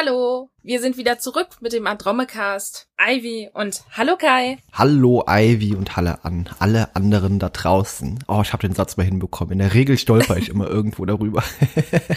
Hallo, 0.00 0.47
wir 0.68 0.82
sind 0.82 0.98
wieder 0.98 1.18
zurück 1.18 1.48
mit 1.62 1.72
dem 1.72 1.86
Andromecast. 1.86 2.88
Ivy 3.00 3.48
und 3.54 3.84
hallo 3.96 4.16
Kai. 4.16 4.58
Hallo 4.72 5.24
Ivy 5.26 5.76
und 5.76 5.96
hallo 5.96 6.14
an 6.24 6.48
alle 6.58 6.96
anderen 6.96 7.38
da 7.38 7.48
draußen. 7.48 8.24
Oh, 8.26 8.40
ich 8.42 8.52
habe 8.52 8.66
den 8.66 8.74
Satz 8.74 8.96
mal 8.96 9.04
hinbekommen. 9.04 9.52
In 9.52 9.58
der 9.60 9.72
Regel 9.72 9.96
stolper 9.96 10.36
ich 10.36 10.48
immer 10.48 10.66
irgendwo 10.68 11.06
darüber. 11.06 11.44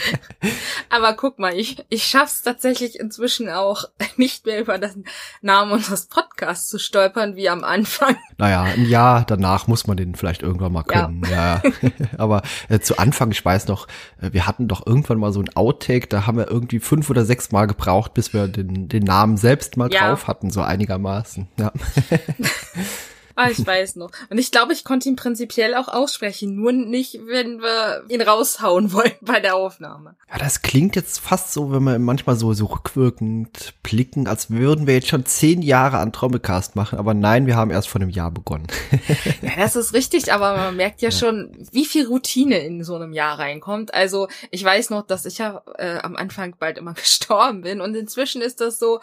Aber 0.89 1.13
guck 1.13 1.37
mal, 1.37 1.53
ich, 1.53 1.85
ich 1.89 2.03
schaff's 2.03 2.41
tatsächlich 2.41 2.99
inzwischen 2.99 3.47
auch 3.47 3.85
nicht 4.17 4.47
mehr 4.47 4.59
über 4.59 4.79
den 4.79 5.05
Namen 5.41 5.71
unseres 5.71 6.07
Podcasts 6.07 6.67
zu 6.67 6.79
stolpern 6.79 7.35
wie 7.35 7.47
am 7.47 7.63
Anfang. 7.63 8.17
Naja, 8.39 8.63
ein 8.63 8.87
Jahr 8.87 9.23
danach 9.23 9.67
muss 9.67 9.85
man 9.85 9.97
den 9.97 10.15
vielleicht 10.15 10.41
irgendwann 10.41 10.73
mal 10.73 10.83
können. 10.83 11.21
Ja. 11.29 11.61
ja. 11.63 11.91
Aber 12.17 12.41
äh, 12.69 12.79
zu 12.79 12.97
Anfang, 12.97 13.29
ich 13.29 13.45
weiß 13.45 13.67
noch, 13.67 13.87
äh, 14.19 14.33
wir 14.33 14.47
hatten 14.47 14.67
doch 14.67 14.85
irgendwann 14.85 15.19
mal 15.19 15.31
so 15.31 15.41
ein 15.41 15.55
Outtake, 15.55 16.07
da 16.07 16.25
haben 16.25 16.39
wir 16.39 16.49
irgendwie 16.49 16.79
fünf 16.79 17.09
oder 17.11 17.23
sechs 17.23 17.51
Mal 17.51 17.67
gebraucht, 17.67 18.15
bis 18.15 18.33
wir 18.33 18.40
den, 18.47 18.87
den 18.87 19.03
Namen 19.03 19.37
selbst 19.37 19.77
mal 19.77 19.91
ja. 19.91 20.09
drauf 20.09 20.27
hatten, 20.27 20.49
so 20.49 20.61
einigermaßen. 20.61 21.47
Ja. 21.57 21.71
Ah, 23.35 23.49
ich 23.49 23.65
weiß 23.65 23.95
noch. 23.95 24.11
Und 24.29 24.37
ich 24.37 24.51
glaube, 24.51 24.73
ich 24.73 24.83
konnte 24.83 25.09
ihn 25.09 25.15
prinzipiell 25.15 25.75
auch 25.75 25.87
aussprechen, 25.87 26.55
nur 26.55 26.71
nicht, 26.71 27.19
wenn 27.25 27.61
wir 27.61 28.03
ihn 28.09 28.21
raushauen 28.21 28.93
wollen 28.93 29.13
bei 29.21 29.39
der 29.39 29.55
Aufnahme. 29.55 30.15
Ja, 30.31 30.37
das 30.37 30.61
klingt 30.61 30.95
jetzt 30.95 31.19
fast 31.19 31.53
so, 31.53 31.71
wenn 31.71 31.83
wir 31.83 31.99
manchmal 31.99 32.35
so, 32.35 32.53
so 32.53 32.65
rückwirkend 32.65 33.73
blicken, 33.83 34.27
als 34.27 34.49
würden 34.49 34.87
wir 34.87 34.95
jetzt 34.95 35.07
schon 35.07 35.25
zehn 35.25 35.61
Jahre 35.61 35.97
an 35.99 36.13
Trommelcast 36.13 36.75
machen. 36.75 36.97
Aber 36.97 37.13
nein, 37.13 37.47
wir 37.47 37.55
haben 37.55 37.71
erst 37.71 37.89
vor 37.89 38.01
einem 38.01 38.09
Jahr 38.09 38.31
begonnen. 38.31 38.67
ja, 39.41 39.51
das 39.57 39.75
ist 39.75 39.93
richtig, 39.93 40.33
aber 40.33 40.55
man 40.55 40.75
merkt 40.75 41.01
ja, 41.01 41.09
ja, 41.09 41.17
schon, 41.17 41.51
wie 41.71 41.85
viel 41.85 42.07
Routine 42.07 42.59
in 42.59 42.83
so 42.83 42.95
einem 42.95 43.13
Jahr 43.13 43.39
reinkommt. 43.39 43.93
Also 43.93 44.27
ich 44.49 44.63
weiß 44.63 44.89
noch, 44.89 45.05
dass 45.05 45.25
ich 45.25 45.37
ja 45.37 45.61
äh, 45.77 45.99
am 45.99 46.15
Anfang 46.15 46.55
bald 46.57 46.77
immer 46.77 46.93
gestorben 47.01 47.61
bin 47.61 47.81
und 47.81 47.95
inzwischen 47.95 48.41
ist 48.41 48.61
das 48.61 48.79
so, 48.79 48.99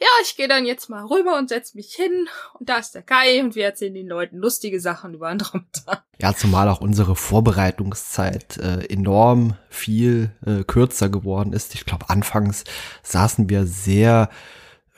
ja, 0.00 0.06
ich 0.22 0.36
gehe 0.36 0.48
dann 0.48 0.64
jetzt 0.64 0.88
mal 0.88 1.04
rüber 1.04 1.36
und 1.38 1.48
setz 1.48 1.74
mich 1.74 1.92
hin 1.94 2.28
und 2.58 2.68
da 2.68 2.76
ist 2.78 2.94
der 2.94 3.02
Kai 3.02 3.42
und 3.42 3.56
wir 3.56 3.64
erzählen 3.64 3.94
den 3.94 4.06
Leuten 4.06 4.38
lustige 4.38 4.80
Sachen 4.80 5.14
über 5.14 5.28
Andromeda. 5.28 6.04
Ja, 6.20 6.34
zumal 6.34 6.68
auch 6.68 6.80
unsere 6.80 7.16
Vorbereitungszeit 7.16 8.58
äh, 8.58 8.84
enorm 8.86 9.56
viel 9.68 10.30
äh, 10.46 10.62
kürzer 10.64 11.08
geworden 11.08 11.52
ist. 11.52 11.74
Ich 11.74 11.84
glaube, 11.84 12.10
anfangs 12.10 12.64
saßen 13.02 13.48
wir 13.48 13.66
sehr 13.66 14.30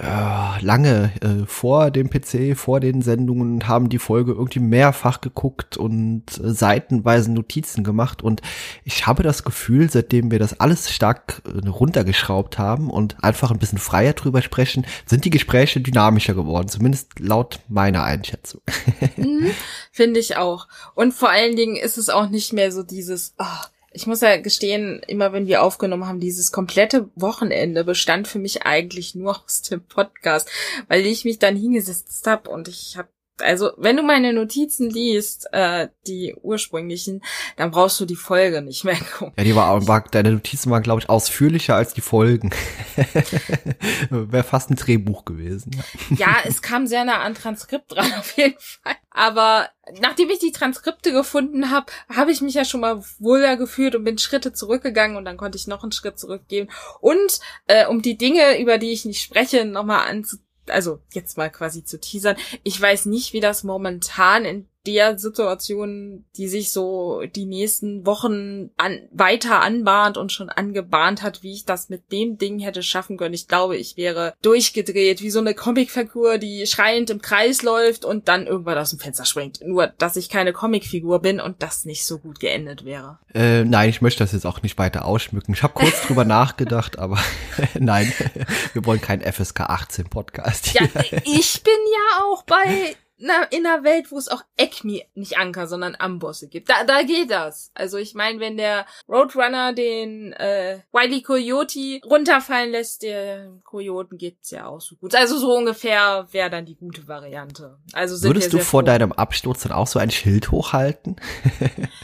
lange 0.02 1.12
äh, 1.20 1.46
vor 1.46 1.90
dem 1.90 2.10
PC, 2.10 2.56
vor 2.56 2.80
den 2.80 3.02
Sendungen, 3.02 3.68
haben 3.68 3.88
die 3.88 3.98
Folge 3.98 4.32
irgendwie 4.32 4.60
mehrfach 4.60 5.20
geguckt 5.20 5.76
und 5.76 6.24
äh, 6.38 6.52
seitenweise 6.52 7.30
Notizen 7.32 7.84
gemacht. 7.84 8.22
Und 8.22 8.40
ich 8.84 9.06
habe 9.06 9.22
das 9.22 9.44
Gefühl, 9.44 9.90
seitdem 9.90 10.30
wir 10.30 10.38
das 10.38 10.58
alles 10.58 10.90
stark 10.90 11.42
äh, 11.44 11.68
runtergeschraubt 11.68 12.58
haben 12.58 12.90
und 12.90 13.22
einfach 13.22 13.50
ein 13.50 13.58
bisschen 13.58 13.78
freier 13.78 14.12
drüber 14.12 14.42
sprechen, 14.42 14.86
sind 15.06 15.24
die 15.24 15.30
Gespräche 15.30 15.80
dynamischer 15.80 16.34
geworden, 16.34 16.68
zumindest 16.68 17.18
laut 17.18 17.60
meiner 17.68 18.04
Einschätzung. 18.04 18.60
Mhm, 19.16 19.50
Finde 19.90 20.20
ich 20.20 20.36
auch. 20.36 20.66
Und 20.94 21.12
vor 21.12 21.30
allen 21.30 21.56
Dingen 21.56 21.76
ist 21.76 21.98
es 21.98 22.08
auch 22.08 22.30
nicht 22.30 22.52
mehr 22.52 22.72
so 22.72 22.82
dieses, 22.82 23.34
oh, 23.38 23.44
ich 23.92 24.06
muss 24.06 24.20
ja 24.20 24.36
gestehen, 24.36 25.02
immer 25.06 25.32
wenn 25.32 25.46
wir 25.46 25.62
aufgenommen 25.62 26.06
haben, 26.06 26.20
dieses 26.20 26.52
komplette 26.52 27.10
Wochenende 27.16 27.84
bestand 27.84 28.28
für 28.28 28.38
mich 28.38 28.62
eigentlich 28.62 29.14
nur 29.14 29.42
aus 29.44 29.62
dem 29.62 29.82
Podcast, 29.82 30.48
weil 30.88 31.04
ich 31.06 31.24
mich 31.24 31.38
dann 31.38 31.56
hingesetzt 31.56 32.26
habe 32.26 32.50
und 32.50 32.68
ich 32.68 32.96
habe 32.96 33.08
also 33.42 33.70
wenn 33.76 33.96
du 33.96 34.02
meine 34.02 34.32
Notizen 34.32 34.90
liest, 34.90 35.48
äh, 35.52 35.88
die 36.06 36.34
ursprünglichen, 36.40 37.22
dann 37.56 37.70
brauchst 37.70 38.00
du 38.00 38.04
die 38.04 38.16
Folge 38.16 38.62
nicht 38.62 38.84
mehr 38.84 38.96
gucken. 39.18 39.34
Ja, 39.36 39.44
die 39.44 39.54
war, 39.54 39.86
war 39.86 40.04
deine 40.10 40.32
Notizen 40.32 40.70
waren, 40.70 40.82
glaube 40.82 41.00
ich, 41.00 41.08
ausführlicher 41.08 41.74
als 41.74 41.94
die 41.94 42.00
Folgen. 42.00 42.50
Wäre 44.10 44.44
fast 44.44 44.70
ein 44.70 44.76
Drehbuch 44.76 45.24
gewesen. 45.24 45.82
Ja. 46.16 46.36
es 46.44 46.62
kam 46.62 46.86
sehr 46.86 47.04
nah 47.04 47.20
an 47.20 47.34
Transkript 47.34 47.92
dran, 47.92 48.12
auf 48.18 48.36
jeden 48.36 48.58
Fall. 48.58 48.94
Aber 49.10 49.68
nachdem 50.00 50.30
ich 50.30 50.38
die 50.38 50.52
Transkripte 50.52 51.12
gefunden 51.12 51.70
habe, 51.70 51.86
habe 52.14 52.30
ich 52.30 52.40
mich 52.40 52.54
ja 52.54 52.64
schon 52.64 52.80
mal 52.80 53.02
wohler 53.18 53.56
gefühlt 53.56 53.94
und 53.94 54.04
bin 54.04 54.18
Schritte 54.18 54.52
zurückgegangen 54.52 55.16
und 55.16 55.24
dann 55.24 55.36
konnte 55.36 55.58
ich 55.58 55.66
noch 55.66 55.82
einen 55.82 55.92
Schritt 55.92 56.18
zurückgehen. 56.18 56.70
Und 57.00 57.40
äh, 57.66 57.86
um 57.86 58.02
die 58.02 58.16
Dinge, 58.16 58.60
über 58.60 58.78
die 58.78 58.92
ich 58.92 59.04
nicht 59.04 59.22
spreche, 59.22 59.64
nochmal 59.64 60.08
anzuziehen 60.08 60.46
also 60.70 61.00
jetzt 61.12 61.36
mal 61.36 61.50
quasi 61.50 61.84
zu 61.84 62.00
teasern, 62.00 62.36
ich 62.62 62.80
weiß 62.80 63.06
nicht, 63.06 63.32
wie 63.32 63.40
das 63.40 63.64
momentan 63.64 64.44
in 64.44 64.66
der 64.86 65.18
Situation, 65.18 66.24
die 66.36 66.48
sich 66.48 66.72
so 66.72 67.22
die 67.36 67.44
nächsten 67.44 68.06
Wochen 68.06 68.70
an, 68.76 69.00
weiter 69.12 69.60
anbahnt 69.60 70.16
und 70.16 70.32
schon 70.32 70.48
angebahnt 70.48 71.22
hat, 71.22 71.42
wie 71.42 71.52
ich 71.52 71.66
das 71.66 71.88
mit 71.90 72.10
dem 72.12 72.38
Ding 72.38 72.58
hätte 72.60 72.82
schaffen 72.82 73.18
können. 73.18 73.34
Ich 73.34 73.46
glaube, 73.46 73.76
ich 73.76 73.96
wäre 73.96 74.34
durchgedreht, 74.42 75.20
wie 75.20 75.30
so 75.30 75.40
eine 75.40 75.54
Comicfigur, 75.54 76.38
die 76.38 76.66
schreiend 76.66 77.10
im 77.10 77.20
Kreis 77.20 77.62
läuft 77.62 78.04
und 78.04 78.28
dann 78.28 78.46
irgendwann 78.46 78.78
aus 78.78 78.90
dem 78.90 78.98
Fenster 78.98 79.26
springt. 79.26 79.60
Nur, 79.64 79.88
dass 79.98 80.16
ich 80.16 80.28
keine 80.28 80.52
Comicfigur 80.52 81.20
bin 81.20 81.40
und 81.40 81.62
das 81.62 81.84
nicht 81.84 82.06
so 82.06 82.18
gut 82.18 82.40
geendet 82.40 82.84
wäre. 82.84 83.18
Äh, 83.34 83.64
nein, 83.64 83.90
ich 83.90 84.00
möchte 84.00 84.24
das 84.24 84.32
jetzt 84.32 84.46
auch 84.46 84.62
nicht 84.62 84.78
weiter 84.78 85.04
ausschmücken. 85.04 85.52
Ich 85.54 85.62
habe 85.62 85.74
kurz 85.74 86.02
drüber 86.06 86.24
nachgedacht, 86.24 86.98
aber 86.98 87.18
nein, 87.78 88.12
wir 88.72 88.86
wollen 88.86 89.00
keinen 89.00 89.30
FSK 89.30 89.60
18 89.60 90.08
Podcast. 90.08 90.72
Ja, 90.72 90.82
ich 91.24 91.62
bin 91.62 91.74
ja 91.92 92.24
auch 92.24 92.42
bei 92.44 92.96
na, 93.20 93.42
in 93.44 93.66
einer 93.66 93.84
Welt, 93.84 94.10
wo 94.10 94.18
es 94.18 94.28
auch 94.28 94.42
Acme, 94.58 95.02
nicht 95.14 95.38
Anker, 95.38 95.66
sondern 95.66 95.94
Ambosse 95.98 96.48
gibt. 96.48 96.70
Da, 96.70 96.84
da 96.84 97.02
geht 97.02 97.30
das. 97.30 97.70
Also 97.74 97.98
ich 97.98 98.14
meine, 98.14 98.40
wenn 98.40 98.56
der 98.56 98.86
Roadrunner 99.08 99.72
den 99.72 100.32
äh, 100.32 100.80
Wiley 100.92 101.22
Coyote 101.22 102.00
runterfallen 102.04 102.70
lässt, 102.70 103.02
der 103.02 103.52
Coyoten 103.64 104.16
geht's 104.16 104.50
ja 104.50 104.66
auch 104.66 104.80
so 104.80 104.96
gut. 104.96 105.14
Also 105.14 105.38
so 105.38 105.54
ungefähr 105.54 106.26
wäre 106.30 106.50
dann 106.50 106.64
die 106.64 106.76
gute 106.76 107.06
Variante. 107.06 107.78
Also 107.92 108.16
sind 108.16 108.30
Würdest 108.30 108.52
du 108.52 108.58
vor 108.58 108.80
froh. 108.80 108.82
deinem 108.82 109.12
Absturz 109.12 109.62
dann 109.62 109.72
auch 109.72 109.86
so 109.86 109.98
ein 109.98 110.10
Schild 110.10 110.50
hochhalten? 110.50 111.16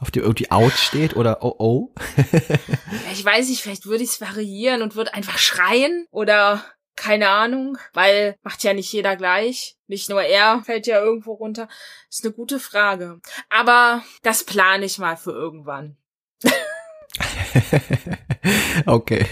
auf 0.00 0.10
dem 0.10 0.24
irgendwie 0.24 0.50
out 0.50 0.72
steht 0.72 1.14
oder 1.14 1.44
oh 1.44 1.54
oh. 1.58 1.94
ich 3.12 3.24
weiß 3.24 3.48
nicht, 3.48 3.62
vielleicht 3.62 3.86
würde 3.86 4.02
ich 4.02 4.10
es 4.10 4.20
variieren 4.20 4.82
und 4.82 4.96
würde 4.96 5.14
einfach 5.14 5.38
schreien 5.38 6.06
oder 6.10 6.64
keine 6.96 7.28
Ahnung, 7.28 7.78
weil 7.92 8.36
macht 8.42 8.62
ja 8.64 8.74
nicht 8.74 8.92
jeder 8.92 9.16
gleich. 9.16 9.76
Nicht 9.86 10.08
nur 10.08 10.22
er 10.22 10.62
fällt 10.64 10.86
ja 10.86 11.00
irgendwo 11.00 11.32
runter. 11.32 11.68
Ist 12.08 12.24
eine 12.24 12.34
gute 12.34 12.60
Frage. 12.60 13.20
Aber 13.48 14.02
das 14.22 14.44
plane 14.44 14.84
ich 14.84 14.98
mal 14.98 15.16
für 15.16 15.32
irgendwann. 15.32 15.96
okay. 18.86 19.26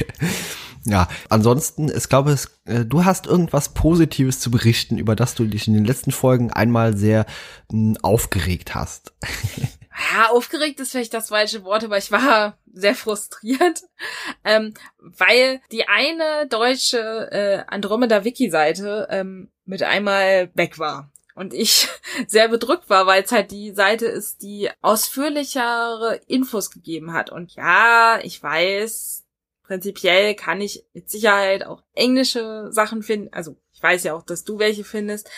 Ja, 0.85 1.09
ansonsten, 1.29 1.91
ich 1.95 2.09
glaube, 2.09 2.33
es, 2.33 2.59
äh, 2.65 2.85
du 2.85 3.05
hast 3.05 3.27
irgendwas 3.27 3.75
Positives 3.75 4.41
zu 4.41 4.51
berichten, 4.51 4.97
über 4.99 5.15
das 5.15 5.35
du 5.35 5.45
dich 5.45 5.69
in 5.69 5.75
den 5.75 5.85
letzten 5.85 6.11
Folgen 6.11 6.53
einmal 6.53 6.97
sehr 6.97 7.27
mh, 7.71 7.99
aufgeregt 8.03 8.75
hast. 8.75 9.13
ja, 10.15 10.31
aufgeregt 10.31 10.81
ist 10.81 10.93
vielleicht 10.93 11.13
das 11.13 11.29
falsche 11.29 11.65
Wort, 11.65 11.85
aber 11.85 11.99
ich 11.99 12.11
war 12.11 12.59
sehr 12.73 12.95
frustriert, 12.95 13.83
ähm, 14.45 14.75
weil 14.99 15.61
die 15.71 15.87
eine 15.87 16.47
deutsche 16.49 17.31
äh, 17.31 17.65
Andromeda-Wiki-Seite 17.67 19.09
ähm, 19.11 19.51
mit 19.65 19.83
einmal 19.83 20.51
weg 20.55 20.79
war. 20.79 21.11
Und 21.35 21.55
ich 21.55 21.89
sehr 22.27 22.49
bedrückt 22.49 22.89
war, 22.89 23.07
weil 23.07 23.23
es 23.23 23.33
halt 23.33 23.51
die 23.51 23.73
Seite 23.73 24.07
ist, 24.07 24.43
die 24.43 24.71
ausführlichere 24.81 26.21
Infos 26.27 26.71
gegeben 26.71 27.13
hat. 27.13 27.31
Und 27.31 27.55
ja, 27.55 28.19
ich 28.23 28.43
weiß, 28.43 29.25
prinzipiell 29.71 30.35
kann 30.35 30.61
ich 30.61 30.85
mit 30.95 31.09
Sicherheit 31.09 31.65
auch 31.65 31.85
englische 31.95 32.73
Sachen 32.73 33.05
finden. 33.05 33.33
Also 33.33 33.57
ich 33.73 33.81
weiß 33.81 34.03
ja 34.03 34.15
auch, 34.15 34.25
dass 34.25 34.43
du 34.43 34.59
welche 34.59 34.83
findest. 34.83 35.31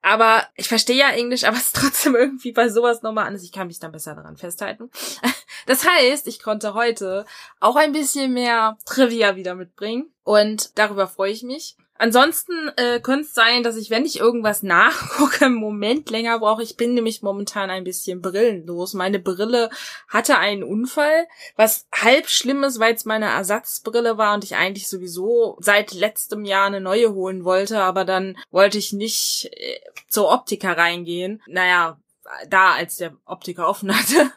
Aber 0.00 0.46
ich 0.54 0.68
verstehe 0.68 0.96
ja 0.96 1.10
Englisch, 1.10 1.42
aber 1.48 1.56
es 1.56 1.64
ist 1.64 1.76
trotzdem 1.76 2.14
irgendwie 2.14 2.52
bei 2.52 2.68
sowas 2.68 3.02
nochmal 3.02 3.26
anders. 3.26 3.42
Ich 3.42 3.50
kann 3.50 3.66
mich 3.66 3.80
dann 3.80 3.90
besser 3.90 4.14
daran 4.14 4.36
festhalten. 4.36 4.90
Das 5.66 5.86
heißt, 5.86 6.26
ich 6.26 6.42
konnte 6.42 6.72
heute 6.72 7.26
auch 7.60 7.76
ein 7.76 7.92
bisschen 7.92 8.32
mehr 8.32 8.78
Trivia 8.86 9.36
wieder 9.36 9.54
mitbringen. 9.54 10.10
Und 10.24 10.78
darüber 10.78 11.06
freue 11.06 11.32
ich 11.32 11.42
mich. 11.42 11.76
Ansonsten 12.00 12.70
äh, 12.76 12.98
könnte 12.98 13.26
es 13.26 13.34
sein, 13.34 13.62
dass 13.62 13.76
ich, 13.76 13.90
wenn 13.90 14.06
ich 14.06 14.20
irgendwas 14.20 14.62
nachgucke, 14.64 15.44
im 15.44 15.54
Moment 15.54 16.08
länger 16.08 16.38
brauche. 16.38 16.62
Ich 16.62 16.78
bin 16.78 16.94
nämlich 16.94 17.20
momentan 17.20 17.68
ein 17.68 17.84
bisschen 17.84 18.22
brillenlos. 18.22 18.94
Meine 18.94 19.18
Brille 19.18 19.68
hatte 20.08 20.38
einen 20.38 20.62
Unfall, 20.62 21.28
was 21.56 21.86
halb 21.92 22.30
schlimm 22.30 22.64
ist, 22.64 22.80
weil 22.80 22.94
es 22.94 23.04
meine 23.04 23.26
Ersatzbrille 23.26 24.16
war 24.16 24.32
und 24.32 24.44
ich 24.44 24.56
eigentlich 24.56 24.88
sowieso 24.88 25.58
seit 25.60 25.92
letztem 25.92 26.46
Jahr 26.46 26.68
eine 26.68 26.80
neue 26.80 27.12
holen 27.12 27.44
wollte, 27.44 27.82
aber 27.82 28.06
dann 28.06 28.38
wollte 28.50 28.78
ich 28.78 28.94
nicht 28.94 29.50
äh, 29.52 29.80
zur 30.08 30.30
Optiker 30.30 30.78
reingehen. 30.78 31.42
Naja, 31.48 32.00
da, 32.48 32.72
als 32.72 32.96
der 32.96 33.14
Optiker 33.26 33.68
offen 33.68 33.94
hatte. 33.94 34.30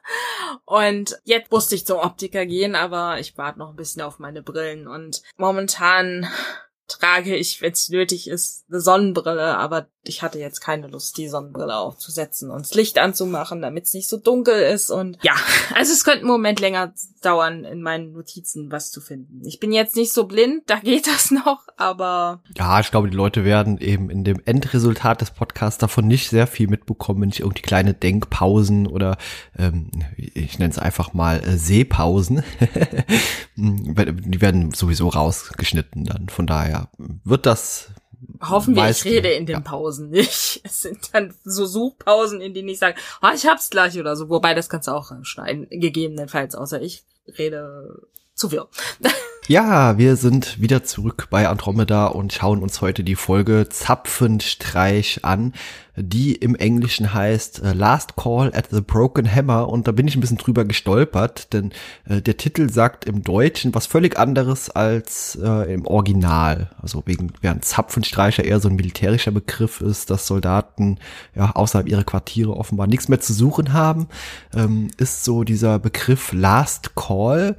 Und 0.66 1.18
jetzt 1.24 1.50
musste 1.50 1.76
ich 1.76 1.86
zum 1.86 2.00
Optiker 2.00 2.46
gehen, 2.46 2.76
aber 2.76 3.20
ich 3.20 3.38
warte 3.38 3.60
noch 3.60 3.70
ein 3.70 3.78
bisschen 3.78 4.02
auf 4.02 4.20
meine 4.20 4.42
Brillen 4.42 4.88
und 4.88 5.24
momentan 5.38 6.28
trage 6.88 7.36
ich, 7.36 7.62
wenn 7.62 7.74
es 7.74 7.90
nötig 7.90 8.28
ist, 8.28 8.66
eine 8.70 8.82
Sonnenbrille, 8.82 9.58
aber 9.58 9.90
ich 10.06 10.22
hatte 10.22 10.38
jetzt 10.38 10.60
keine 10.60 10.88
Lust, 10.88 11.18
die 11.18 11.30
Sonnenbrille 11.30 11.78
aufzusetzen 11.78 12.52
und 12.52 12.62
das 12.62 12.74
Licht 12.74 13.00
anzumachen, 13.00 13.62
damit 13.62 13.86
es 13.86 13.94
nicht 13.94 14.10
so 14.10 14.18
dunkel 14.18 14.62
ist. 14.62 14.90
Und 14.90 15.18
ja, 15.22 15.34
also 15.74 15.94
es 15.94 16.04
könnte 16.04 16.20
einen 16.20 16.28
Moment 16.28 16.60
länger 16.60 16.94
dauern, 17.22 17.64
in 17.64 17.82
meinen 17.82 18.12
Notizen 18.12 18.72
was 18.72 18.92
zu 18.92 19.00
finden. 19.00 19.46
Ich 19.46 19.60
bin 19.60 19.72
jetzt 19.72 19.96
nicht 19.96 20.14
so 20.14 20.26
blind, 20.26 20.64
da 20.68 20.80
geht 20.80 21.08
das 21.08 21.32
noch, 21.32 21.68
aber. 21.78 22.42
Ja, 22.58 22.82
ich 22.82 22.92
glaube, 22.92 23.10
die 23.10 23.16
Leute 23.16 23.46
werden 23.46 23.78
eben 23.78 24.10
in 24.10 24.26
dem 24.26 24.42
Endresultat 24.44 25.22
des 25.22 25.32
Podcasts 25.32 25.80
davon 25.80 26.08
nicht 26.08 26.30
sehr 26.30 26.48
viel 26.48 26.68
mitbekommen, 26.68 27.22
wenn 27.22 27.30
ich 27.30 27.40
irgendwie 27.40 27.62
kleine 27.62 27.94
Denkpausen 27.94 28.88
oder 28.88 29.18
ähm, 29.58 29.90
ich 30.18 30.60
nenne 30.60 30.72
es 30.72 30.80
einfach 30.80 31.14
mal 31.14 31.42
äh, 31.44 31.58
Sehpausen. 31.58 32.44
die 33.56 34.42
werden 34.42 34.72
sowieso 34.74 35.08
rausgeschnitten 35.08 36.04
dann. 36.04 36.28
Von 36.28 36.46
daher 36.46 36.90
wird 37.24 37.46
das 37.46 37.92
Hoffen 38.42 38.76
wir, 38.76 38.90
ich 38.90 39.06
rede 39.06 39.30
in 39.30 39.46
den. 39.46 39.64
Pausen 39.64 40.10
nicht. 40.10 40.62
Es 40.64 40.82
sind 40.82 41.14
dann 41.14 41.34
so 41.44 41.66
Suchpausen, 41.66 42.42
in 42.42 42.54
denen 42.54 42.70
ich 42.70 42.80
sage, 42.80 42.96
oh, 43.22 43.30
ich 43.34 43.46
hab's 43.46 43.70
gleich 43.70 44.00
oder 44.00 44.16
so. 44.16 44.30
Wobei, 44.30 44.54
das 44.54 44.70
kannst 44.70 44.88
du 44.88 44.92
auch 44.92 45.12
schneiden, 45.24 45.68
gegebenenfalls, 45.70 46.56
außer 46.56 46.82
ich 46.82 47.04
rede 47.38 48.08
zu 48.34 48.50
viel. 48.50 48.64
Ja, 49.48 49.98
wir 49.98 50.16
sind 50.16 50.62
wieder 50.62 50.86
zurück 50.86 51.28
bei 51.30 51.50
Andromeda 51.50 52.06
und 52.06 52.32
schauen 52.32 52.64
uns 52.64 52.80
heute 52.80 53.04
die 53.04 53.16
Folge 53.16 53.68
Zapfenstreich 53.68 55.26
an, 55.26 55.54
die 55.96 56.34
im 56.34 56.56
Englischen 56.56 57.14
heißt 57.14 57.62
äh, 57.62 57.74
Last 57.74 58.16
Call 58.16 58.52
at 58.56 58.70
the 58.72 58.82
Broken 58.82 59.30
Hammer 59.34 59.70
und 59.70 59.88
da 59.88 59.92
bin 59.92 60.08
ich 60.08 60.16
ein 60.16 60.22
bisschen 60.22 60.38
drüber 60.38 60.66
gestolpert, 60.66 61.54
denn 61.54 61.72
äh, 62.10 62.22
der 62.22 62.38
Titel 62.38 62.70
sagt 62.70 63.06
im 63.06 63.24
Deutschen 63.24 63.76
was 63.76 63.86
völlig 63.86 64.18
anderes 64.18 64.70
als 64.70 65.38
äh, 65.42 65.74
im 65.74 65.86
Original. 65.86 66.72
Also 66.82 67.04
wegen, 67.06 67.34
während 67.42 67.64
Zapfenstreicher 67.64 68.44
eher 68.44 68.60
so 68.60 68.70
ein 68.70 68.76
militärischer 68.76 69.32
Begriff 69.32 69.82
ist, 69.82 70.10
dass 70.10 70.26
Soldaten 70.26 70.98
ja 71.36 71.52
außerhalb 71.52 71.88
ihrer 71.88 72.04
Quartiere 72.04 72.58
offenbar 72.58 72.88
nichts 72.88 73.08
mehr 73.08 73.20
zu 73.20 73.34
suchen 73.34 73.74
haben, 73.74 74.08
ähm, 74.56 74.90
ist 74.98 75.24
so 75.24 75.44
dieser 75.44 75.78
Begriff 75.78 76.34
Last 76.34 76.96
Call 76.96 77.56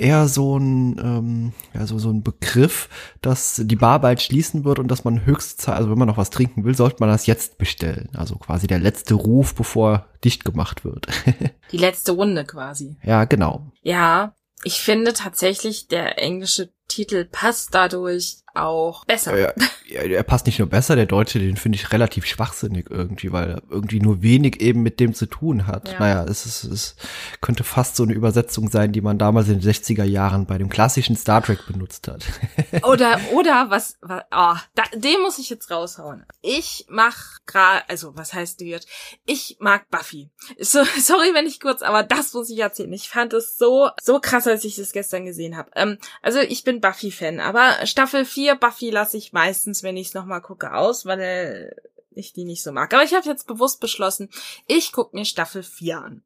eher 0.00 0.28
so 0.28 0.58
ein, 0.58 0.98
ähm, 0.98 1.52
ja, 1.74 1.86
so, 1.86 1.98
so 1.98 2.10
ein 2.10 2.22
Begriff, 2.22 2.88
dass 3.20 3.60
die 3.64 3.76
Bar 3.76 4.00
bald 4.00 4.22
schließen 4.22 4.64
wird 4.64 4.78
und 4.78 4.88
dass 4.88 5.04
man 5.04 5.26
höchste 5.26 5.72
also 5.72 5.90
wenn 5.90 5.98
man 5.98 6.08
noch 6.08 6.16
was 6.16 6.30
trinken 6.30 6.64
will, 6.64 6.74
sollte 6.74 6.96
man 7.00 7.08
das 7.08 7.26
jetzt 7.26 7.58
bestellen. 7.58 8.08
Also 8.14 8.36
quasi 8.36 8.66
der 8.66 8.78
letzte 8.78 9.14
Ruf, 9.14 9.54
bevor 9.54 10.06
dicht 10.24 10.44
gemacht 10.44 10.84
wird. 10.84 11.06
die 11.72 11.76
letzte 11.76 12.12
Runde 12.12 12.44
quasi. 12.44 12.96
Ja, 13.02 13.24
genau. 13.24 13.70
Ja, 13.82 14.34
ich 14.62 14.80
finde 14.80 15.12
tatsächlich, 15.12 15.88
der 15.88 16.18
englische 16.18 16.70
Titel 16.88 17.24
passt 17.24 17.74
dadurch 17.74 18.38
auch 18.54 19.04
besser. 19.04 19.38
Ja, 19.38 19.52
ja, 19.56 19.66
er 19.94 20.22
passt 20.22 20.46
nicht 20.46 20.58
nur 20.58 20.68
besser, 20.68 20.96
der 20.96 21.06
Deutsche, 21.06 21.38
den 21.38 21.56
finde 21.56 21.76
ich 21.76 21.92
relativ 21.92 22.26
schwachsinnig 22.26 22.86
irgendwie, 22.90 23.32
weil 23.32 23.50
er 23.50 23.62
irgendwie 23.70 24.00
nur 24.00 24.22
wenig 24.22 24.60
eben 24.60 24.82
mit 24.82 25.00
dem 25.00 25.14
zu 25.14 25.26
tun 25.26 25.66
hat. 25.66 25.92
Ja. 25.92 25.98
Naja, 25.98 26.24
es, 26.24 26.46
ist, 26.46 26.64
es 26.64 26.96
könnte 27.40 27.64
fast 27.64 27.96
so 27.96 28.02
eine 28.02 28.12
Übersetzung 28.12 28.70
sein, 28.70 28.92
die 28.92 29.00
man 29.00 29.18
damals 29.18 29.48
in 29.48 29.60
den 29.60 29.70
60er 29.70 30.04
Jahren 30.04 30.46
bei 30.46 30.58
dem 30.58 30.68
klassischen 30.68 31.16
Star 31.16 31.42
Trek 31.42 31.66
benutzt 31.66 32.08
hat. 32.08 32.24
oder, 32.82 33.20
oder 33.32 33.70
was, 33.70 33.98
was 34.00 34.22
oh, 34.30 34.56
da, 34.74 34.82
den 34.94 35.20
muss 35.22 35.38
ich 35.38 35.50
jetzt 35.50 35.70
raushauen. 35.70 36.24
Ich 36.40 36.86
mach 36.88 37.38
gerade, 37.46 37.88
also 37.88 38.16
was 38.16 38.32
heißt 38.32 38.60
wird? 38.60 38.86
Ich 39.26 39.56
mag 39.60 39.88
Buffy. 39.90 40.30
So, 40.58 40.84
sorry, 40.98 41.34
wenn 41.34 41.46
ich 41.46 41.60
kurz, 41.60 41.82
aber 41.82 42.02
das 42.02 42.32
muss 42.32 42.50
ich 42.50 42.58
erzählen. 42.58 42.92
Ich 42.92 43.08
fand 43.08 43.32
es 43.32 43.58
so, 43.58 43.90
so 44.00 44.20
krass, 44.20 44.46
als 44.46 44.64
ich 44.64 44.76
das 44.76 44.92
gestern 44.92 45.24
gesehen 45.24 45.56
habe. 45.56 45.70
Ähm, 45.74 45.98
also 46.22 46.40
ich 46.40 46.64
bin 46.64 46.80
Buffy-Fan, 46.80 47.40
aber 47.40 47.86
Staffel 47.86 48.24
4 48.24 48.56
Buffy 48.56 48.90
lasse 48.90 49.16
ich 49.16 49.32
meistens, 49.32 49.79
wenn 49.82 49.96
ich 49.96 50.08
es 50.08 50.14
nochmal 50.14 50.40
gucke, 50.40 50.74
aus, 50.74 51.06
weil 51.06 51.20
äh, 51.20 51.88
ich 52.10 52.32
die 52.32 52.44
nicht 52.44 52.62
so 52.62 52.72
mag. 52.72 52.92
Aber 52.92 53.02
ich 53.02 53.14
habe 53.14 53.28
jetzt 53.28 53.46
bewusst 53.46 53.80
beschlossen, 53.80 54.30
ich 54.66 54.92
gucke 54.92 55.16
mir 55.16 55.24
Staffel 55.24 55.62
4 55.62 55.98
an. 55.98 56.22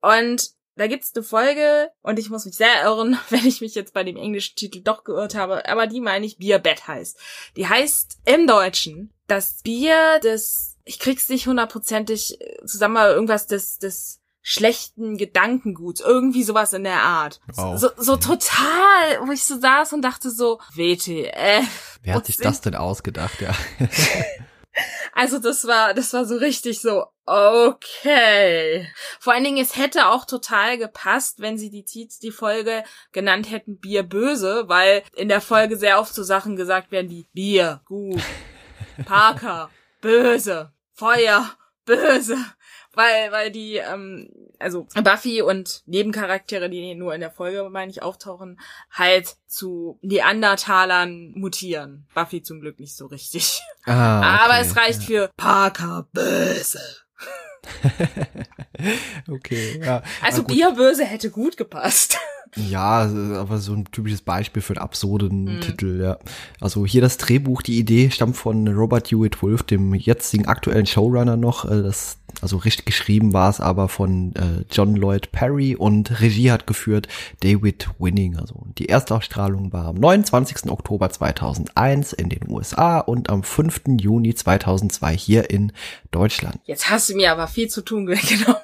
Und 0.00 0.50
da 0.76 0.86
gibt's 0.86 1.12
eine 1.14 1.24
Folge 1.24 1.90
und 2.02 2.18
ich 2.18 2.28
muss 2.28 2.44
mich 2.44 2.56
sehr 2.56 2.84
irren, 2.84 3.18
wenn 3.30 3.46
ich 3.46 3.60
mich 3.60 3.74
jetzt 3.74 3.94
bei 3.94 4.04
dem 4.04 4.16
englischen 4.16 4.56
Titel 4.56 4.82
doch 4.82 5.04
geirrt 5.04 5.34
habe, 5.34 5.66
aber 5.68 5.86
die 5.86 6.00
meine 6.00 6.26
ich 6.26 6.38
Bier 6.38 6.58
Bett 6.58 6.86
heißt. 6.86 7.18
Die 7.56 7.66
heißt 7.66 8.18
im 8.26 8.46
Deutschen 8.46 9.12
das 9.26 9.62
Bier 9.62 10.20
des, 10.22 10.76
ich 10.84 10.98
krieg's 10.98 11.28
nicht 11.28 11.46
hundertprozentig 11.46 12.38
zusammen, 12.64 12.98
aber 12.98 13.14
irgendwas 13.14 13.46
des, 13.46 13.78
des 13.78 14.20
schlechten 14.48 15.16
Gedankenguts, 15.16 16.00
irgendwie 16.00 16.44
sowas 16.44 16.72
in 16.72 16.84
der 16.84 17.02
Art. 17.02 17.40
Wow. 17.56 17.76
So, 17.80 17.90
so 17.96 18.16
total, 18.16 19.26
wo 19.26 19.32
ich 19.32 19.44
so 19.44 19.58
saß 19.58 19.92
und 19.92 20.02
dachte 20.02 20.30
so, 20.30 20.60
WTF. 20.72 21.98
Wer 22.04 22.14
hat 22.14 22.26
sich 22.26 22.36
das 22.36 22.60
denn 22.60 22.76
ausgedacht, 22.76 23.40
ja? 23.40 23.52
also 25.14 25.40
das 25.40 25.66
war, 25.66 25.94
das 25.94 26.12
war 26.12 26.26
so 26.26 26.36
richtig 26.36 26.80
so, 26.80 27.06
okay. 27.26 28.88
Vor 29.18 29.32
allen 29.32 29.42
Dingen, 29.42 29.60
es 29.60 29.76
hätte 29.76 30.06
auch 30.06 30.24
total 30.24 30.78
gepasst, 30.78 31.40
wenn 31.40 31.58
sie 31.58 31.70
die, 31.70 31.84
die 32.22 32.30
Folge 32.30 32.84
genannt 33.10 33.50
hätten 33.50 33.80
Bier 33.80 34.04
böse, 34.04 34.68
weil 34.68 35.02
in 35.16 35.28
der 35.28 35.40
Folge 35.40 35.76
sehr 35.76 35.98
oft 35.98 36.14
so 36.14 36.22
Sachen 36.22 36.54
gesagt 36.54 36.92
werden 36.92 37.10
wie 37.10 37.26
Bier, 37.32 37.80
gut, 37.84 38.22
Parker, 39.06 39.70
böse, 40.00 40.72
Feuer, 40.92 41.50
böse 41.84 42.38
weil, 42.96 43.30
weil 43.30 43.50
die, 43.50 43.76
ähm, 43.76 44.28
also 44.58 44.86
Buffy 45.04 45.42
und 45.42 45.82
Nebencharaktere, 45.86 46.70
die 46.70 46.94
nur 46.94 47.14
in 47.14 47.20
der 47.20 47.30
Folge, 47.30 47.68
meine 47.70 47.90
ich, 47.90 48.02
auftauchen, 48.02 48.58
halt 48.90 49.36
zu 49.46 49.98
Neandertalern 50.02 51.32
mutieren. 51.36 52.06
Buffy 52.14 52.42
zum 52.42 52.60
Glück 52.60 52.80
nicht 52.80 52.96
so 52.96 53.06
richtig. 53.06 53.60
Ah, 53.84 54.18
okay. 54.18 54.44
Aber 54.44 54.60
es 54.60 54.76
reicht 54.76 55.02
für 55.02 55.30
Parker 55.36 56.08
böse. 56.12 56.80
okay, 59.28 59.80
ja. 59.84 60.02
Also 60.22 60.44
Bierböse 60.44 61.04
hätte 61.04 61.30
gut 61.30 61.56
gepasst. 61.56 62.18
Ja, 62.54 63.10
aber 63.34 63.58
so 63.58 63.74
ein 63.74 63.84
typisches 63.90 64.22
Beispiel 64.22 64.62
für 64.62 64.74
einen 64.74 64.82
absurden 64.82 65.56
mhm. 65.56 65.60
Titel, 65.60 66.00
ja. 66.00 66.18
Also 66.60 66.86
hier 66.86 67.02
das 67.02 67.18
Drehbuch, 67.18 67.60
die 67.60 67.78
Idee 67.78 68.10
stammt 68.10 68.36
von 68.36 68.66
Robert 68.68 69.10
Hewitt 69.10 69.42
Wolf, 69.42 69.62
dem 69.62 69.92
jetzigen 69.94 70.46
aktuellen 70.46 70.86
Showrunner 70.86 71.36
noch. 71.36 71.64
Äh, 71.66 71.82
das, 71.82 72.18
also 72.40 72.58
richtig 72.58 72.86
geschrieben 72.86 73.32
war 73.32 73.48
es 73.48 73.60
aber 73.60 73.88
von 73.88 74.34
äh, 74.34 74.64
John 74.70 74.94
Lloyd 74.94 75.32
Perry 75.32 75.74
und 75.74 76.20
Regie 76.20 76.50
hat 76.50 76.66
geführt 76.66 77.08
David 77.40 77.88
Winning. 77.98 78.36
Also 78.36 78.66
die 78.78 78.88
Erstausstrahlung 78.88 79.72
war 79.72 79.86
am 79.86 79.96
29. 79.96 80.70
Oktober 80.70 81.10
2001 81.10 82.12
in 82.12 82.28
den 82.28 82.50
USA 82.50 82.98
und 82.98 83.30
am 83.30 83.42
5. 83.42 83.82
Juni 84.00 84.34
2002 84.34 85.16
hier 85.16 85.50
in 85.50 85.72
Deutschland. 86.10 86.60
Jetzt 86.64 86.90
hast 86.90 87.08
du 87.08 87.16
mir 87.16 87.32
aber 87.32 87.46
viel 87.46 87.68
zu 87.68 87.82
tun 87.82 88.08
weggenommen. 88.08 88.60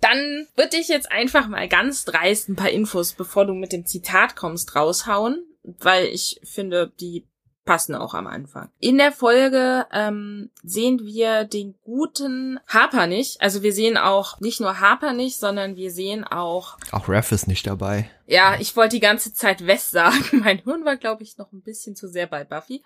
Dann 0.00 0.46
würde 0.56 0.78
ich 0.78 0.88
jetzt 0.88 1.12
einfach 1.12 1.48
mal 1.48 1.68
ganz 1.68 2.04
dreist 2.04 2.48
ein 2.48 2.56
paar 2.56 2.70
Infos, 2.70 3.12
bevor 3.12 3.44
du 3.44 3.52
mit 3.52 3.72
dem 3.72 3.84
Zitat 3.84 4.34
kommst, 4.34 4.74
raushauen, 4.74 5.44
weil 5.62 6.06
ich 6.06 6.40
finde, 6.42 6.90
die 7.00 7.26
passen 7.70 7.94
auch 7.94 8.14
am 8.14 8.26
Anfang. 8.26 8.68
In 8.80 8.98
der 8.98 9.12
Folge 9.12 9.86
ähm, 9.92 10.50
sehen 10.64 11.06
wir 11.06 11.44
den 11.44 11.76
guten 11.84 12.58
Harper 12.66 13.06
nicht. 13.06 13.40
Also 13.40 13.62
wir 13.62 13.72
sehen 13.72 13.96
auch 13.96 14.40
nicht 14.40 14.60
nur 14.60 14.80
Harper 14.80 15.12
nicht, 15.12 15.38
sondern 15.38 15.76
wir 15.76 15.92
sehen 15.92 16.24
auch. 16.24 16.78
Auch 16.90 17.08
Raph 17.08 17.30
ist 17.30 17.46
nicht 17.46 17.68
dabei. 17.68 18.10
Ja, 18.26 18.56
ich 18.58 18.74
wollte 18.74 18.96
die 18.96 19.00
ganze 19.00 19.32
Zeit 19.32 19.68
Wes 19.68 19.88
sagen. 19.88 20.24
Mein 20.44 20.58
Hirn 20.58 20.84
war, 20.84 20.96
glaube 20.96 21.22
ich, 21.22 21.38
noch 21.38 21.52
ein 21.52 21.62
bisschen 21.62 21.94
zu 21.94 22.08
sehr 22.08 22.26
bei 22.26 22.42
Buffy. 22.42 22.82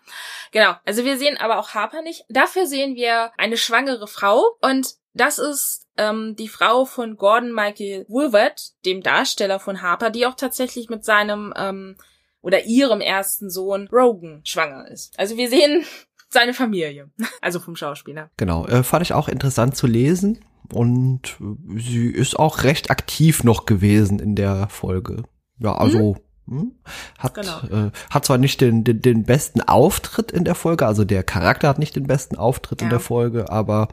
Genau. 0.52 0.74
Also 0.84 1.06
wir 1.06 1.16
sehen 1.16 1.38
aber 1.38 1.60
auch 1.60 1.70
Harper 1.70 2.02
nicht. 2.02 2.26
Dafür 2.28 2.66
sehen 2.66 2.94
wir 2.94 3.32
eine 3.38 3.56
schwangere 3.56 4.06
Frau 4.06 4.42
und 4.60 4.96
das 5.14 5.38
ist 5.38 5.86
ähm, 5.96 6.36
die 6.36 6.48
Frau 6.48 6.84
von 6.84 7.16
Gordon 7.16 7.54
Michael 7.54 8.04
Woolworth, 8.08 8.74
dem 8.84 9.02
Darsteller 9.02 9.60
von 9.60 9.80
Harper, 9.80 10.10
die 10.10 10.26
auch 10.26 10.34
tatsächlich 10.34 10.90
mit 10.90 11.06
seinem 11.06 11.54
ähm, 11.56 11.96
oder 12.44 12.66
ihrem 12.66 13.00
ersten 13.00 13.50
Sohn 13.50 13.88
Rogan 13.90 14.42
schwanger 14.44 14.86
ist. 14.88 15.18
Also 15.18 15.36
wir 15.36 15.48
sehen 15.48 15.84
seine 16.28 16.54
Familie, 16.54 17.10
also 17.40 17.58
vom 17.58 17.74
Schauspieler. 17.74 18.30
Genau, 18.36 18.66
äh, 18.66 18.84
fand 18.84 19.02
ich 19.02 19.14
auch 19.14 19.28
interessant 19.28 19.76
zu 19.76 19.86
lesen 19.86 20.44
und 20.72 21.36
äh, 21.40 21.80
sie 21.80 22.06
ist 22.06 22.38
auch 22.38 22.62
recht 22.62 22.90
aktiv 22.90 23.44
noch 23.44 23.66
gewesen 23.66 24.18
in 24.18 24.36
der 24.36 24.68
Folge. 24.68 25.22
Ja, 25.58 25.74
also 25.74 26.16
hm? 26.46 26.58
Hm, 26.58 26.72
hat 27.18 27.34
genau. 27.34 27.86
äh, 27.86 27.90
hat 28.10 28.26
zwar 28.26 28.36
nicht 28.36 28.60
den, 28.60 28.84
den 28.84 29.00
den 29.00 29.24
besten 29.24 29.62
Auftritt 29.62 30.30
in 30.30 30.44
der 30.44 30.54
Folge, 30.54 30.86
also 30.86 31.04
der 31.06 31.22
Charakter 31.22 31.68
hat 31.68 31.78
nicht 31.78 31.96
den 31.96 32.06
besten 32.06 32.36
Auftritt 32.36 32.82
ja. 32.82 32.86
in 32.86 32.90
der 32.90 33.00
Folge, 33.00 33.50
aber 33.50 33.88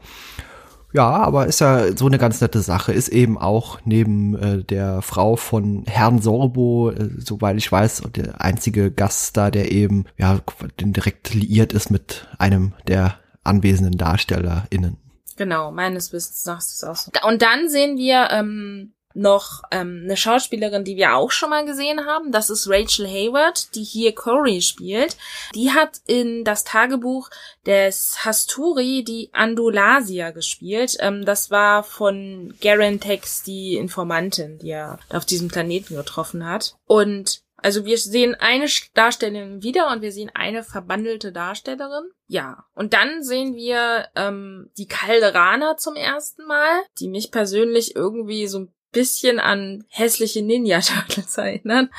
ja, 0.92 1.08
aber 1.08 1.46
ist 1.46 1.60
ja 1.60 1.96
so 1.96 2.06
eine 2.06 2.18
ganz 2.18 2.40
nette 2.40 2.60
Sache. 2.60 2.92
Ist 2.92 3.08
eben 3.08 3.38
auch 3.38 3.80
neben 3.84 4.36
äh, 4.36 4.64
der 4.64 5.02
Frau 5.02 5.36
von 5.36 5.84
Herrn 5.86 6.20
Sorbo, 6.20 6.90
äh, 6.90 7.08
soweit 7.18 7.56
ich 7.56 7.70
weiß, 7.70 8.02
der 8.14 8.40
einzige 8.40 8.90
Gast 8.90 9.36
da, 9.36 9.50
der 9.50 9.72
eben 9.72 10.04
ja 10.18 10.40
direkt 10.78 11.34
liiert 11.34 11.72
ist 11.72 11.90
mit 11.90 12.28
einem 12.38 12.74
der 12.86 13.18
anwesenden 13.44 13.96
DarstellerInnen. 13.96 14.98
Genau, 15.36 15.72
meines 15.72 16.12
Wissens 16.12 16.44
nach 16.44 16.58
ist 16.58 16.74
es 16.74 16.84
auch 16.84 16.96
so. 16.96 17.10
Und 17.26 17.42
dann 17.42 17.68
sehen 17.68 17.96
wir 17.96 18.28
ähm, 18.30 18.92
noch 19.14 19.62
ähm, 19.70 20.02
eine 20.04 20.16
Schauspielerin, 20.16 20.84
die 20.84 20.96
wir 20.96 21.16
auch 21.16 21.30
schon 21.30 21.50
mal 21.50 21.64
gesehen 21.64 22.06
haben. 22.06 22.32
Das 22.32 22.50
ist 22.50 22.68
Rachel 22.68 23.06
Hayward, 23.06 23.74
die 23.74 23.84
hier 23.84 24.14
Corey 24.14 24.62
spielt. 24.62 25.16
Die 25.54 25.70
hat 25.70 26.00
in 26.06 26.44
das 26.44 26.64
Tagebuch 26.64 27.30
des 27.66 28.24
Hasturi 28.24 29.04
die 29.04 29.30
Andulasia 29.32 30.30
gespielt. 30.30 30.96
Ähm, 31.00 31.24
das 31.24 31.50
war 31.50 31.84
von 31.84 32.54
Garen 32.60 33.00
Tex 33.00 33.42
die 33.42 33.76
Informantin, 33.76 34.58
die 34.58 34.70
er 34.70 34.98
auf 35.10 35.24
diesem 35.24 35.48
Planeten 35.48 35.96
getroffen 35.96 36.46
hat. 36.46 36.74
Und 36.86 37.42
also 37.62 37.84
wir 37.84 37.96
sehen 37.96 38.34
eine 38.34 38.66
Darstellerin 38.94 39.62
wieder 39.62 39.90
und 39.90 40.02
wir 40.02 40.12
sehen 40.12 40.30
eine 40.34 40.64
verbandelte 40.64 41.32
Darstellerin. 41.32 42.10
Ja. 42.26 42.64
Und 42.74 42.92
dann 42.92 43.22
sehen 43.22 43.54
wir 43.54 44.08
ähm, 44.16 44.70
die 44.76 44.86
Calderaner 44.86 45.76
zum 45.76 45.94
ersten 45.94 46.44
Mal, 46.46 46.82
die 46.98 47.08
mich 47.08 47.30
persönlich 47.30 47.94
irgendwie 47.94 48.48
so 48.48 48.60
ein 48.60 48.72
bisschen 48.92 49.40
an 49.40 49.84
hässliche 49.88 50.42
Ninja 50.42 50.80
Turtles 50.80 51.36
erinnern. 51.38 51.90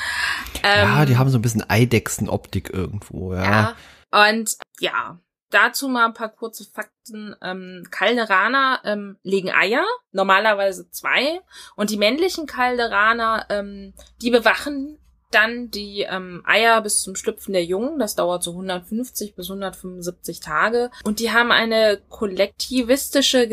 Ähm, 0.64 0.90
ja, 0.90 1.06
die 1.06 1.18
haben 1.18 1.30
so 1.30 1.38
ein 1.38 1.42
bisschen 1.42 1.68
Eidechsenoptik 1.68 2.72
irgendwo, 2.72 3.34
ja. 3.34 3.76
ja. 4.12 4.30
Und 4.30 4.58
ja, 4.80 5.20
dazu 5.50 5.88
mal 5.88 6.06
ein 6.06 6.14
paar 6.14 6.30
kurze 6.30 6.66
Fakten. 6.66 7.36
Ähm, 7.42 7.84
Calderaner 7.92 8.82
ähm, 8.86 9.18
legen 9.24 9.52
Eier, 9.52 9.84
normalerweise 10.12 10.90
zwei. 10.90 11.42
Und 11.76 11.90
die 11.90 11.98
männlichen 11.98 12.46
Calderaner, 12.46 13.48
ähm, 13.50 13.94
die 14.22 14.30
bewachen 14.30 15.00
dann 15.34 15.72
die 15.72 16.02
ähm, 16.02 16.44
Eier 16.46 16.82
bis 16.82 17.02
zum 17.02 17.16
Schlüpfen 17.16 17.54
der 17.54 17.66
Jungen. 17.66 18.00
Das 18.00 18.16
dauert 18.16 18.44
so 18.44 18.52
150 18.52 19.36
bis 19.36 19.50
175 19.50 20.40
Tage. 20.40 20.92
Und 21.04 21.20
die 21.20 21.32
haben 21.32 21.52
eine 21.52 22.00
kollektivistische 22.10 23.48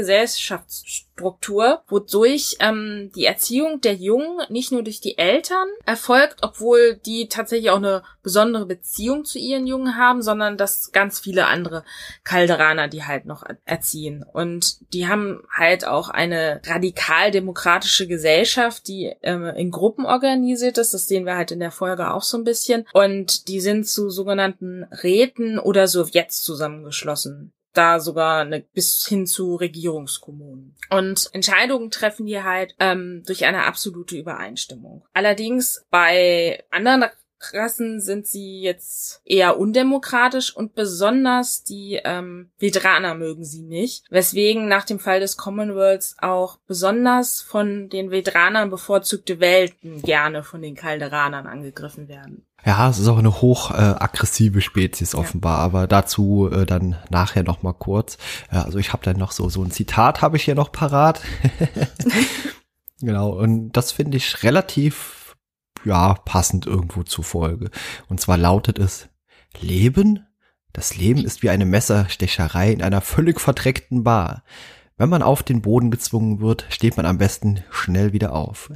Gesellschaftsstruktur, 1.20 1.82
wodurch 1.88 2.56
ähm, 2.60 3.10
die 3.14 3.24
Erziehung 3.24 3.80
der 3.80 3.94
Jungen 3.94 4.40
nicht 4.48 4.72
nur 4.72 4.82
durch 4.82 5.00
die 5.00 5.18
Eltern 5.18 5.68
erfolgt, 5.84 6.38
obwohl 6.42 6.96
die 6.96 7.28
tatsächlich 7.28 7.70
auch 7.70 7.76
eine 7.76 8.02
besondere 8.22 8.66
Beziehung 8.66 9.24
zu 9.24 9.38
ihren 9.38 9.66
Jungen 9.66 9.96
haben, 9.96 10.22
sondern 10.22 10.56
dass 10.56 10.92
ganz 10.92 11.20
viele 11.20 11.46
andere 11.46 11.84
Kalderaner 12.24 12.88
die 12.88 13.04
halt 13.04 13.26
noch 13.26 13.44
erziehen. 13.64 14.24
Und 14.32 14.92
die 14.92 15.08
haben 15.08 15.42
halt 15.50 15.86
auch 15.86 16.08
eine 16.08 16.60
radikal 16.66 17.30
demokratische 17.30 18.06
Gesellschaft, 18.06 18.88
die 18.88 19.14
ähm, 19.22 19.44
in 19.44 19.70
Gruppen 19.70 20.06
organisiert 20.06 20.78
ist. 20.78 20.94
Das 20.94 21.08
sehen 21.08 21.26
wir 21.26 21.36
halt 21.36 21.50
in 21.50 21.60
der 21.60 21.70
Folge 21.70 22.12
auch 22.12 22.22
so 22.22 22.38
ein 22.38 22.44
bisschen. 22.44 22.86
Und 22.92 23.48
die 23.48 23.60
sind 23.60 23.88
zu 23.88 24.10
sogenannten 24.10 24.84
Räten 25.02 25.58
oder 25.58 25.86
Sowjets 25.86 26.42
zusammengeschlossen 26.42 27.52
da 27.72 28.00
sogar 28.00 28.42
eine, 28.42 28.60
bis 28.60 29.06
hin 29.06 29.26
zu 29.26 29.56
Regierungskommunen. 29.56 30.74
Und 30.90 31.30
Entscheidungen 31.32 31.90
treffen 31.90 32.26
die 32.26 32.42
halt 32.42 32.74
ähm, 32.78 33.22
durch 33.26 33.44
eine 33.44 33.64
absolute 33.64 34.16
Übereinstimmung. 34.16 35.04
Allerdings 35.12 35.86
bei 35.90 36.64
anderen 36.70 37.04
Rassen 37.52 38.00
sind 38.00 38.26
sie 38.26 38.60
jetzt 38.60 39.22
eher 39.24 39.58
undemokratisch 39.58 40.54
und 40.54 40.74
besonders 40.74 41.64
die 41.64 42.00
ähm, 42.04 42.50
Vedraner 42.58 43.14
mögen 43.14 43.44
sie 43.44 43.62
nicht, 43.62 44.04
weswegen 44.10 44.68
nach 44.68 44.84
dem 44.84 44.98
Fall 44.98 45.20
des 45.20 45.36
Commonwealths 45.36 46.16
auch 46.20 46.58
besonders 46.66 47.40
von 47.40 47.88
den 47.88 48.10
Vedranern 48.10 48.70
bevorzugte 48.70 49.40
Welten 49.40 50.02
gerne 50.02 50.42
von 50.42 50.62
den 50.62 50.74
Kalderanern 50.74 51.46
angegriffen 51.46 52.08
werden. 52.08 52.46
Ja, 52.64 52.90
es 52.90 52.98
ist 52.98 53.08
auch 53.08 53.18
eine 53.18 53.40
hoch 53.40 53.70
äh, 53.70 53.74
aggressive 53.74 54.60
Spezies 54.60 55.14
offenbar, 55.14 55.58
ja. 55.58 55.64
aber 55.64 55.86
dazu 55.86 56.50
äh, 56.52 56.66
dann 56.66 56.96
nachher 57.08 57.42
noch 57.42 57.62
mal 57.62 57.72
kurz. 57.72 58.18
Ja, 58.52 58.64
also 58.64 58.78
ich 58.78 58.92
habe 58.92 59.02
dann 59.02 59.16
noch 59.16 59.32
so 59.32 59.48
so 59.48 59.62
ein 59.62 59.70
Zitat 59.70 60.20
habe 60.20 60.36
ich 60.36 60.44
hier 60.44 60.54
noch 60.54 60.70
parat. 60.70 61.22
genau 63.00 63.30
und 63.30 63.72
das 63.72 63.92
finde 63.92 64.18
ich 64.18 64.42
relativ 64.42 65.19
ja, 65.84 66.14
passend 66.14 66.66
irgendwo 66.66 67.02
zur 67.02 67.24
Folge. 67.24 67.70
Und 68.08 68.20
zwar 68.20 68.36
lautet 68.36 68.78
es, 68.78 69.08
Leben? 69.60 70.26
Das 70.72 70.96
Leben 70.96 71.24
ist 71.24 71.42
wie 71.42 71.50
eine 71.50 71.66
Messerstecherei 71.66 72.72
in 72.72 72.82
einer 72.82 73.00
völlig 73.00 73.40
verdreckten 73.40 74.04
Bar. 74.04 74.44
Wenn 74.96 75.08
man 75.08 75.22
auf 75.22 75.42
den 75.42 75.62
Boden 75.62 75.90
gezwungen 75.90 76.40
wird, 76.40 76.66
steht 76.68 76.96
man 76.96 77.06
am 77.06 77.18
besten 77.18 77.64
schnell 77.70 78.12
wieder 78.12 78.34
auf. 78.34 78.70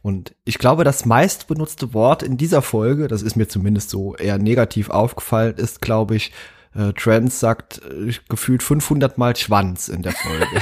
Und 0.00 0.34
ich 0.44 0.58
glaube, 0.58 0.84
das 0.84 1.04
meist 1.04 1.48
benutzte 1.48 1.92
Wort 1.92 2.22
in 2.22 2.36
dieser 2.36 2.62
Folge, 2.62 3.08
das 3.08 3.22
ist 3.22 3.36
mir 3.36 3.48
zumindest 3.48 3.90
so 3.90 4.16
eher 4.16 4.38
negativ 4.38 4.88
aufgefallen, 4.88 5.56
ist, 5.56 5.82
glaube 5.82 6.16
ich, 6.16 6.32
äh, 6.74 6.92
Trans 6.92 7.40
sagt 7.40 7.82
äh, 7.84 8.12
gefühlt 8.28 8.62
500 8.62 9.18
Mal 9.18 9.36
Schwanz 9.36 9.88
in 9.88 10.02
der 10.02 10.12
Folge. 10.12 10.60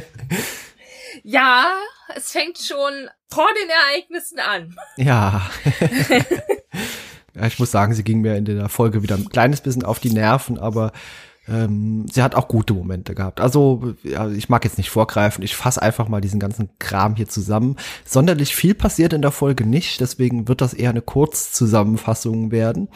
ja, 1.22 1.66
es 2.14 2.32
fängt 2.32 2.58
schon 2.58 3.08
vor 3.28 3.48
den 3.60 3.68
Ereignissen 3.68 4.38
an. 4.38 4.76
Ja. 4.96 5.42
ja, 7.34 7.46
ich 7.46 7.58
muss 7.58 7.70
sagen, 7.70 7.94
sie 7.94 8.04
ging 8.04 8.20
mir 8.20 8.36
in 8.36 8.44
der 8.44 8.68
Folge 8.68 9.02
wieder 9.02 9.16
ein 9.16 9.28
kleines 9.28 9.60
bisschen 9.60 9.84
auf 9.84 10.00
die 10.00 10.10
Nerven, 10.10 10.58
aber 10.58 10.92
ähm, 11.48 12.06
sie 12.10 12.22
hat 12.22 12.34
auch 12.34 12.48
gute 12.48 12.74
Momente 12.74 13.14
gehabt. 13.14 13.40
Also, 13.40 13.94
ja, 14.02 14.28
ich 14.28 14.48
mag 14.48 14.64
jetzt 14.64 14.78
nicht 14.78 14.90
vorgreifen, 14.90 15.42
ich 15.42 15.56
fasse 15.56 15.82
einfach 15.82 16.08
mal 16.08 16.20
diesen 16.20 16.38
ganzen 16.38 16.70
Kram 16.78 17.16
hier 17.16 17.28
zusammen. 17.28 17.76
Sonderlich 18.04 18.54
viel 18.54 18.74
passiert 18.74 19.12
in 19.12 19.22
der 19.22 19.32
Folge 19.32 19.66
nicht, 19.66 20.00
deswegen 20.00 20.48
wird 20.48 20.60
das 20.60 20.74
eher 20.74 20.90
eine 20.90 21.02
Kurzzusammenfassung 21.02 22.50
werden. 22.50 22.88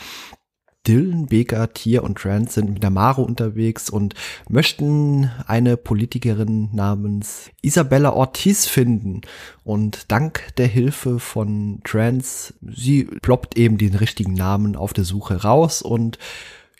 Dylan, 0.86 1.26
Baker, 1.26 1.72
Tier 1.72 2.02
und 2.02 2.18
Trent 2.18 2.52
sind 2.52 2.72
mit 2.74 2.82
der 2.82 2.90
Maro 2.90 3.22
unterwegs 3.22 3.88
und 3.88 4.14
möchten 4.48 5.30
eine 5.46 5.76
Politikerin 5.76 6.68
namens 6.72 7.50
Isabella 7.62 8.12
Ortiz 8.12 8.66
finden. 8.66 9.22
Und 9.64 10.10
dank 10.12 10.54
der 10.56 10.66
Hilfe 10.66 11.18
von 11.18 11.80
Trans, 11.84 12.54
sie 12.60 13.04
ploppt 13.04 13.56
eben 13.56 13.78
den 13.78 13.94
richtigen 13.94 14.34
Namen 14.34 14.76
auf 14.76 14.92
der 14.92 15.04
Suche 15.04 15.42
raus 15.42 15.80
und 15.80 16.18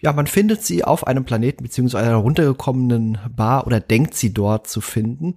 ja, 0.04 0.12
man 0.12 0.26
findet 0.26 0.62
sie 0.62 0.84
auf 0.84 1.06
einem 1.06 1.24
Planeten 1.24 1.62
beziehungsweise 1.62 2.04
einer 2.04 2.16
runtergekommenen 2.16 3.16
Bar 3.34 3.66
oder 3.66 3.80
denkt 3.80 4.14
sie 4.14 4.34
dort 4.34 4.66
zu 4.68 4.82
finden. 4.82 5.36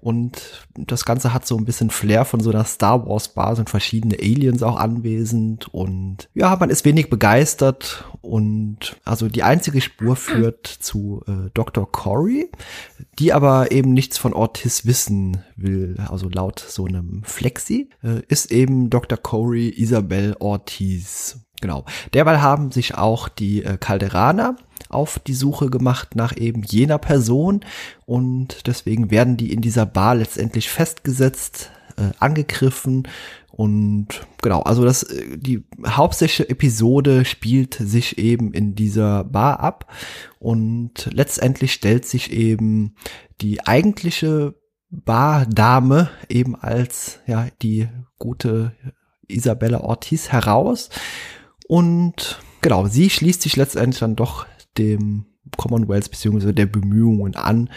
Und 0.00 0.66
das 0.74 1.04
Ganze 1.04 1.34
hat 1.34 1.46
so 1.46 1.54
ein 1.58 1.66
bisschen 1.66 1.90
Flair 1.90 2.24
von 2.24 2.40
so 2.40 2.48
einer 2.48 2.64
Star 2.64 3.06
Wars 3.06 3.34
Bar, 3.34 3.56
sind 3.56 3.68
verschiedene 3.68 4.14
Aliens 4.14 4.62
auch 4.62 4.76
anwesend 4.76 5.68
und 5.74 6.30
ja, 6.32 6.56
man 6.56 6.70
ist 6.70 6.86
wenig 6.86 7.10
begeistert 7.10 8.06
und 8.22 8.96
also 9.04 9.28
die 9.28 9.42
einzige 9.42 9.82
Spur 9.82 10.16
führt 10.16 10.66
zu 10.66 11.22
äh, 11.28 11.50
Dr. 11.52 11.90
Corey, 11.92 12.50
die 13.18 13.34
aber 13.34 13.70
eben 13.70 13.92
nichts 13.92 14.16
von 14.16 14.32
Ortiz 14.32 14.86
wissen 14.86 15.42
will. 15.56 15.96
Also 16.08 16.30
laut 16.30 16.58
so 16.66 16.86
einem 16.86 17.22
Flexi 17.24 17.90
äh, 18.02 18.22
ist 18.28 18.50
eben 18.50 18.88
Dr. 18.88 19.18
Corey 19.18 19.68
Isabel 19.76 20.36
Ortiz. 20.38 21.45
Genau. 21.60 21.84
Derweil 22.12 22.42
haben 22.42 22.70
sich 22.70 22.94
auch 22.96 23.28
die 23.28 23.64
äh, 23.64 23.78
Calderaner 23.78 24.56
auf 24.88 25.18
die 25.18 25.34
Suche 25.34 25.70
gemacht 25.70 26.14
nach 26.14 26.36
eben 26.36 26.62
jener 26.62 26.98
Person 26.98 27.64
und 28.04 28.66
deswegen 28.66 29.10
werden 29.10 29.36
die 29.36 29.52
in 29.52 29.60
dieser 29.60 29.86
Bar 29.86 30.16
letztendlich 30.16 30.68
festgesetzt, 30.68 31.70
äh, 31.96 32.10
angegriffen 32.18 33.08
und 33.50 34.26
genau, 34.42 34.60
also 34.60 34.84
das 34.84 35.02
äh, 35.02 35.38
die 35.38 35.64
hauptsächliche 35.86 36.50
Episode 36.50 37.24
spielt 37.24 37.74
sich 37.74 38.18
eben 38.18 38.52
in 38.52 38.74
dieser 38.74 39.24
Bar 39.24 39.60
ab 39.60 39.90
und 40.38 41.08
letztendlich 41.10 41.72
stellt 41.72 42.04
sich 42.04 42.32
eben 42.32 42.96
die 43.40 43.66
eigentliche 43.66 44.54
Bardame 44.90 46.10
eben 46.28 46.54
als 46.54 47.20
ja 47.26 47.48
die 47.62 47.88
gute 48.18 48.72
Isabella 49.26 49.80
Ortiz 49.80 50.28
heraus 50.28 50.90
und 51.68 52.40
genau, 52.60 52.86
sie 52.86 53.10
schließt 53.10 53.42
sich 53.42 53.56
letztendlich 53.56 54.00
dann 54.00 54.16
doch 54.16 54.46
dem 54.78 55.26
Commonwealth 55.56 56.10
beziehungsweise 56.10 56.54
der 56.54 56.66
Bemühungen 56.66 57.36
an, 57.36 57.70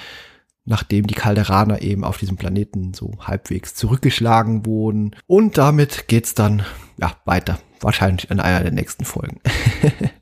nachdem 0.65 1.07
die 1.07 1.15
Calderaner 1.15 1.81
eben 1.81 2.03
auf 2.03 2.17
diesem 2.17 2.37
Planeten 2.37 2.93
so 2.93 3.11
halbwegs 3.19 3.75
zurückgeschlagen 3.75 4.65
wurden. 4.65 5.15
Und 5.27 5.57
damit 5.57 6.07
geht's 6.07 6.35
dann 6.35 6.63
ja 6.97 7.15
weiter. 7.25 7.59
Wahrscheinlich 7.81 8.29
in 8.29 8.39
einer 8.39 8.61
der 8.61 8.71
nächsten 8.71 9.05
Folgen. 9.05 9.39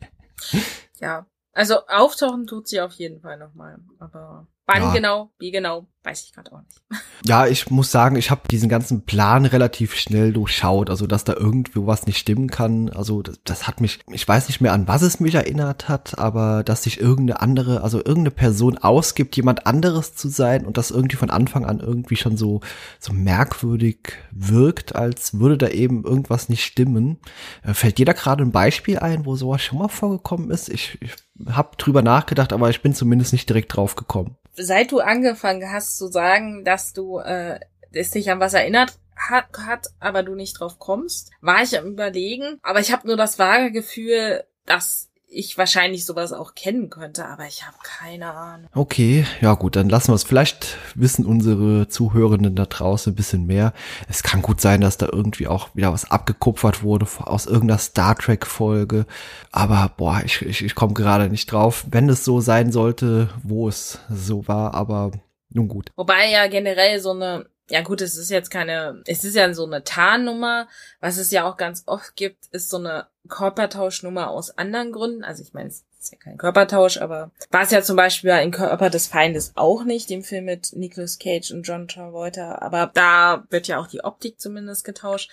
ja, 1.00 1.26
also 1.54 1.88
auftauchen 1.88 2.46
tut 2.46 2.68
sie 2.68 2.82
auf 2.82 2.94
jeden 2.94 3.20
Fall 3.22 3.38
nochmal. 3.38 3.80
Aber 4.00 4.48
Wann 4.70 4.82
ja. 4.82 4.94
genau, 4.94 5.32
wie 5.40 5.52
genau, 5.52 5.88
weiß 6.04 6.24
ich 6.26 6.34
gerade 6.34 6.52
auch 6.52 6.60
nicht. 6.60 6.82
Ja, 7.26 7.48
ich 7.48 7.70
muss 7.70 7.90
sagen, 7.90 8.18
ich 8.18 8.30
habe 8.30 8.50
diesen 8.52 8.68
ganzen 8.68 9.06
Plan 9.06 9.46
relativ 9.46 9.96
schnell 9.96 10.34
durchschaut, 10.34 10.90
also 10.90 11.08
dass 11.08 11.24
da 11.24 11.34
irgendwo 11.36 11.88
was 11.88 12.06
nicht 12.06 12.18
stimmen 12.18 12.50
kann. 12.50 12.90
Also 12.90 13.22
das, 13.22 13.40
das, 13.46 13.68
hat 13.68 13.80
mich, 13.80 14.00
ich 14.12 14.28
weiß 14.28 14.50
nicht 14.50 14.60
mehr 14.60 14.74
an 14.74 14.86
was 14.86 15.04
es 15.04 15.22
mich 15.22 15.36
erinnert 15.36 15.88
hat, 15.88 16.20
aber 16.20 16.66
dass 16.66 16.84
sich 16.84 17.00
irgendeine 17.00 17.40
andere, 17.40 17.82
also 17.82 18.00
irgendeine 18.00 18.32
Person 18.32 18.78
ausgibt, 18.78 19.38
jemand 19.38 19.66
anderes 19.66 20.16
zu 20.16 20.28
sein 20.28 20.66
und 20.66 20.78
das 20.78 20.92
irgendwie 20.92 21.16
von 21.16 21.30
Anfang 21.30 21.66
an 21.66 21.80
irgendwie 21.80 22.18
schon 22.18 22.36
so 22.36 22.60
so 23.00 23.14
merkwürdig 23.14 24.14
wirkt, 24.32 24.96
als 24.98 25.40
würde 25.40 25.58
da 25.58 25.70
eben 25.70 26.04
irgendwas 26.04 26.50
nicht 26.50 26.66
stimmen. 26.66 27.20
Äh, 27.64 27.74
fällt 27.74 28.00
dir 28.00 28.06
da 28.06 28.12
gerade 28.12 28.44
ein 28.44 28.52
Beispiel 28.52 29.00
ein, 29.00 29.26
wo 29.26 29.38
sowas 29.38 29.62
schon 29.62 29.80
mal 29.80 29.88
vorgekommen 29.88 30.52
ist? 30.52 30.68
Ich, 30.68 30.98
ich 31.02 31.12
habe 31.50 31.78
drüber 31.78 32.02
nachgedacht, 32.02 32.52
aber 32.52 32.70
ich 32.70 32.82
bin 32.82 32.94
zumindest 32.94 33.32
nicht 33.32 33.48
direkt 33.48 33.74
drauf 33.74 33.96
gekommen 33.96 34.36
seit 34.58 34.92
du 34.92 35.00
angefangen 35.00 35.72
hast 35.72 35.98
zu 35.98 36.08
sagen, 36.08 36.64
dass 36.64 36.94
du 36.94 37.20
äh, 37.20 37.60
es 37.94 38.12
dich 38.12 38.30
an 38.30 38.40
was 38.40 38.54
erinnert 38.54 38.98
hat, 39.16 39.46
hat, 39.66 39.88
aber 40.00 40.24
du 40.24 40.36
nicht 40.36 40.60
drauf 40.60 40.80
kommst, 40.80 41.32
war 41.42 41.64
ich 41.64 41.78
am 41.78 41.88
überlegen. 41.88 42.60
Aber 42.62 42.80
ich 42.80 42.92
habe 42.92 43.08
nur 43.08 43.18
das 43.18 43.40
vage 43.40 43.72
Gefühl, 43.72 44.44
dass 44.66 45.10
ich 45.30 45.58
wahrscheinlich 45.58 46.06
sowas 46.06 46.32
auch 46.32 46.56
kennen 46.56 46.90
könnte, 46.90 47.26
aber 47.26 47.46
ich 47.48 47.66
habe 47.66 47.78
keine 47.84 48.34
Ahnung. 48.34 48.70
Okay, 48.74 49.26
ja 49.42 49.54
gut, 49.56 49.76
dann 49.76 49.90
lassen 49.90 50.10
wir 50.10 50.16
es. 50.16 50.24
Vielleicht 50.24 50.78
wissen 50.96 51.26
unsere 51.26 51.88
Zuhörenden 51.88 52.56
da 52.56 52.66
draußen 52.66 53.12
ein 53.12 53.16
bisschen 53.16 53.46
mehr. 53.46 53.74
Es 54.08 54.24
kann 54.24 54.42
gut 54.42 54.62
sein, 54.62 54.82
dass 54.82 54.98
da 54.98 55.10
irgendwie 55.12 55.48
auch 55.48 55.76
wieder 55.76 55.92
was 55.92 56.10
abgekupfert 56.10 56.82
wurde 56.82 57.08
aus 57.20 57.46
irgendeiner 57.46 57.80
Star 57.80 58.16
Trek 58.16 58.46
Folge. 58.46 59.06
Aber 59.52 59.92
boah, 59.98 60.22
ich, 60.24 60.42
ich, 60.42 60.64
ich 60.64 60.76
komme 60.76 60.94
gerade 60.94 61.30
nicht 61.30 61.52
drauf, 61.52 61.86
wenn 61.92 62.10
es 62.10 62.24
so 62.24 62.40
sein 62.40 62.72
sollte, 62.72 63.30
wo 63.44 63.68
es 63.68 64.00
so 64.10 64.48
war. 64.48 64.74
Aber 64.74 65.12
nun 65.50 65.68
gut. 65.68 65.92
Wobei 65.96 66.32
ja 66.32 66.48
generell 66.48 67.00
so 67.00 67.12
eine 67.12 67.48
ja 67.70 67.82
gut, 67.82 68.02
es 68.02 68.18
ist 68.18 68.30
jetzt 68.30 68.50
keine, 68.50 69.02
es 69.06 69.24
ist 69.24 69.36
ja 69.36 69.54
so 69.54 69.66
eine 69.66 69.84
Tarnnummer. 69.84 70.68
Was 71.00 71.18
es 71.18 71.32
ja 71.32 71.50
auch 71.50 71.58
ganz 71.58 71.84
oft 71.86 72.16
gibt, 72.16 72.48
ist 72.52 72.70
so 72.70 72.78
eine 72.78 73.08
Körpertauschnummer 73.28 74.30
aus 74.30 74.58
anderen 74.58 74.92
Gründen. 74.92 75.24
Also 75.24 75.44
ich 75.44 75.54
meine, 75.54 75.70
es 75.70 75.84
ist 76.00 76.14
ja 76.14 76.18
kein 76.18 76.38
Körpertausch, 76.38 76.98
aber 76.98 77.32
war 77.52 77.64
es 77.64 77.72
ja 77.72 77.82
zum 77.82 77.98
Beispiel 77.98 78.32
in 78.32 78.52
Körper 78.52 78.90
des 78.90 79.08
Feindes 79.08 79.52
auch 79.56 79.84
nicht, 79.84 80.10
dem 80.10 80.24
Film 80.24 80.46
mit 80.46 80.72
Nicolas 80.74 81.20
Cage 81.20 81.52
und 81.52 81.64
John 81.64 81.88
Travolta. 81.88 82.60
Aber 82.60 82.92
da 82.94 83.46
wird 83.50 83.68
ja 83.68 83.80
auch 83.80 83.88
die 83.88 84.04
Optik 84.04 84.40
zumindest 84.40 84.86
getauscht. 84.86 85.30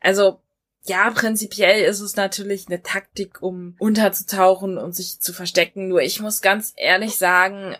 Also 0.00 0.40
ja, 0.84 1.10
prinzipiell 1.10 1.84
ist 1.84 2.00
es 2.00 2.16
natürlich 2.16 2.66
eine 2.66 2.82
Taktik, 2.82 3.40
um 3.40 3.76
unterzutauchen 3.78 4.78
und 4.78 4.94
sich 4.96 5.20
zu 5.20 5.32
verstecken. 5.32 5.88
Nur 5.88 6.02
ich 6.02 6.20
muss 6.20 6.42
ganz 6.42 6.72
ehrlich 6.76 7.16
sagen, 7.16 7.76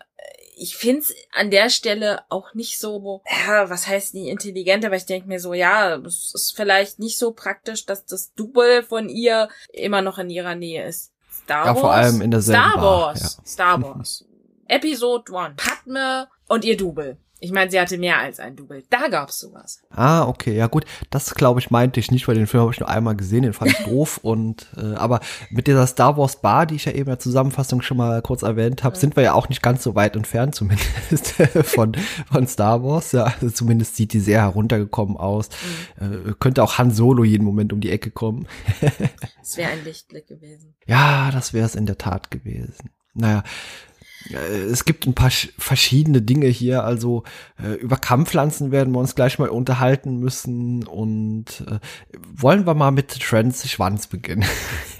ich 0.62 0.76
find's 0.76 1.12
an 1.32 1.50
der 1.50 1.70
Stelle 1.70 2.22
auch 2.28 2.54
nicht 2.54 2.78
so, 2.78 3.20
ja, 3.46 3.68
was 3.68 3.88
heißt 3.88 4.14
nie 4.14 4.30
intelligent, 4.30 4.84
aber 4.84 4.94
ich 4.94 5.06
denke 5.06 5.26
mir 5.26 5.40
so, 5.40 5.54
ja, 5.54 5.96
es 5.96 6.32
ist 6.34 6.54
vielleicht 6.54 7.00
nicht 7.00 7.18
so 7.18 7.32
praktisch, 7.32 7.84
dass 7.84 8.06
das 8.06 8.32
Double 8.34 8.84
von 8.84 9.08
ihr 9.08 9.48
immer 9.72 10.02
noch 10.02 10.18
in 10.18 10.30
ihrer 10.30 10.54
Nähe 10.54 10.86
ist. 10.86 11.12
Star 11.32 11.66
Wars. 11.66 11.74
Ja, 11.74 11.80
vor 11.80 11.92
allem 11.92 12.20
in 12.20 12.30
derselben 12.30 12.62
Star 12.62 12.82
Wars. 12.82 13.20
Bar, 13.20 13.44
ja. 13.44 13.46
Star 13.46 13.82
Wars. 13.82 14.24
Episode 14.68 15.36
1. 15.36 15.54
Padme 15.56 16.28
und 16.46 16.64
ihr 16.64 16.76
Double. 16.76 17.16
Ich 17.42 17.50
meine, 17.50 17.68
sie 17.72 17.80
hatte 17.80 17.98
mehr 17.98 18.20
als 18.20 18.38
ein 18.38 18.54
Double. 18.54 18.84
Da 18.88 19.08
gab's 19.08 19.40
sowas. 19.40 19.82
Ah, 19.90 20.28
okay, 20.28 20.54
ja 20.54 20.68
gut. 20.68 20.84
Das 21.10 21.34
glaube 21.34 21.58
ich 21.58 21.72
meinte 21.72 21.98
ich 21.98 22.12
nicht, 22.12 22.28
weil 22.28 22.36
den 22.36 22.46
Film 22.46 22.62
habe 22.62 22.72
ich 22.72 22.78
nur 22.78 22.88
einmal 22.88 23.16
gesehen, 23.16 23.42
den 23.42 23.52
fand 23.52 23.72
ich 23.72 23.78
doof. 23.84 24.20
Und 24.22 24.68
äh, 24.76 24.94
aber 24.94 25.18
mit 25.50 25.66
dieser 25.66 25.88
Star 25.88 26.16
Wars 26.16 26.40
Bar, 26.40 26.66
die 26.66 26.76
ich 26.76 26.84
ja 26.84 26.92
eben 26.92 27.00
in 27.00 27.06
der 27.06 27.18
Zusammenfassung 27.18 27.82
schon 27.82 27.96
mal 27.96 28.22
kurz 28.22 28.42
erwähnt 28.42 28.84
habe, 28.84 28.94
mhm. 28.94 29.00
sind 29.00 29.16
wir 29.16 29.24
ja 29.24 29.32
auch 29.32 29.48
nicht 29.48 29.60
ganz 29.60 29.82
so 29.82 29.96
weit 29.96 30.14
entfernt, 30.14 30.54
zumindest 30.54 31.32
von 31.64 31.96
von 32.30 32.46
Star 32.46 32.84
Wars. 32.84 33.10
Ja, 33.10 33.24
also 33.24 33.50
zumindest 33.50 33.96
sieht 33.96 34.12
die 34.12 34.20
sehr 34.20 34.42
heruntergekommen 34.42 35.16
aus. 35.16 35.48
Mhm. 35.98 36.28
Äh, 36.28 36.34
könnte 36.38 36.62
auch 36.62 36.78
Han 36.78 36.92
Solo 36.92 37.24
jeden 37.24 37.44
Moment 37.44 37.72
um 37.72 37.80
die 37.80 37.90
Ecke 37.90 38.12
kommen. 38.12 38.46
das 39.40 39.56
wäre 39.56 39.72
ein 39.72 39.82
Lichtblick 39.84 40.28
gewesen. 40.28 40.76
Ja, 40.86 41.32
das 41.32 41.52
wäre 41.52 41.66
es 41.66 41.74
in 41.74 41.86
der 41.86 41.98
Tat 41.98 42.30
gewesen. 42.30 42.90
Naja, 43.14 43.42
es 44.30 44.84
gibt 44.84 45.06
ein 45.06 45.14
paar 45.14 45.30
verschiedene 45.30 46.22
Dinge 46.22 46.46
hier. 46.46 46.84
Also 46.84 47.24
äh, 47.62 47.74
über 47.74 47.96
Kampfpflanzen 47.96 48.72
werden 48.72 48.92
wir 48.92 49.00
uns 49.00 49.14
gleich 49.14 49.38
mal 49.38 49.48
unterhalten 49.48 50.18
müssen. 50.18 50.86
Und 50.86 51.64
äh, 51.66 51.78
wollen 52.12 52.66
wir 52.66 52.74
mal 52.74 52.90
mit 52.90 53.20
Trends 53.20 53.68
Schwanz 53.68 54.06
beginnen? 54.06 54.44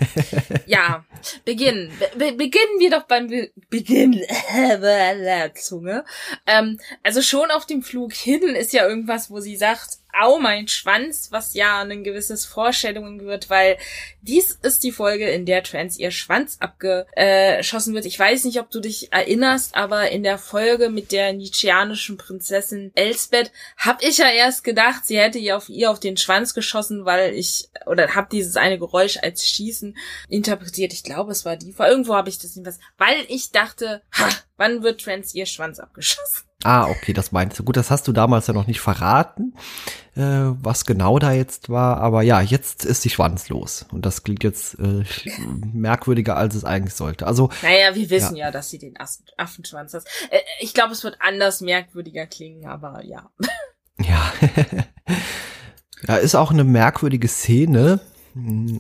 ja, 0.67 1.05
beginnen. 1.45 1.91
Be 2.19 2.33
beginnen 2.33 2.79
wir 2.79 2.91
doch 2.91 3.05
beim 3.05 3.29
Be 3.29 3.51
Beginn. 3.71 4.21
Zunge. 5.55 6.05
Ähm, 6.47 6.79
also 7.03 7.23
schon 7.23 7.51
auf 7.51 7.67
dem 7.67 7.83
Flug 7.83 8.13
hin 8.13 8.43
ist 8.43 8.73
ja 8.73 8.87
irgendwas, 8.87 9.31
wo 9.31 9.41
sie 9.41 9.57
sagt, 9.57 10.02
Au, 10.13 10.39
mein 10.39 10.69
Schwanz, 10.69 11.29
was 11.31 11.55
ja 11.55 11.81
ein 11.81 12.05
gewisses 12.05 12.45
Vorstellungen 12.45 13.21
wird, 13.25 13.51
weil 13.51 13.79
dies 14.21 14.59
ist 14.63 14.85
die 14.85 14.93
Folge, 14.93 15.29
in 15.31 15.47
der 15.47 15.63
Trans 15.63 15.99
ihr 15.99 16.11
Schwanz 16.11 16.59
abgeschossen 16.61 17.95
wird. 17.95 18.05
Ich 18.05 18.19
weiß 18.19 18.45
nicht, 18.45 18.61
ob 18.61 18.71
du 18.71 18.81
dich 18.81 19.13
erinnerst, 19.13 19.75
aber 19.75 20.11
in 20.11 20.23
der 20.23 20.39
Folge 20.39 20.91
mit 20.91 21.13
der 21.13 21.33
nietzscheanischen 21.33 22.19
Prinzessin 22.19 22.93
Elsbeth 22.95 23.51
hab 23.77 24.03
ich 24.03 24.19
ja 24.19 24.31
erst 24.31 24.65
gedacht, 24.65 25.07
sie 25.07 25.19
hätte 25.19 25.39
ihr 25.39 25.57
auf 25.57 25.69
ihr 25.69 25.91
auf 25.91 26.01
den 26.01 26.17
Schwanz 26.17 26.55
geschossen, 26.55 27.05
weil 27.05 27.35
ich, 27.35 27.71
oder 27.87 28.15
hab 28.15 28.31
dieses 28.31 28.57
eine 28.57 28.79
Geräusch 28.79 29.19
als 29.23 29.49
Schießen 29.49 29.97
interpretiert. 30.29 30.93
Ich 30.93 31.03
glaube, 31.03 31.33
es 31.33 31.45
war 31.45 31.57
die. 31.57 31.75
Irgendwo 31.79 32.15
habe 32.15 32.29
ich 32.29 32.39
das 32.39 32.55
nicht 32.55 32.67
was, 32.67 32.79
weil 32.99 33.17
ich 33.29 33.51
dachte, 33.51 34.03
ha, 34.13 34.29
wann 34.57 34.83
wird 34.83 35.01
Trans 35.01 35.35
ihr 35.35 35.47
Schwanz 35.47 35.79
abgeschossen? 35.79 36.49
Ah, 36.65 36.89
okay, 36.89 37.13
das 37.13 37.33
meinst 37.33 37.59
du. 37.59 37.65
Gut, 37.65 37.77
das 37.77 37.91
hast 37.91 38.07
du 38.07 38.13
damals 38.13 38.47
ja 38.47 38.55
noch 38.55 38.69
nicht 38.69 38.81
verraten, 38.81 39.55
äh, 40.15 40.21
was 40.21 40.87
genau 40.87 41.19
da 41.19 41.33
jetzt 41.33 41.71
war. 41.71 41.99
Aber 41.99 42.23
ja, 42.23 42.41
jetzt 42.41 42.85
ist 42.85 43.03
sie 43.03 43.11
schwanzlos. 43.11 43.87
Und 43.91 44.07
das 44.07 44.23
klingt 44.23 44.45
jetzt 44.45 44.79
äh, 44.79 45.05
merkwürdiger, 45.73 46.37
als 46.37 46.55
es 46.55 46.65
eigentlich 46.65 46.95
sollte. 46.95 47.27
Also. 47.27 47.51
Naja, 47.63 47.95
wir 47.95 48.11
wissen 48.11 48.37
ja, 48.37 48.47
ja 48.47 48.51
dass 48.53 48.71
sie 48.71 48.79
den 48.79 48.97
Affenschwanz 49.37 49.95
hat. 49.95 50.05
Äh, 50.31 50.39
ich 50.61 50.73
glaube, 50.73 50.93
es 50.93 51.03
wird 51.03 51.17
anders 51.21 51.61
merkwürdiger 51.63 52.27
klingen, 52.27 52.67
aber 52.67 53.05
ja. 53.05 53.29
Ja. 53.99 54.33
ja, 56.07 56.17
ist 56.17 56.37
auch 56.37 56.53
eine 56.53 56.65
merkwürdige 56.65 57.29
Szene. 57.29 58.01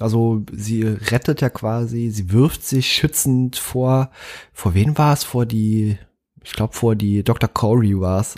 Also 0.01 0.45
sie 0.53 0.83
rettet 0.83 1.41
ja 1.41 1.51
quasi, 1.51 2.11
sie 2.11 2.33
wirft 2.33 2.65
sich 2.65 2.93
schützend 2.93 3.57
vor, 3.57 4.11
vor 4.53 4.75
wen 4.75 4.97
war 4.97 5.13
es? 5.13 5.25
Vor 5.25 5.47
die 5.47 5.99
ich 6.45 6.53
glaube 6.53 6.75
vor 6.75 6.97
die 6.97 7.23
Dr. 7.23 7.49
Corey 7.49 7.99
war's 8.01 8.37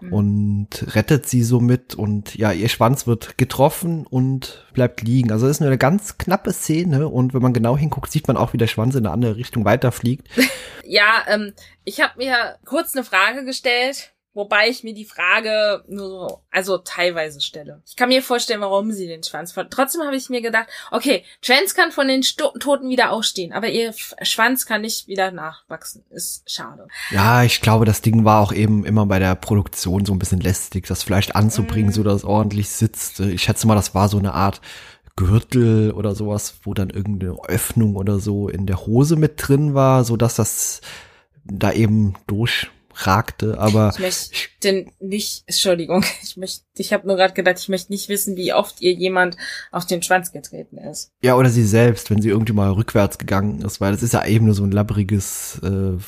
mhm. 0.00 0.12
und 0.12 0.94
rettet 0.94 1.26
sie 1.26 1.42
somit 1.42 1.94
und 1.94 2.34
ja, 2.34 2.52
ihr 2.52 2.68
Schwanz 2.68 3.06
wird 3.06 3.38
getroffen 3.38 4.06
und 4.06 4.66
bleibt 4.72 5.02
liegen. 5.02 5.32
Also 5.32 5.46
das 5.46 5.56
ist 5.56 5.60
nur 5.60 5.68
eine 5.68 5.78
ganz 5.78 6.18
knappe 6.18 6.52
Szene 6.52 7.08
und 7.08 7.34
wenn 7.34 7.42
man 7.42 7.52
genau 7.52 7.76
hinguckt, 7.76 8.10
sieht 8.10 8.28
man 8.28 8.36
auch, 8.36 8.52
wie 8.52 8.58
der 8.58 8.66
Schwanz 8.66 8.94
in 8.94 9.04
eine 9.04 9.12
andere 9.12 9.36
Richtung 9.36 9.64
weiterfliegt. 9.64 10.28
ja, 10.84 11.24
ähm, 11.28 11.52
ich 11.84 12.00
habe 12.00 12.14
mir 12.16 12.56
kurz 12.64 12.94
eine 12.94 13.04
Frage 13.04 13.44
gestellt 13.44 14.12
Wobei 14.36 14.68
ich 14.68 14.84
mir 14.84 14.92
die 14.92 15.06
Frage 15.06 15.82
nur 15.88 16.08
so, 16.10 16.40
also 16.50 16.76
teilweise 16.76 17.40
stelle. 17.40 17.80
Ich 17.86 17.96
kann 17.96 18.10
mir 18.10 18.22
vorstellen, 18.22 18.60
warum 18.60 18.92
sie 18.92 19.06
den 19.06 19.22
Schwanz 19.22 19.50
von. 19.50 19.68
Trotzdem 19.70 20.02
habe 20.02 20.14
ich 20.14 20.28
mir 20.28 20.42
gedacht, 20.42 20.66
okay, 20.90 21.24
Trans 21.40 21.74
kann 21.74 21.90
von 21.90 22.06
den 22.06 22.22
Sto 22.22 22.50
Toten 22.60 22.90
wieder 22.90 23.12
aufstehen, 23.12 23.54
aber 23.54 23.70
ihr 23.70 23.94
Schwanz 24.20 24.66
kann 24.66 24.82
nicht 24.82 25.08
wieder 25.08 25.30
nachwachsen. 25.30 26.04
Ist 26.10 26.50
schade. 26.50 26.86
Ja, 27.10 27.44
ich 27.44 27.62
glaube, 27.62 27.86
das 27.86 28.02
Ding 28.02 28.26
war 28.26 28.42
auch 28.42 28.52
eben 28.52 28.84
immer 28.84 29.06
bei 29.06 29.18
der 29.18 29.36
Produktion 29.36 30.04
so 30.04 30.12
ein 30.12 30.18
bisschen 30.18 30.40
lästig, 30.40 30.86
das 30.86 31.02
vielleicht 31.02 31.34
anzubringen, 31.34 31.88
mm. 31.88 31.94
so 31.94 32.02
dass 32.02 32.16
es 32.16 32.24
ordentlich 32.24 32.68
sitzt. 32.68 33.20
Ich 33.20 33.42
schätze 33.42 33.66
mal, 33.66 33.74
das 33.74 33.94
war 33.94 34.10
so 34.10 34.18
eine 34.18 34.34
Art 34.34 34.60
Gürtel 35.16 35.92
oder 35.92 36.14
sowas, 36.14 36.60
wo 36.62 36.74
dann 36.74 36.90
irgendeine 36.90 37.38
Öffnung 37.48 37.96
oder 37.96 38.18
so 38.18 38.50
in 38.50 38.66
der 38.66 38.84
Hose 38.84 39.16
mit 39.16 39.36
drin 39.38 39.72
war, 39.72 40.04
so 40.04 40.18
dass 40.18 40.34
das 40.34 40.82
da 41.42 41.72
eben 41.72 42.16
durch 42.26 42.68
ragte, 42.96 43.58
aber 43.58 43.90
ich 43.92 44.00
möchte 44.00 44.86
nicht, 45.00 45.44
Entschuldigung, 45.46 46.04
ich 46.22 46.36
möchte, 46.36 46.64
ich 46.76 46.92
habe 46.92 47.06
nur 47.06 47.16
gerade 47.16 47.34
gedacht, 47.34 47.58
ich 47.58 47.68
möchte 47.68 47.92
nicht 47.92 48.08
wissen, 48.08 48.36
wie 48.36 48.52
oft 48.52 48.80
ihr 48.80 48.92
jemand 48.92 49.36
auf 49.70 49.86
den 49.86 50.02
Schwanz 50.02 50.32
getreten 50.32 50.78
ist. 50.78 51.10
Ja, 51.22 51.36
oder 51.36 51.50
sie 51.50 51.64
selbst, 51.64 52.10
wenn 52.10 52.22
sie 52.22 52.30
irgendwie 52.30 52.52
mal 52.52 52.70
rückwärts 52.70 53.18
gegangen 53.18 53.62
ist, 53.62 53.80
weil 53.80 53.92
das 53.92 54.02
ist 54.02 54.14
ja 54.14 54.24
eben 54.24 54.46
nur 54.46 54.54
so 54.54 54.64
ein 54.64 54.72
labbriges 54.72 55.60
äh, 55.62 55.98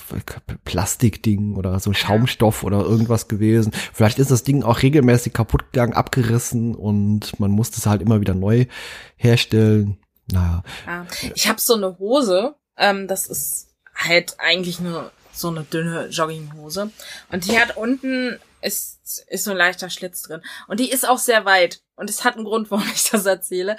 Plastikding 0.65 1.57
oder 1.57 1.79
so 1.81 1.93
Schaumstoff 1.93 2.65
oder 2.65 2.81
irgendwas 2.81 3.29
gewesen. 3.29 3.73
Vielleicht 3.93 4.19
ist 4.19 4.31
das 4.31 4.43
Ding 4.43 4.63
auch 4.63 4.83
regelmäßig 4.83 5.33
kaputt 5.33 5.73
gegangen, 5.73 5.93
abgerissen 5.93 6.75
und 6.75 7.39
man 7.39 7.51
musste 7.51 7.79
es 7.79 7.87
halt 7.87 8.03
immer 8.03 8.21
wieder 8.21 8.35
neu 8.35 8.67
herstellen. 9.17 9.99
Naja. 10.31 10.63
Ja. 10.87 11.07
Ich 11.35 11.49
habe 11.49 11.61
so 11.61 11.75
eine 11.75 11.99
Hose, 11.99 12.55
ähm, 12.77 13.09
das 13.09 13.27
ist 13.27 13.69
halt 13.95 14.37
eigentlich 14.39 14.81
nur 14.81 15.11
so 15.39 15.49
eine 15.49 15.65
dünne 15.65 16.09
Jogginghose. 16.09 16.91
Und 17.31 17.47
die 17.47 17.59
hat 17.59 17.77
unten 17.77 18.39
ist, 18.61 18.98
ist 19.29 19.45
so 19.45 19.53
ein 19.53 19.57
leichter 19.57 19.91
Schlitz 19.91 20.23
drin. 20.23 20.43
Und 20.67 20.81
die 20.81 20.91
ist 20.91 21.09
auch 21.09 21.19
sehr 21.19 21.45
weit. 21.45 21.81
Und 21.99 22.09
es 22.09 22.25
hat 22.25 22.37
einen 22.37 22.45
Grund, 22.45 22.71
warum 22.71 22.87
ich 22.95 23.11
das 23.11 23.27
erzähle. 23.27 23.77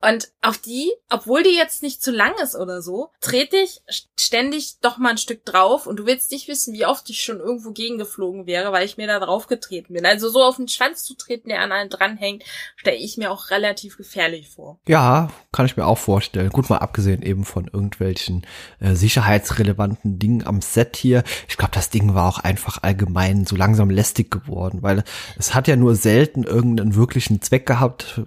Und 0.00 0.28
auf 0.42 0.58
die, 0.58 0.92
obwohl 1.10 1.42
die 1.42 1.56
jetzt 1.56 1.82
nicht 1.82 2.02
zu 2.02 2.10
lang 2.10 2.34
ist 2.42 2.54
oder 2.54 2.82
so, 2.82 3.10
trete 3.20 3.56
ich 3.56 3.82
ständig 4.18 4.78
doch 4.80 4.98
mal 4.98 5.10
ein 5.10 5.18
Stück 5.18 5.44
drauf. 5.44 5.86
Und 5.86 5.96
du 5.96 6.06
willst 6.06 6.30
nicht 6.30 6.48
wissen, 6.48 6.74
wie 6.74 6.86
oft 6.86 7.08
ich 7.10 7.22
schon 7.22 7.40
irgendwo 7.40 7.72
gegengeflogen 7.72 8.46
wäre, 8.46 8.72
weil 8.72 8.84
ich 8.84 8.96
mir 8.96 9.06
da 9.06 9.18
drauf 9.18 9.46
getreten 9.46 9.94
bin. 9.94 10.06
Also 10.06 10.28
so 10.28 10.42
auf 10.42 10.56
den 10.56 10.68
Schwanz 10.68 11.04
zu 11.04 11.14
treten, 11.14 11.48
der 11.48 11.62
an 11.62 11.72
einen 11.72 11.90
dranhängt, 11.90 12.44
stelle 12.76 12.96
ich 12.96 13.16
mir 13.16 13.30
auch 13.30 13.50
relativ 13.50 13.96
gefährlich 13.96 14.50
vor. 14.50 14.78
Ja, 14.86 15.30
kann 15.50 15.66
ich 15.66 15.76
mir 15.76 15.86
auch 15.86 15.98
vorstellen. 15.98 16.50
Gut, 16.50 16.68
mal 16.68 16.78
abgesehen 16.78 17.22
eben 17.22 17.44
von 17.44 17.66
irgendwelchen 17.66 18.46
äh, 18.80 18.94
sicherheitsrelevanten 18.94 20.18
Dingen 20.18 20.46
am 20.46 20.60
Set 20.60 20.96
hier. 20.96 21.24
Ich 21.48 21.56
glaube, 21.56 21.72
das 21.74 21.90
Ding 21.90 22.14
war 22.14 22.28
auch 22.28 22.38
einfach 22.38 22.82
allgemein 22.82 23.46
so 23.46 23.56
langsam 23.56 23.90
lästig 23.90 24.30
geworden, 24.30 24.71
weil 24.80 25.04
es 25.38 25.54
hat 25.54 25.68
ja 25.68 25.76
nur 25.76 25.94
selten 25.94 26.44
irgendeinen 26.44 26.94
wirklichen 26.94 27.40
Zweck 27.40 27.52
Zweck 27.52 27.66
gehabt. 27.66 28.22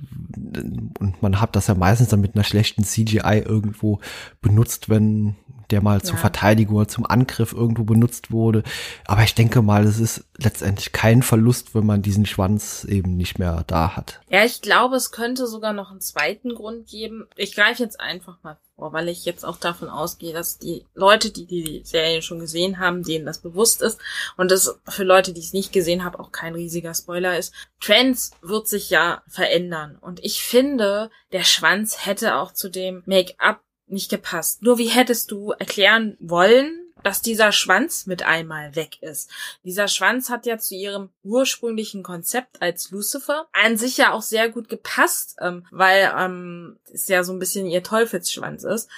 Und 0.99 1.21
man 1.21 1.41
hat 1.41 1.55
das 1.55 1.67
ja 1.67 1.73
meistens 1.75 2.09
dann 2.09 2.21
mit 2.21 2.35
einer 2.35 2.43
schlechten 2.43 2.83
CGI 2.83 3.43
irgendwo 3.45 3.99
benutzt, 4.41 4.89
wenn 4.89 5.35
der 5.71 5.81
mal 5.81 6.01
zur 6.01 6.17
Verteidigung 6.17 6.77
oder 6.77 6.87
zum 6.87 7.05
Angriff 7.05 7.53
irgendwo 7.53 7.83
benutzt 7.83 8.31
wurde. 8.31 8.63
Aber 9.05 9.23
ich 9.23 9.35
denke 9.35 9.61
mal, 9.61 9.85
es 9.85 9.99
ist 9.99 10.25
letztendlich 10.37 10.91
kein 10.91 11.23
Verlust, 11.23 11.75
wenn 11.75 11.85
man 11.85 12.01
diesen 12.01 12.25
Schwanz 12.25 12.83
eben 12.83 13.15
nicht 13.17 13.39
mehr 13.39 13.63
da 13.67 13.95
hat. 13.95 14.21
Ja, 14.29 14.43
ich 14.43 14.61
glaube, 14.61 14.95
es 14.95 15.11
könnte 15.11 15.47
sogar 15.47 15.73
noch 15.73 15.91
einen 15.91 16.01
zweiten 16.01 16.55
Grund 16.55 16.87
geben. 16.87 17.27
Ich 17.35 17.55
greife 17.55 17.83
jetzt 17.83 17.99
einfach 17.99 18.37
mal 18.43 18.57
vor, 18.75 18.93
weil 18.93 19.07
ich 19.07 19.25
jetzt 19.25 19.45
auch 19.45 19.57
davon 19.57 19.89
ausgehe, 19.89 20.33
dass 20.33 20.59
die 20.59 20.85
Leute, 20.93 21.31
die 21.31 21.45
die 21.45 21.81
Serie 21.83 22.21
schon 22.21 22.39
gesehen 22.39 22.79
haben, 22.79 23.03
denen 23.03 23.25
das 23.25 23.39
bewusst 23.39 23.81
ist 23.81 23.99
und 24.37 24.51
das 24.51 24.77
für 24.87 25.03
Leute, 25.03 25.33
die 25.33 25.39
es 25.39 25.53
nicht 25.53 25.71
gesehen 25.71 26.03
haben, 26.03 26.15
auch 26.17 26.31
kein 26.31 26.55
riesiger 26.55 26.93
Spoiler 26.93 27.37
ist. 27.37 27.53
Trends 27.79 28.31
wird 28.41 28.67
sich 28.67 28.89
ja 28.89 29.23
verändern 29.27 29.97
und 30.01 30.23
ich 30.23 30.43
finde, 30.43 31.09
der 31.31 31.43
Schwanz 31.43 32.05
hätte 32.05 32.35
auch 32.35 32.53
zu 32.53 32.69
dem 32.69 33.03
Make-up 33.05 33.61
nicht 33.87 34.09
gepasst. 34.09 34.61
Nur 34.61 34.77
wie 34.77 34.87
hättest 34.87 35.31
du 35.31 35.51
erklären 35.51 36.17
wollen, 36.19 36.85
dass 37.03 37.21
dieser 37.21 37.51
Schwanz 37.51 38.07
mit 38.07 38.23
einmal 38.23 38.75
weg 38.75 39.01
ist. 39.03 39.29
Dieser 39.63 39.87
Schwanz 39.87 40.29
hat 40.29 40.47
ja 40.47 40.57
zu 40.57 40.73
ihrem 40.73 41.09
ursprünglichen 41.23 42.01
Konzept 42.01 42.63
als 42.63 42.89
Lucifer 42.89 43.47
an 43.53 43.77
sich 43.77 43.97
ja 43.97 44.11
auch 44.11 44.23
sehr 44.23 44.49
gut 44.49 44.69
gepasst, 44.69 45.35
ähm, 45.39 45.67
weil 45.69 46.11
ähm, 46.17 46.79
es 46.91 47.07
ja 47.07 47.23
so 47.23 47.31
ein 47.31 47.39
bisschen 47.39 47.67
ihr 47.67 47.83
Teufelsschwanz 47.83 48.63
ist. 48.63 48.89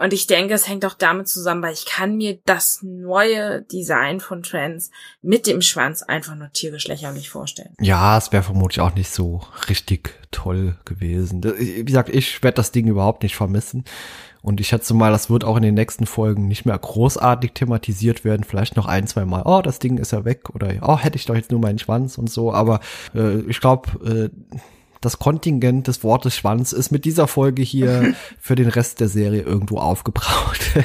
Und 0.00 0.14
ich 0.14 0.26
denke, 0.26 0.54
es 0.54 0.66
hängt 0.66 0.86
auch 0.86 0.94
damit 0.94 1.28
zusammen, 1.28 1.62
weil 1.62 1.74
ich 1.74 1.84
kann 1.84 2.16
mir 2.16 2.38
das 2.46 2.80
neue 2.82 3.60
Design 3.60 4.20
von 4.20 4.42
Trans 4.42 4.90
mit 5.20 5.46
dem 5.46 5.60
Schwanz 5.60 6.02
einfach 6.02 6.34
nur 6.36 6.50
tierisch 6.52 6.88
lächerlich 6.88 7.28
vorstellen. 7.28 7.74
Ja, 7.78 8.16
es 8.16 8.32
wäre 8.32 8.42
vermutlich 8.42 8.80
auch 8.80 8.94
nicht 8.94 9.10
so 9.10 9.42
richtig 9.68 10.14
toll 10.30 10.78
gewesen. 10.86 11.44
Wie 11.44 11.84
gesagt, 11.84 12.08
ich 12.08 12.42
werde 12.42 12.54
das 12.54 12.72
Ding 12.72 12.86
überhaupt 12.86 13.22
nicht 13.22 13.36
vermissen. 13.36 13.84
Und 14.40 14.58
ich 14.58 14.68
schätze 14.68 14.94
mal, 14.94 15.12
das 15.12 15.28
wird 15.28 15.44
auch 15.44 15.58
in 15.58 15.62
den 15.62 15.74
nächsten 15.74 16.06
Folgen 16.06 16.48
nicht 16.48 16.64
mehr 16.64 16.78
großartig 16.78 17.52
thematisiert 17.52 18.24
werden. 18.24 18.44
Vielleicht 18.44 18.76
noch 18.76 18.86
ein, 18.86 19.06
zwei 19.06 19.26
Mal, 19.26 19.42
oh, 19.44 19.60
das 19.60 19.80
Ding 19.80 19.98
ist 19.98 20.12
ja 20.12 20.24
weg 20.24 20.48
oder 20.54 20.72
oh, 20.80 20.96
hätte 20.96 21.18
ich 21.18 21.26
doch 21.26 21.34
jetzt 21.34 21.50
nur 21.50 21.60
meinen 21.60 21.78
Schwanz 21.78 22.16
und 22.16 22.30
so. 22.30 22.54
Aber 22.54 22.80
äh, 23.14 23.40
ich 23.40 23.60
glaube, 23.60 24.30
äh, 24.32 24.56
das 25.00 25.18
Kontingent 25.18 25.88
des 25.88 26.04
Wortes 26.04 26.34
Schwanz 26.34 26.72
ist 26.72 26.90
mit 26.90 27.04
dieser 27.04 27.26
Folge 27.26 27.62
hier 27.62 28.14
für 28.40 28.54
den 28.54 28.68
Rest 28.68 29.00
der 29.00 29.08
Serie 29.08 29.42
irgendwo 29.42 29.78
aufgebraucht. 29.78 30.60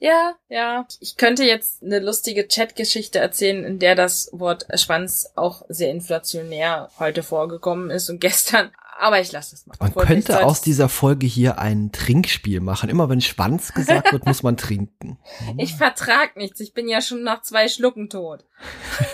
Ja, 0.00 0.34
ja. 0.50 0.86
Ich 1.00 1.16
könnte 1.16 1.44
jetzt 1.44 1.82
eine 1.82 1.98
lustige 1.98 2.46
Chatgeschichte 2.46 3.20
erzählen, 3.20 3.64
in 3.64 3.78
der 3.78 3.94
das 3.94 4.28
Wort 4.32 4.66
Schwanz 4.78 5.32
auch 5.34 5.62
sehr 5.70 5.90
inflationär 5.90 6.90
heute 6.98 7.22
vorgekommen 7.22 7.88
ist 7.88 8.10
und 8.10 8.20
gestern 8.20 8.70
aber 8.98 9.20
ich 9.20 9.32
lasse 9.32 9.54
es 9.54 9.66
mal. 9.66 9.76
Man 9.78 9.94
könnte 9.94 10.44
aus 10.44 10.60
dieser 10.60 10.88
Folge 10.88 11.26
hier 11.26 11.58
ein 11.58 11.92
Trinkspiel 11.92 12.60
machen. 12.60 12.88
Immer 12.88 13.08
wenn 13.08 13.20
Schwanz 13.20 13.72
gesagt 13.74 14.12
wird, 14.12 14.26
muss 14.26 14.42
man 14.42 14.56
trinken. 14.56 15.18
Ich 15.56 15.74
vertrag 15.76 16.36
nichts. 16.36 16.60
Ich 16.60 16.74
bin 16.74 16.88
ja 16.88 17.00
schon 17.00 17.22
nach 17.22 17.42
zwei 17.42 17.68
Schlucken 17.68 18.10
tot. 18.10 18.44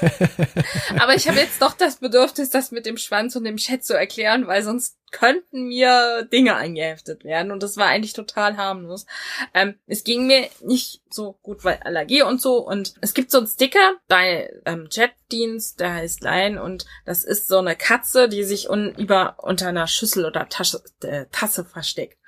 Aber 0.98 1.14
ich 1.14 1.28
habe 1.28 1.38
jetzt 1.38 1.60
doch 1.60 1.74
das 1.74 1.96
Bedürfnis, 1.96 2.50
das 2.50 2.70
mit 2.70 2.86
dem 2.86 2.96
Schwanz 2.96 3.36
und 3.36 3.44
dem 3.44 3.56
Chat 3.56 3.84
zu 3.84 3.94
erklären, 3.94 4.46
weil 4.46 4.62
sonst 4.62 4.96
könnten 5.10 5.68
mir 5.68 6.26
Dinge 6.32 6.56
eingeheftet 6.56 7.24
werden 7.24 7.50
und 7.50 7.62
das 7.62 7.76
war 7.76 7.86
eigentlich 7.86 8.12
total 8.12 8.56
harmlos. 8.56 9.06
Ähm, 9.54 9.74
es 9.86 10.04
ging 10.04 10.26
mir 10.26 10.48
nicht 10.60 11.02
so 11.10 11.38
gut, 11.42 11.64
weil 11.64 11.80
Allergie 11.84 12.22
und 12.22 12.40
so 12.40 12.58
und 12.58 12.94
es 13.00 13.14
gibt 13.14 13.30
so 13.30 13.38
einen 13.38 13.46
Sticker 13.46 13.96
bei 14.08 14.52
ähm, 14.64 14.88
Chatdienst, 15.30 15.80
der 15.80 15.94
heißt 15.94 16.22
Line 16.22 16.62
und 16.62 16.86
das 17.04 17.24
ist 17.24 17.48
so 17.48 17.58
eine 17.58 17.76
Katze, 17.76 18.28
die 18.28 18.44
sich 18.44 18.68
un 18.68 18.94
über 18.96 19.36
unter 19.38 19.68
einer 19.68 19.86
Schüssel 19.86 20.24
oder 20.26 20.48
Tasche, 20.48 20.82
äh, 21.02 21.26
Tasse 21.30 21.64
versteckt. 21.64 22.18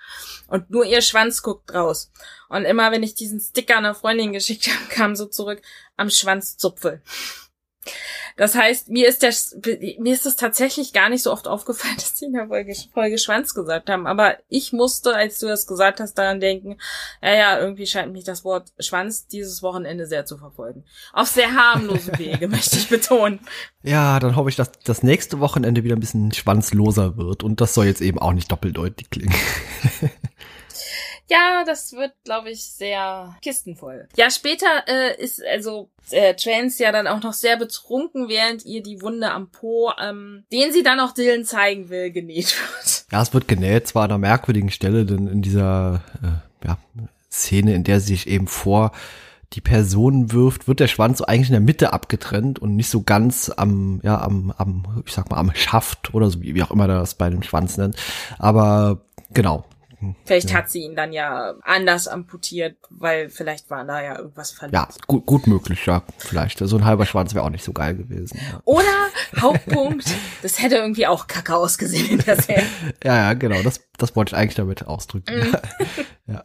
Und 0.49 0.71
nur 0.71 0.85
ihr 0.85 1.01
Schwanz 1.01 1.43
guckt 1.43 1.73
raus. 1.75 2.11
Und 2.49 2.65
immer 2.65 2.93
wenn 2.93 3.03
ich 3.03 3.15
diesen 3.15 3.41
Sticker 3.41 3.79
einer 3.79 3.95
Freundin 3.95 4.33
geschickt 4.33 4.67
habe, 4.69 4.89
kam 4.89 5.17
so 5.17 5.27
zurück 5.27 5.61
am 5.97 6.11
Schwanzzupfel. 6.11 7.03
Das 8.37 8.55
heißt, 8.55 8.89
mir 8.89 9.09
ist 9.09 9.23
der, 9.23 9.35
mir 9.99 10.15
ist 10.15 10.27
es 10.27 10.37
tatsächlich 10.37 10.93
gar 10.93 11.09
nicht 11.09 11.23
so 11.23 11.33
oft 11.33 11.49
aufgefallen, 11.49 11.95
dass 11.99 12.15
die 12.15 12.27
in 12.27 12.33
der 12.33 12.49
Folge, 12.49 12.75
Folge 12.93 13.19
Schwanz 13.19 13.55
gesagt 13.55 13.91
haben. 13.91 14.07
Aber 14.07 14.37
ich 14.49 14.73
musste, 14.73 15.15
als 15.15 15.39
du 15.39 15.49
das 15.49 15.67
gesagt 15.67 16.01
hast, 16.01 16.15
daran 16.15 16.41
denken, 16.41 16.79
ja, 17.23 17.35
ja, 17.35 17.59
irgendwie 17.59 17.87
scheint 17.87 18.13
mich 18.13 18.25
das 18.25 18.45
Wort 18.45 18.73
Schwanz 18.79 19.27
dieses 19.27 19.63
Wochenende 19.63 20.07
sehr 20.07 20.25
zu 20.25 20.39
verfolgen. 20.39 20.85
Auf 21.13 21.29
sehr 21.29 21.55
harmlose 21.55 22.19
Wege, 22.19 22.49
möchte 22.49 22.77
ich 22.77 22.89
betonen. 22.89 23.41
Ja, 23.83 24.21
dann 24.21 24.37
hoffe 24.37 24.49
ich, 24.49 24.57
dass 24.57 24.73
das 24.85 25.03
nächste 25.03 25.41
Wochenende 25.41 25.85
wieder 25.85 25.97
ein 25.97 26.01
bisschen 26.01 26.33
schwanzloser 26.33 27.17
wird. 27.17 27.43
Und 27.43 27.61
das 27.61 27.75
soll 27.75 27.87
jetzt 27.87 28.01
eben 28.01 28.19
auch 28.19 28.33
nicht 28.33 28.51
doppeldeutig 28.51 29.11
klingen. 29.11 29.35
Ja, 31.29 31.65
das 31.65 31.93
wird, 31.93 32.13
glaube 32.25 32.51
ich, 32.51 32.65
sehr 32.65 33.37
kistenvoll. 33.43 34.09
Ja, 34.17 34.31
später 34.31 34.67
äh, 34.87 35.23
ist 35.23 35.43
also 35.45 35.91
äh, 36.11 36.35
Trans 36.35 36.79
ja 36.79 36.93
dann 36.93 37.07
auch 37.07 37.23
noch 37.23 37.33
sehr 37.33 37.57
betrunken, 37.57 38.29
während 38.29 38.65
ihr 38.65 38.83
die 38.83 39.01
Wunde 39.01 39.31
am 39.31 39.51
Po, 39.51 39.93
ähm, 40.01 40.45
den 40.53 40.73
sie 40.73 40.83
dann 40.83 41.01
auch 41.01 41.13
Dylan 41.13 41.45
zeigen 41.45 41.89
will, 41.89 42.11
genäht 42.11 42.57
wird. 42.59 43.07
Ja, 43.11 43.23
es 43.23 43.33
wird 43.33 43.49
genäht, 43.49 43.89
zwar 43.89 44.05
an 44.05 44.11
einer 44.11 44.19
merkwürdigen 44.19 44.71
Stelle, 44.71 45.07
denn 45.07 45.27
in 45.27 45.43
dieser 45.43 46.03
äh, 46.23 46.67
ja, 46.67 46.79
Szene, 47.31 47.75
in 47.75 47.85
der 47.85 48.01
sie 48.01 48.15
sich 48.15 48.27
eben 48.27 48.47
vor 48.47 48.93
die 49.55 49.61
Person 49.61 50.33
wirft, 50.33 50.67
wird 50.67 50.81
der 50.81 50.89
Schwanz 50.89 51.19
so 51.19 51.27
eigentlich 51.27 51.49
in 51.49 51.55
der 51.55 51.61
Mitte 51.61 51.93
abgetrennt 51.93 52.59
und 52.59 52.75
nicht 52.75 52.89
so 52.89 53.03
ganz 53.03 53.51
am, 53.55 54.01
ja, 54.03 54.21
am, 54.21 54.53
am, 54.57 55.03
ich 55.07 55.13
sag 55.13 55.31
mal, 55.31 55.37
am 55.37 55.55
Schaft 55.55 56.15
oder 56.15 56.31
so, 56.31 56.41
wie 56.43 56.63
auch 56.63 56.71
immer 56.71 56.89
das 56.89 57.15
bei 57.15 57.29
dem 57.29 57.43
Schwanz 57.43 57.77
nennt. 57.77 57.97
Aber 58.39 59.03
genau, 59.31 59.65
Vielleicht 60.25 60.51
ja. 60.51 60.57
hat 60.57 60.71
sie 60.71 60.81
ihn 60.81 60.97
dann 60.97 61.13
ja 61.13 61.55
anders 61.63 62.09
amputiert, 62.09 62.77
weil 62.91 63.31
vielleicht 63.31 63.71
war 63.71 63.85
da 63.85 64.03
ja 64.03 64.19
irgendwas 64.19 64.51
verletzt. 64.51 64.75
Ja, 64.75 64.89
gut, 65.07 65.27
gut 65.27 65.47
möglich, 65.47 65.87
ja, 65.87 66.03
vielleicht. 66.19 66.59
So 66.59 66.77
ein 66.77 66.85
halber 66.85 67.07
Schwanz 67.07 67.35
wäre 67.35 67.45
auch 67.45 67.51
nicht 67.51 67.65
so 67.65 67.73
geil 67.73 67.95
gewesen. 67.95 68.39
Ja. 68.39 68.61
Oder, 68.65 69.09
Hauptpunkt, 69.41 70.07
das 70.43 70.63
hätte 70.63 70.77
irgendwie 70.77 71.07
auch 71.07 71.27
kacke 71.27 71.55
ausgesehen 71.55 72.11
in 72.11 72.19
der 72.19 72.41
Serie. 72.41 72.67
ja, 73.05 73.17
ja, 73.17 73.33
genau, 73.35 73.63
das, 73.63 73.81
das 73.99 74.17
wollte 74.17 74.35
ich 74.35 74.39
eigentlich 74.39 74.57
damit 74.57 74.87
ausdrücken. 74.87 75.51
Mm. 75.51 75.57
ja. 76.33 76.45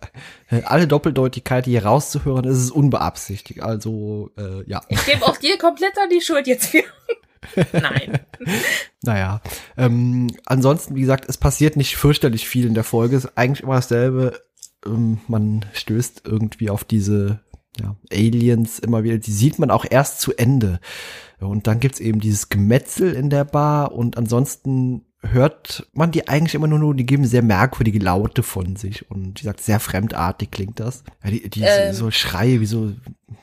Alle 0.66 0.88
Doppeldeutigkeit 0.88 1.66
hier 1.66 1.86
rauszuhören, 1.86 2.46
ist 2.46 2.58
es 2.58 2.72
unbeabsichtigt, 2.72 3.62
also, 3.62 4.32
äh, 4.38 4.70
ja. 4.70 4.82
Ich 4.90 5.06
gebe 5.06 5.26
auch 5.26 5.38
dir 5.38 5.58
komplett 5.58 5.98
an 5.98 6.10
die 6.10 6.22
Schuld 6.22 6.48
jetzt 6.48 6.68
für. 6.68 6.84
Nein. 7.74 8.20
naja. 9.04 9.42
Ähm, 9.78 10.28
ansonsten, 10.46 10.96
wie 10.96 11.02
gesagt, 11.02 11.26
es 11.28 11.38
passiert 11.38 11.78
nicht 11.78 11.96
fürchterlich 11.98 12.48
viel 12.48 12.66
in 12.66 12.74
der 12.74 12.84
Folge. 12.84 13.16
Es 13.16 13.26
ist 13.26 13.38
eigentlich 13.38 13.64
immer 13.64 13.76
dasselbe. 13.76 14.42
Ähm, 14.86 15.20
man 15.28 15.66
stößt 15.74 16.24
irgendwie 16.26 16.70
auf 16.70 16.84
diese 16.84 17.40
ja, 17.80 17.96
Aliens 18.12 18.80
immer 18.80 19.04
wieder. 19.04 19.18
Die 19.18 19.32
sieht 19.32 19.60
man 19.60 19.72
auch 19.72 19.86
erst 19.90 20.22
zu 20.22 20.34
Ende. 20.36 20.80
Und 21.40 21.68
dann 21.68 21.80
gibt's 21.80 22.00
eben 22.00 22.20
dieses 22.20 22.50
Gemetzel 22.50 23.14
in 23.14 23.30
der 23.30 23.46
Bar 23.46 23.92
und 23.92 24.18
ansonsten 24.18 25.07
hört 25.22 25.88
man 25.94 26.12
die 26.12 26.28
eigentlich 26.28 26.56
immer 26.56 26.68
nur, 26.68 26.80
nur 26.80 26.96
die 26.96 27.06
geben 27.06 27.26
sehr 27.26 27.42
merkwürdige 27.42 28.00
Laute 28.00 28.44
von 28.44 28.76
sich 28.76 29.10
und 29.10 29.40
wie 29.40 29.44
gesagt, 29.44 29.62
sehr 29.62 29.80
fremdartig 29.80 30.52
klingt 30.52 30.80
das. 30.80 31.04
Ja, 31.24 31.32
die, 31.32 31.50
die 31.50 31.62
ähm. 31.62 31.94
so 31.94 32.12
Schreie, 32.12 32.62
wie 32.62 32.66
so, 32.66 32.94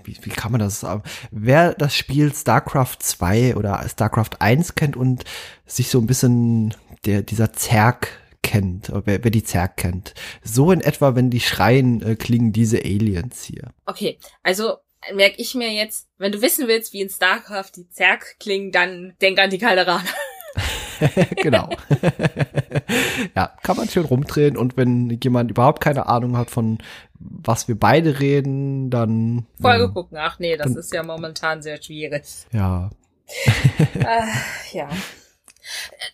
wie, 0.04 0.16
wie 0.22 0.30
kann 0.30 0.52
man 0.52 0.60
das 0.60 0.80
sagen? 0.80 1.02
Wer 1.30 1.74
das 1.74 1.96
Spiel 1.96 2.32
StarCraft 2.32 2.98
2 3.00 3.56
oder 3.56 3.84
StarCraft 3.88 4.40
1 4.40 4.74
kennt 4.76 4.96
und 4.96 5.24
sich 5.66 5.88
so 5.88 5.98
ein 5.98 6.06
bisschen 6.06 6.74
der, 7.04 7.22
dieser 7.22 7.52
Zerg 7.52 8.08
kennt, 8.42 8.92
wer, 8.92 9.24
wer 9.24 9.30
die 9.30 9.44
Zerg 9.44 9.76
kennt. 9.76 10.14
So 10.42 10.70
in 10.70 10.80
etwa, 10.80 11.16
wenn 11.16 11.30
die 11.30 11.40
schreien, 11.40 12.02
äh, 12.02 12.14
klingen 12.14 12.52
diese 12.52 12.78
Aliens 12.78 13.42
hier. 13.42 13.72
Okay, 13.86 14.18
also 14.42 14.76
merke 15.12 15.40
ich 15.40 15.54
mir 15.54 15.70
jetzt, 15.72 16.08
wenn 16.18 16.32
du 16.32 16.40
wissen 16.40 16.68
willst, 16.68 16.92
wie 16.92 17.00
in 17.00 17.10
StarCraft 17.10 17.72
die 17.76 17.88
Zerg 17.88 18.38
klingen, 18.38 18.70
dann 18.70 19.14
denk 19.20 19.38
an 19.38 19.50
die 19.50 19.58
Kalderaner. 19.58 20.04
genau. 21.36 21.70
ja, 23.34 23.52
kann 23.62 23.76
man 23.76 23.88
schön 23.88 24.04
rumdrehen 24.04 24.56
und 24.56 24.76
wenn 24.76 25.18
jemand 25.22 25.50
überhaupt 25.50 25.82
keine 25.82 26.06
Ahnung 26.06 26.36
hat 26.36 26.50
von 26.50 26.78
was 27.24 27.68
wir 27.68 27.78
beide 27.78 28.20
reden, 28.20 28.90
dann 28.90 29.46
Folge 29.60 29.84
ähm, 29.84 29.94
gucken. 29.94 30.18
Ach 30.18 30.38
nee, 30.38 30.56
das 30.56 30.66
dann, 30.66 30.76
ist 30.76 30.92
ja 30.92 31.02
momentan 31.02 31.62
sehr 31.62 31.82
schwierig. 31.82 32.24
Ja. 32.52 32.90
äh, 33.94 34.26
ja. 34.76 34.88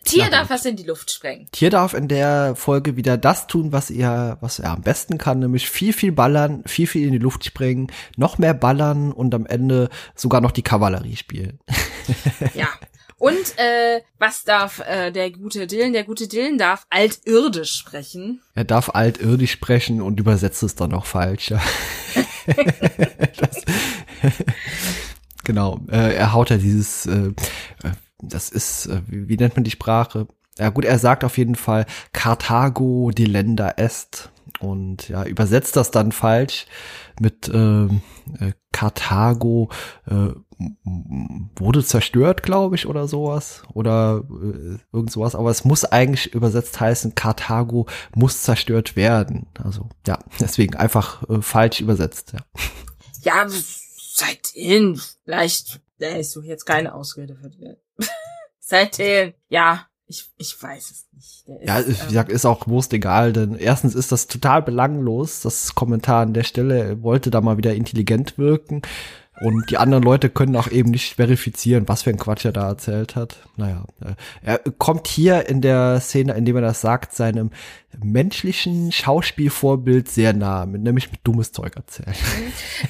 Tier 0.05 0.24
Na, 0.31 0.38
darf 0.38 0.50
was 0.50 0.64
in 0.64 0.76
die 0.76 0.85
Luft 0.85 1.11
sprengen. 1.11 1.48
Tier 1.50 1.70
darf 1.70 1.94
in 1.94 2.07
der 2.07 2.55
Folge 2.55 2.96
wieder 2.96 3.18
das 3.18 3.48
tun, 3.48 3.72
was 3.72 3.90
er, 3.90 4.38
was 4.40 4.61
er 4.61 4.70
am 4.70 4.83
besten 4.83 5.18
kann, 5.18 5.40
nämlich 5.40 5.68
viel, 5.68 5.92
viel 5.92 6.12
ballern, 6.12 6.62
viel, 6.66 6.87
viel 6.87 7.07
in 7.07 7.12
die 7.12 7.18
Luft 7.18 7.44
sprengen, 7.44 7.90
noch 8.16 8.38
mehr 8.38 8.55
ballern 8.55 9.11
und 9.11 9.35
am 9.35 9.46
Ende 9.46 9.88
sogar 10.14 10.40
noch 10.40 10.53
die 10.53 10.62
Kavallerie 10.62 11.16
spielen. 11.16 11.59
ja, 12.55 12.68
und 13.20 13.59
äh, 13.59 14.00
was 14.18 14.44
darf 14.44 14.80
äh, 14.80 15.11
der 15.11 15.30
gute 15.30 15.66
Dillen? 15.66 15.92
Der 15.92 16.04
gute 16.04 16.26
Dillen 16.26 16.56
darf 16.56 16.87
altirdisch 16.88 17.74
sprechen. 17.74 18.40
Er 18.54 18.64
darf 18.64 18.88
altirdisch 18.94 19.52
sprechen 19.52 20.00
und 20.00 20.18
übersetzt 20.18 20.62
es 20.62 20.74
dann 20.74 20.94
auch 20.94 21.04
falsch. 21.04 21.50
Ja. 21.50 21.61
das, 23.37 23.62
genau, 25.44 25.80
äh, 25.90 26.14
er 26.14 26.33
haut 26.33 26.48
ja 26.48 26.56
dieses, 26.56 27.04
äh, 27.04 27.33
das 28.22 28.48
ist, 28.48 28.87
äh, 28.87 29.02
wie, 29.06 29.28
wie 29.28 29.37
nennt 29.37 29.54
man 29.54 29.64
die 29.64 29.70
Sprache? 29.70 30.26
Ja 30.59 30.70
gut, 30.70 30.87
er 30.87 30.98
sagt 30.98 31.22
auf 31.22 31.37
jeden 31.37 31.56
Fall 31.56 31.85
Carthago 32.14 33.11
delenda 33.11 33.74
est 33.76 34.30
und 34.61 35.09
ja, 35.09 35.25
übersetzt 35.25 35.77
das 35.77 35.91
dann 35.91 36.13
falsch 36.13 36.67
mit 37.21 37.51
ähm, 37.53 38.03
äh, 38.39 38.53
Karthago 38.73 39.71
äh, 40.07 40.31
wurde 41.57 41.85
zerstört, 41.85 42.43
glaube 42.43 42.77
ich, 42.77 42.87
oder 42.87 43.09
sowas. 43.09 43.63
Oder 43.73 44.25
äh, 44.29 44.79
irgend 44.93 45.11
sowas. 45.11 45.35
Aber 45.35 45.51
es 45.51 45.65
muss 45.65 45.85
eigentlich 45.85 46.35
übersetzt 46.35 46.81
heißen, 46.81 47.15
Karthago 47.15 47.87
muss 48.15 48.43
zerstört 48.43 48.97
werden. 48.97 49.47
Also 49.63 49.89
ja, 50.07 50.19
deswegen 50.41 50.77
einfach 50.77 51.29
äh, 51.29 51.43
falsch 51.43 51.81
übersetzt, 51.81 52.33
ja. 52.33 52.41
Ja, 53.23 53.47
seitdem, 53.49 54.99
vielleicht, 55.25 55.81
äh, 56.01 56.21
ich 56.21 56.31
suche 56.31 56.47
jetzt 56.47 56.65
keine 56.65 56.95
Ausrede 56.95 57.37
für 57.37 57.51
die. 57.51 57.75
seitdem, 58.61 59.35
ja, 59.49 59.87
ich, 60.11 60.29
ich 60.38 60.61
weiß 60.61 60.90
es 60.90 61.07
nicht. 61.12 61.49
Ist, 61.49 61.68
ja, 61.68 61.87
wie 61.87 62.09
gesagt, 62.09 62.31
ähm, 62.31 62.35
ist 62.35 62.44
auch 62.44 62.66
Wurst 62.66 62.92
egal, 62.92 63.33
denn 63.33 63.55
erstens 63.55 63.94
ist 63.94 64.11
das 64.11 64.27
total 64.27 64.61
belanglos, 64.61 65.40
das 65.40 65.77
Kommentar 65.77 66.23
an 66.23 66.35
der 66.35 66.42
Stelle 66.42 66.81
er 66.81 67.03
wollte 67.03 67.31
da 67.31 67.40
mal 67.40 67.59
wieder 67.59 67.75
intelligent 67.75 68.37
wirken. 68.37 68.83
Und 69.40 69.70
die 69.70 69.79
anderen 69.79 70.03
Leute 70.03 70.29
können 70.29 70.57
auch 70.57 70.68
eben 70.68 70.90
nicht 70.90 71.14
verifizieren, 71.14 71.88
was 71.88 72.03
für 72.03 72.11
ein 72.11 72.18
Quatsch 72.18 72.44
er 72.44 72.53
da 72.53 72.68
erzählt 72.68 73.16
hat. 73.16 73.38
Naja, 73.57 73.85
äh, 74.05 74.14
er 74.42 74.59
kommt 74.59 75.07
hier 75.07 75.49
in 75.49 75.62
der 75.62 76.01
Szene, 76.01 76.35
in 76.35 76.44
dem 76.44 76.57
er 76.57 76.62
das 76.62 76.81
sagt, 76.81 77.14
seinem 77.14 77.51
menschlichen 78.03 78.92
Schauspielvorbild 78.92 80.09
sehr 80.09 80.35
nah, 80.35 80.66
nämlich 80.66 81.11
mit 81.11 81.20
dummes 81.23 81.53
Zeug 81.53 81.77
erzählen. 81.77 82.16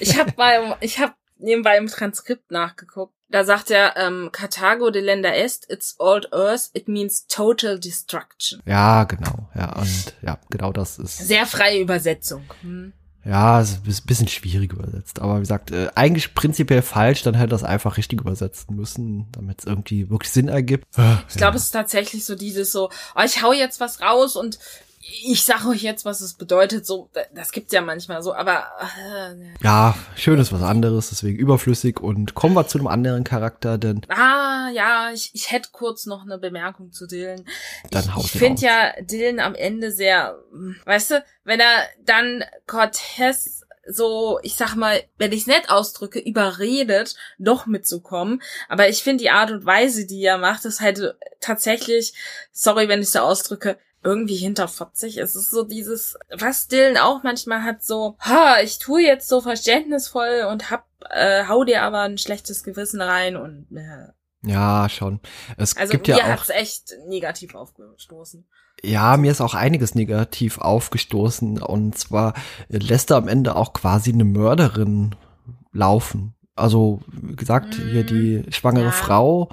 Ich 0.00 0.18
habe 0.18 0.32
mal, 0.38 0.76
ich 0.80 0.98
habe 0.98 1.12
nebenbei 1.38 1.76
im 1.76 1.86
Transkript 1.86 2.50
nachgeguckt. 2.50 3.14
Da 3.30 3.44
sagt 3.44 3.70
er, 3.70 3.96
ähm, 3.96 4.30
Carthago 4.32 4.90
de 4.90 5.00
Länder 5.02 5.36
est, 5.36 5.70
it's 5.70 5.94
old 5.98 6.32
earth, 6.32 6.70
it 6.72 6.88
means 6.88 7.26
total 7.28 7.78
destruction. 7.78 8.60
Ja, 8.66 9.04
genau. 9.04 9.48
Ja, 9.54 9.76
und 9.76 10.14
ja, 10.22 10.38
genau 10.50 10.72
das 10.72 10.98
ist. 10.98 11.18
Sehr 11.18 11.46
freie 11.46 11.80
Übersetzung. 11.80 12.42
Hm. 12.62 12.92
Ja, 13.24 13.60
es 13.60 13.72
ist 13.86 14.04
ein 14.04 14.06
bisschen 14.06 14.28
schwierig 14.28 14.72
übersetzt. 14.72 15.20
Aber 15.20 15.36
wie 15.36 15.40
gesagt, 15.40 15.70
äh, 15.70 15.90
eigentlich 15.94 16.34
prinzipiell 16.34 16.82
falsch, 16.82 17.22
dann 17.22 17.34
hätte 17.34 17.50
das 17.50 17.64
einfach 17.64 17.98
richtig 17.98 18.20
übersetzen 18.20 18.74
müssen, 18.74 19.26
damit 19.32 19.60
es 19.60 19.66
irgendwie 19.66 20.08
wirklich 20.08 20.32
Sinn 20.32 20.48
ergibt. 20.48 20.86
Ich 21.28 21.36
glaube, 21.36 21.52
ja. 21.52 21.56
es 21.56 21.64
ist 21.64 21.70
tatsächlich 21.70 22.24
so 22.24 22.34
dieses 22.34 22.72
so, 22.72 22.90
oh, 23.14 23.22
ich 23.24 23.42
hau 23.42 23.52
jetzt 23.52 23.78
was 23.78 24.00
raus 24.00 24.36
und 24.36 24.58
ich 25.02 25.44
sag 25.44 25.66
euch 25.66 25.82
jetzt, 25.82 26.04
was 26.04 26.20
es 26.20 26.34
bedeutet. 26.34 26.84
So, 26.84 27.08
das 27.34 27.52
gibt's 27.52 27.72
ja 27.72 27.80
manchmal 27.80 28.22
so, 28.22 28.34
aber 28.34 28.66
äh, 28.80 29.64
ja, 29.64 29.94
schön 30.14 30.38
ist 30.38 30.52
was 30.52 30.62
anderes, 30.62 31.08
deswegen 31.08 31.38
überflüssig. 31.38 32.00
Und 32.00 32.34
kommen 32.34 32.54
wir 32.54 32.66
zu 32.66 32.78
einem 32.78 32.86
anderen 32.86 33.24
Charakter, 33.24 33.78
denn 33.78 34.02
ah 34.08 34.68
ja, 34.74 35.10
ich, 35.12 35.30
ich 35.32 35.52
hätte 35.52 35.70
kurz 35.72 36.04
noch 36.04 36.22
eine 36.22 36.36
Bemerkung 36.36 36.92
zu 36.92 37.06
Dylan. 37.06 37.46
Dann 37.90 38.04
ich 38.18 38.24
ich 38.26 38.30
finde 38.32 38.62
ja 38.62 38.92
Dylan 39.00 39.40
am 39.40 39.54
Ende 39.54 39.90
sehr, 39.90 40.38
weißt 40.84 41.12
du, 41.12 41.24
wenn 41.44 41.60
er 41.60 41.82
dann 42.04 42.44
Cortez 42.66 43.64
so, 43.86 44.38
ich 44.42 44.54
sag 44.54 44.76
mal, 44.76 45.02
wenn 45.16 45.32
ich 45.32 45.40
es 45.40 45.46
nett 45.46 45.70
ausdrücke, 45.70 46.20
überredet, 46.20 47.16
doch 47.38 47.66
mitzukommen. 47.66 48.42
Aber 48.68 48.88
ich 48.88 49.02
finde 49.02 49.22
die 49.22 49.30
Art 49.30 49.50
und 49.50 49.64
Weise, 49.64 50.06
die 50.06 50.22
er 50.22 50.38
macht, 50.38 50.66
ist 50.66 50.80
halt 50.80 51.16
tatsächlich, 51.40 52.12
sorry, 52.52 52.88
wenn 52.88 53.00
ich 53.00 53.10
so 53.10 53.20
ausdrücke, 53.20 53.78
irgendwie 54.02 54.36
hinter 54.36 54.68
40. 54.68 55.18
Es 55.18 55.36
ist 55.36 55.50
so 55.50 55.64
dieses, 55.64 56.16
was 56.30 56.68
Dylan 56.68 56.96
auch 56.96 57.22
manchmal 57.22 57.62
hat, 57.62 57.82
so, 57.82 58.16
ha, 58.20 58.56
ich 58.62 58.78
tue 58.78 59.02
jetzt 59.02 59.28
so 59.28 59.40
verständnisvoll 59.40 60.46
und 60.50 60.70
hab, 60.70 60.86
äh, 61.10 61.44
hau 61.46 61.64
dir 61.64 61.82
aber 61.82 62.00
ein 62.00 62.18
schlechtes 62.18 62.62
Gewissen 62.62 63.00
rein 63.00 63.36
und 63.36 63.66
äh. 63.76 64.08
Ja, 64.42 64.88
schon. 64.88 65.20
Es 65.58 65.76
also 65.76 65.92
gibt 65.92 66.08
mir 66.08 66.16
ja 66.16 66.24
auch, 66.24 66.28
hat's 66.28 66.48
echt 66.48 66.94
negativ 67.06 67.54
aufgestoßen. 67.54 68.46
Ja, 68.82 69.18
mir 69.18 69.30
ist 69.30 69.42
auch 69.42 69.52
einiges 69.52 69.94
negativ 69.94 70.56
aufgestoßen. 70.58 71.60
Und 71.60 71.98
zwar 71.98 72.32
lässt 72.68 73.10
er 73.10 73.18
am 73.18 73.28
Ende 73.28 73.54
auch 73.54 73.74
quasi 73.74 74.12
eine 74.12 74.24
Mörderin 74.24 75.14
laufen. 75.72 76.34
Also, 76.54 77.00
wie 77.06 77.36
gesagt, 77.36 77.78
mm, 77.78 77.90
hier 77.90 78.04
die 78.04 78.44
schwangere 78.50 78.86
ja. 78.86 78.90
Frau 78.92 79.50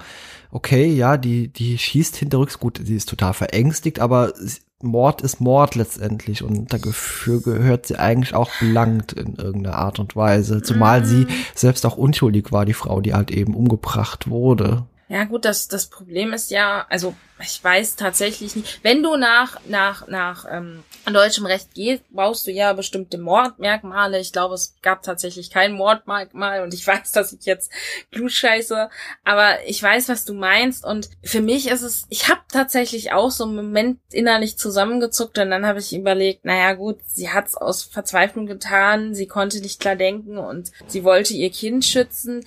okay, 0.50 0.86
ja, 0.86 1.16
die, 1.16 1.48
die 1.48 1.78
schießt 1.78 2.16
hinterrücks, 2.16 2.58
gut, 2.58 2.80
sie 2.82 2.96
ist 2.96 3.08
total 3.08 3.34
verängstigt, 3.34 4.00
aber 4.00 4.32
Mord 4.80 5.22
ist 5.22 5.40
Mord 5.40 5.74
letztendlich 5.74 6.42
und 6.42 6.72
dafür 6.72 7.42
gehört 7.42 7.86
sie 7.86 7.98
eigentlich 7.98 8.34
auch 8.34 8.50
belangt 8.60 9.12
in 9.12 9.34
irgendeiner 9.34 9.76
Art 9.76 9.98
und 9.98 10.14
Weise. 10.14 10.62
Zumal 10.62 11.04
sie 11.04 11.24
mhm. 11.24 11.30
selbst 11.54 11.84
auch 11.84 11.96
unschuldig 11.96 12.52
war, 12.52 12.64
die 12.64 12.74
Frau, 12.74 13.00
die 13.00 13.14
halt 13.14 13.32
eben 13.32 13.54
umgebracht 13.54 14.30
wurde. 14.30 14.86
Ja, 15.08 15.24
gut, 15.24 15.46
das, 15.46 15.68
das 15.68 15.86
Problem 15.86 16.34
ist 16.34 16.50
ja, 16.50 16.86
also 16.90 17.14
ich 17.40 17.62
weiß 17.62 17.96
tatsächlich 17.96 18.56
nicht, 18.56 18.80
wenn 18.82 19.02
du 19.02 19.16
nach, 19.16 19.58
nach, 19.66 20.06
nach 20.06 20.44
ähm, 20.50 20.82
deutschem 21.06 21.46
Recht 21.46 21.72
gehst, 21.72 22.02
brauchst 22.10 22.46
du 22.46 22.50
ja 22.50 22.74
bestimmte 22.74 23.16
Mordmerkmale. 23.16 24.18
Ich 24.18 24.32
glaube, 24.32 24.54
es 24.54 24.76
gab 24.82 25.02
tatsächlich 25.02 25.50
kein 25.50 25.72
Mordmerkmal 25.72 26.62
und 26.62 26.74
ich 26.74 26.86
weiß, 26.86 27.12
dass 27.12 27.32
ich 27.32 27.46
jetzt 27.46 27.70
klugscheiße, 28.12 28.90
aber 29.24 29.64
ich 29.66 29.82
weiß, 29.82 30.10
was 30.10 30.26
du 30.26 30.34
meinst 30.34 30.84
und 30.84 31.08
für 31.22 31.40
mich 31.40 31.68
ist 31.68 31.82
es, 31.82 32.04
ich 32.10 32.28
habe 32.28 32.40
tatsächlich 32.52 33.12
auch 33.12 33.30
so 33.30 33.44
einen 33.44 33.56
Moment 33.56 34.00
innerlich 34.12 34.58
zusammengezuckt 34.58 35.38
und 35.38 35.50
dann 35.50 35.64
habe 35.64 35.78
ich 35.78 35.94
überlegt, 35.94 36.44
naja 36.44 36.74
gut, 36.74 36.98
sie 37.06 37.30
hat's 37.30 37.54
aus 37.54 37.82
Verzweiflung 37.82 38.46
getan, 38.46 39.14
sie 39.14 39.26
konnte 39.26 39.60
nicht 39.60 39.80
klar 39.80 39.96
denken 39.96 40.36
und 40.36 40.70
sie 40.86 41.02
wollte 41.02 41.32
ihr 41.32 41.50
Kind 41.50 41.84
schützen. 41.84 42.44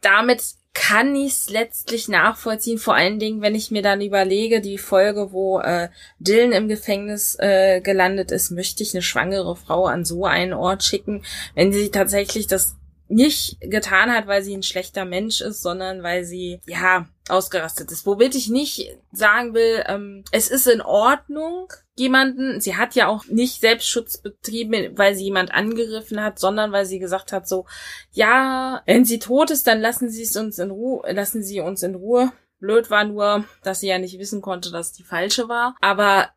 Damit 0.00 0.42
kann 0.74 1.14
ich 1.14 1.32
es 1.32 1.50
letztlich 1.50 2.08
nachvollziehen, 2.08 2.78
vor 2.78 2.94
allen 2.94 3.18
Dingen, 3.18 3.42
wenn 3.42 3.54
ich 3.54 3.70
mir 3.70 3.82
dann 3.82 4.00
überlege, 4.00 4.60
die 4.60 4.78
Folge, 4.78 5.32
wo 5.32 5.60
äh, 5.60 5.88
Dylan 6.18 6.52
im 6.52 6.68
Gefängnis 6.68 7.36
äh, 7.38 7.80
gelandet 7.82 8.30
ist, 8.30 8.50
möchte 8.50 8.82
ich 8.82 8.94
eine 8.94 9.02
schwangere 9.02 9.54
Frau 9.54 9.86
an 9.86 10.04
so 10.04 10.24
einen 10.24 10.54
Ort 10.54 10.82
schicken, 10.82 11.24
wenn 11.54 11.72
sie 11.72 11.90
tatsächlich 11.90 12.46
das 12.46 12.76
nicht 13.12 13.60
getan 13.60 14.10
hat, 14.10 14.26
weil 14.26 14.42
sie 14.42 14.54
ein 14.54 14.62
schlechter 14.62 15.04
Mensch 15.04 15.40
ist, 15.40 15.62
sondern 15.62 16.02
weil 16.02 16.24
sie, 16.24 16.60
ja, 16.66 17.06
ausgerastet 17.28 17.90
ist. 17.92 18.06
Womit 18.06 18.34
ich 18.34 18.48
nicht 18.48 18.96
sagen 19.12 19.54
will, 19.54 19.84
ähm, 19.86 20.24
es 20.32 20.50
ist 20.50 20.66
in 20.66 20.80
Ordnung, 20.80 21.68
jemanden, 21.96 22.60
sie 22.60 22.76
hat 22.76 22.94
ja 22.94 23.06
auch 23.06 23.26
nicht 23.26 23.60
Selbstschutz 23.60 24.18
betrieben, 24.18 24.96
weil 24.96 25.14
sie 25.14 25.24
jemand 25.24 25.52
angegriffen 25.52 26.22
hat, 26.22 26.38
sondern 26.38 26.72
weil 26.72 26.86
sie 26.86 26.98
gesagt 26.98 27.32
hat 27.32 27.46
so, 27.46 27.66
ja, 28.10 28.82
wenn 28.86 29.04
sie 29.04 29.18
tot 29.18 29.50
ist, 29.50 29.66
dann 29.66 29.80
lassen 29.80 30.08
sie 30.08 30.22
es 30.22 30.36
uns 30.36 30.58
in 30.58 30.70
Ruhe, 30.70 31.02
lassen 31.12 31.42
sie 31.42 31.60
uns 31.60 31.82
in 31.82 31.94
Ruhe. 31.94 32.32
Blöd 32.58 32.90
war 32.90 33.04
nur, 33.04 33.44
dass 33.62 33.80
sie 33.80 33.88
ja 33.88 33.98
nicht 33.98 34.18
wissen 34.18 34.40
konnte, 34.40 34.70
dass 34.70 34.92
die 34.92 35.02
falsche 35.02 35.48
war. 35.48 35.74
Aber 35.80 36.30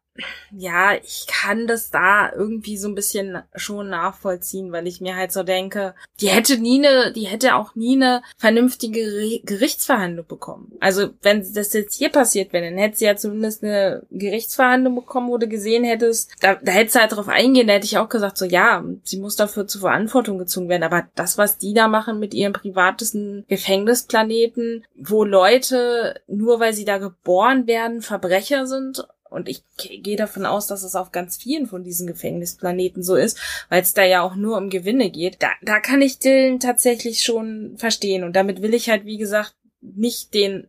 ja, 0.52 0.94
ich 0.96 1.28
kann 1.28 1.68
das 1.68 1.92
da 1.92 2.32
irgendwie 2.32 2.78
so 2.78 2.88
ein 2.88 2.96
bisschen 2.96 3.44
schon 3.56 3.90
nachvollziehen, 3.90 4.72
weil 4.72 4.88
ich 4.88 5.02
mir 5.02 5.16
halt 5.16 5.34
so 5.34 5.44
denke, 5.44 5.94
die 6.22 6.30
hätte 6.30 6.58
nie 6.58 6.86
eine, 6.86 7.12
die 7.12 7.28
hätte 7.28 7.56
auch 7.56 7.76
nie 7.76 7.96
eine 7.96 8.22
vernünftige 8.38 9.42
Gerichtsverhandlung 9.44 10.26
bekommen. 10.26 10.72
Also 10.80 11.10
wenn 11.22 11.46
das 11.54 11.74
jetzt 11.74 11.96
hier 11.96 12.10
passiert 12.10 12.54
wäre, 12.54 12.66
dann 12.66 12.78
hätte 12.78 12.98
sie 12.98 13.06
ja 13.06 13.18
zumindest 13.18 13.64
eine 13.64 14.04
Gerichtsverhandlung 14.12 14.96
bekommen, 14.96 15.30
wo 15.30 15.38
du 15.38 15.48
gesehen 15.48 15.84
hättest, 15.84 16.32
da, 16.40 16.56
da 16.56 16.72
hättest 16.72 16.96
du 16.96 17.00
halt 17.02 17.12
drauf 17.12 17.28
eingehen, 17.28 17.68
da 17.68 17.74
hätte 17.74 17.86
ich 17.86 17.98
auch 17.98 18.10
gesagt, 18.10 18.38
so 18.38 18.46
ja, 18.46 18.84
sie 19.04 19.20
muss 19.20 19.36
dafür 19.36 19.68
zur 19.68 19.82
Verantwortung 19.82 20.38
gezogen 20.38 20.70
werden. 20.70 20.84
Aber 20.84 21.08
das, 21.16 21.38
was 21.38 21.58
die 21.58 21.74
da 21.74 21.90
machen 21.90 22.20
mit 22.20 22.34
ihrem 22.34 22.54
privatesten 22.54 23.46
Gefängnisplaneten, 23.50 24.86
wo 24.96 25.26
Leute, 25.26 26.22
nur 26.28 26.62
weil 26.62 26.74
sie 26.74 26.86
da 26.86 27.00
geboren 27.00 27.68
werden, 27.68 28.02
Verbrecher 28.02 28.66
sind 28.66 29.06
und 29.36 29.50
ich 29.50 29.64
gehe 29.78 30.16
davon 30.16 30.46
aus, 30.46 30.68
dass 30.68 30.84
es 30.84 30.96
auf 30.96 31.12
ganz 31.12 31.38
vielen 31.38 31.68
von 31.68 31.84
diesen 31.84 32.08
Gefängnisplaneten 32.08 33.04
so 33.04 33.16
ist, 33.16 33.38
weil 33.70 33.82
es 33.82 33.94
da 33.94 34.04
ja 34.04 34.22
auch 34.22 34.36
nur 34.36 34.58
um 34.58 34.70
Gewinne 34.70 35.12
geht. 35.12 35.44
Da, 35.44 35.50
da 35.62 35.80
kann 35.80 36.02
ich 36.02 36.20
Dylan 36.20 36.60
tatsächlich 36.60 37.24
schon 37.24 37.76
verstehen. 37.78 38.24
Und 38.24 38.36
damit 38.36 38.62
will 38.62 38.74
ich 38.74 38.90
halt, 38.90 39.06
wie 39.06 39.18
gesagt, 39.18 39.56
nicht 39.82 40.34
den 40.34 40.68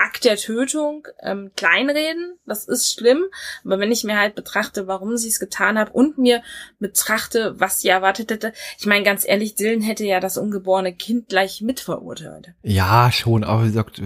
Akt 0.00 0.24
der 0.24 0.36
Tötung 0.36 1.06
ähm, 1.22 1.50
kleinreden. 1.56 2.38
Das 2.46 2.66
ist 2.66 2.92
schlimm. 2.92 3.24
Aber 3.64 3.78
wenn 3.78 3.92
ich 3.92 4.02
mir 4.02 4.18
halt 4.18 4.34
betrachte, 4.34 4.86
warum 4.86 5.16
sie 5.16 5.28
es 5.28 5.38
getan 5.38 5.78
hat 5.78 5.94
und 5.94 6.18
mir 6.18 6.42
betrachte, 6.78 7.54
was 7.58 7.80
sie 7.80 7.88
erwartet 7.88 8.30
hätte, 8.30 8.52
ich 8.78 8.86
meine, 8.86 9.04
ganz 9.04 9.26
ehrlich, 9.26 9.54
Dylan 9.54 9.82
hätte 9.82 10.04
ja 10.04 10.20
das 10.20 10.38
ungeborene 10.38 10.94
Kind 10.94 11.28
gleich 11.28 11.60
mitverurteilt. 11.60 12.54
Ja, 12.62 13.12
schon, 13.12 13.44
aber 13.44 13.64
wie 13.64 13.68
gesagt, 13.68 14.02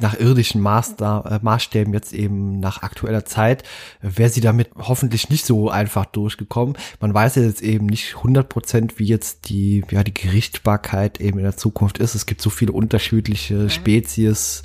nach 0.00 0.18
irdischen 0.18 0.60
Maßstab, 0.60 1.30
äh, 1.30 1.38
Maßstäben 1.42 1.92
jetzt 1.92 2.12
eben 2.12 2.60
nach 2.60 2.82
aktueller 2.82 3.24
Zeit, 3.24 3.64
wäre 4.00 4.30
sie 4.30 4.40
damit 4.40 4.70
hoffentlich 4.76 5.28
nicht 5.28 5.44
so 5.44 5.70
einfach 5.70 6.06
durchgekommen. 6.06 6.76
Man 7.00 7.12
weiß 7.12 7.36
ja 7.36 7.42
jetzt 7.42 7.62
eben 7.62 7.86
nicht 7.86 8.16
100 8.16 8.48
Prozent, 8.48 8.98
wie 8.98 9.06
jetzt 9.06 9.48
die, 9.48 9.84
ja, 9.90 10.04
die 10.04 10.14
Gerichtbarkeit 10.14 11.20
eben 11.20 11.38
in 11.38 11.44
der 11.44 11.56
Zukunft 11.56 11.98
ist. 11.98 12.14
Es 12.14 12.26
gibt 12.26 12.40
so 12.42 12.50
viele 12.50 12.72
unterschiedliche 12.72 13.54
mhm. 13.54 13.70
Spezies 13.70 14.62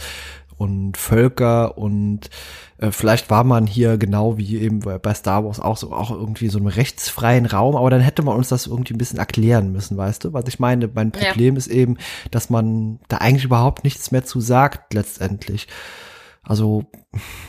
und 0.58 0.98
Völker 0.98 1.78
und 1.78 2.30
äh, 2.80 2.92
vielleicht 2.92 3.30
war 3.30 3.44
man 3.44 3.68
hier 3.68 3.98
genau 3.98 4.38
wie 4.38 4.58
eben 4.58 4.80
bei 4.80 5.14
Star 5.14 5.46
Wars 5.46 5.60
auch 5.60 5.78
so 5.78 5.94
auch 5.94 6.12
irgendwie 6.12 6.50
so 6.50 6.58
einem 6.58 6.68
rechtsfreien 6.68 7.46
Raum, 7.46 7.76
aber 7.76 7.90
dann 7.90 8.02
hätte 8.02 8.24
man 8.24 8.36
uns 8.36 8.50
das 8.50 8.68
irgendwie 8.68 8.94
ein 8.94 8.98
bisschen 8.98 9.20
erklären 9.20 9.72
müssen, 9.72 9.98
weißt 9.98 10.24
du? 10.24 10.34
Was 10.34 10.48
ich 10.48 10.60
meine, 10.60 10.88
mein 10.88 11.12
Problem 11.12 11.56
ja. 11.56 11.58
ist 11.58 11.68
eben, 11.68 11.98
dass 12.32 12.50
man 12.50 13.00
da 13.08 13.18
eigentlich 13.18 13.46
überhaupt 13.46 13.84
nichts 13.84 14.12
mehr 14.12 14.26
zu 14.26 14.42
sagt 14.42 14.94
letztendlich. 14.94 15.68
Also 16.44 16.86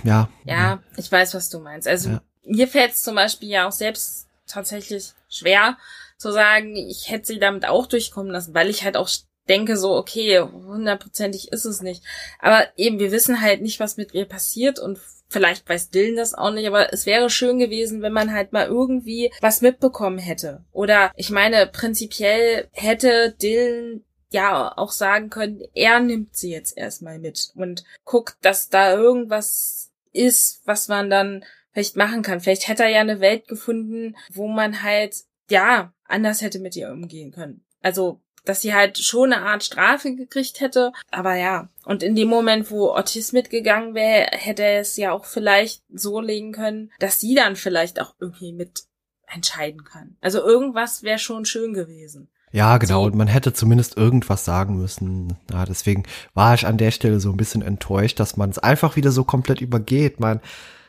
ja. 0.04 0.28
Ja, 0.44 0.80
ich 0.96 1.10
weiß, 1.10 1.34
was 1.34 1.50
du 1.50 1.60
meinst. 1.60 1.86
Also 1.86 2.10
ja 2.10 2.20
mir 2.48 2.66
fällt 2.66 2.92
es 2.92 3.02
zum 3.02 3.14
Beispiel 3.14 3.48
ja 3.48 3.68
auch 3.68 3.72
selbst 3.72 4.26
tatsächlich 4.46 5.12
schwer 5.28 5.76
zu 6.16 6.32
sagen, 6.32 6.74
ich 6.74 7.10
hätte 7.10 7.26
sie 7.26 7.38
damit 7.38 7.66
auch 7.66 7.86
durchkommen 7.86 8.32
lassen, 8.32 8.54
weil 8.54 8.70
ich 8.70 8.82
halt 8.82 8.96
auch 8.96 9.08
denke 9.48 9.76
so, 9.76 9.94
okay, 9.94 10.40
hundertprozentig 10.40 11.52
ist 11.52 11.64
es 11.64 11.82
nicht. 11.82 12.04
Aber 12.38 12.66
eben, 12.76 12.98
wir 12.98 13.12
wissen 13.12 13.40
halt 13.40 13.62
nicht, 13.62 13.80
was 13.80 13.96
mit 13.96 14.14
ihr 14.14 14.24
passiert 14.26 14.78
und 14.78 14.98
vielleicht 15.28 15.68
weiß 15.68 15.90
Dylan 15.90 16.16
das 16.16 16.34
auch 16.34 16.50
nicht, 16.50 16.66
aber 16.66 16.92
es 16.92 17.06
wäre 17.06 17.30
schön 17.30 17.58
gewesen, 17.58 18.02
wenn 18.02 18.12
man 18.12 18.32
halt 18.32 18.52
mal 18.52 18.66
irgendwie 18.66 19.32
was 19.40 19.60
mitbekommen 19.60 20.18
hätte. 20.18 20.64
Oder 20.72 21.12
ich 21.16 21.30
meine, 21.30 21.66
prinzipiell 21.66 22.68
hätte 22.72 23.34
Dylan 23.40 24.04
ja 24.30 24.76
auch 24.76 24.92
sagen 24.92 25.30
können, 25.30 25.62
er 25.74 26.00
nimmt 26.00 26.36
sie 26.36 26.50
jetzt 26.50 26.76
erstmal 26.76 27.18
mit 27.18 27.50
und 27.54 27.84
guckt, 28.04 28.36
dass 28.42 28.68
da 28.68 28.92
irgendwas 28.92 29.90
ist, 30.12 30.62
was 30.64 30.88
man 30.88 31.10
dann 31.10 31.44
vielleicht 31.72 31.96
machen 31.96 32.22
kann. 32.22 32.40
Vielleicht 32.40 32.68
hätte 32.68 32.84
er 32.84 32.90
ja 32.90 33.00
eine 33.00 33.20
Welt 33.20 33.48
gefunden, 33.48 34.16
wo 34.32 34.48
man 34.48 34.82
halt, 34.82 35.16
ja, 35.50 35.92
anders 36.04 36.42
hätte 36.42 36.58
mit 36.58 36.76
ihr 36.76 36.90
umgehen 36.90 37.30
können. 37.30 37.64
Also, 37.82 38.20
dass 38.48 38.62
sie 38.62 38.72
halt 38.72 38.96
schon 38.96 39.32
eine 39.32 39.44
Art 39.44 39.62
Strafe 39.62 40.14
gekriegt 40.14 40.60
hätte. 40.60 40.92
Aber 41.10 41.34
ja, 41.34 41.68
und 41.84 42.02
in 42.02 42.14
dem 42.14 42.28
Moment, 42.28 42.70
wo 42.70 42.94
Otis 42.96 43.32
mitgegangen 43.32 43.94
wäre, 43.94 44.28
hätte 44.32 44.62
er 44.62 44.80
es 44.80 44.96
ja 44.96 45.12
auch 45.12 45.26
vielleicht 45.26 45.82
so 45.92 46.20
legen 46.20 46.52
können, 46.52 46.90
dass 46.98 47.20
sie 47.20 47.34
dann 47.34 47.56
vielleicht 47.56 48.00
auch 48.00 48.14
irgendwie 48.18 48.52
mit 48.52 48.84
entscheiden 49.26 49.84
kann. 49.84 50.16
Also 50.22 50.38
irgendwas 50.38 51.02
wäre 51.02 51.18
schon 51.18 51.44
schön 51.44 51.74
gewesen. 51.74 52.28
Ja, 52.50 52.78
genau. 52.78 53.04
Und 53.04 53.14
man 53.14 53.28
hätte 53.28 53.52
zumindest 53.52 53.98
irgendwas 53.98 54.46
sagen 54.46 54.78
müssen. 54.78 55.36
Ja, 55.52 55.66
deswegen 55.66 56.04
war 56.32 56.54
ich 56.54 56.66
an 56.66 56.78
der 56.78 56.90
Stelle 56.90 57.20
so 57.20 57.30
ein 57.30 57.36
bisschen 57.36 57.60
enttäuscht, 57.60 58.18
dass 58.18 58.38
man 58.38 58.48
es 58.48 58.58
einfach 58.58 58.96
wieder 58.96 59.10
so 59.10 59.24
komplett 59.24 59.60
übergeht. 59.60 60.20
Man, 60.20 60.40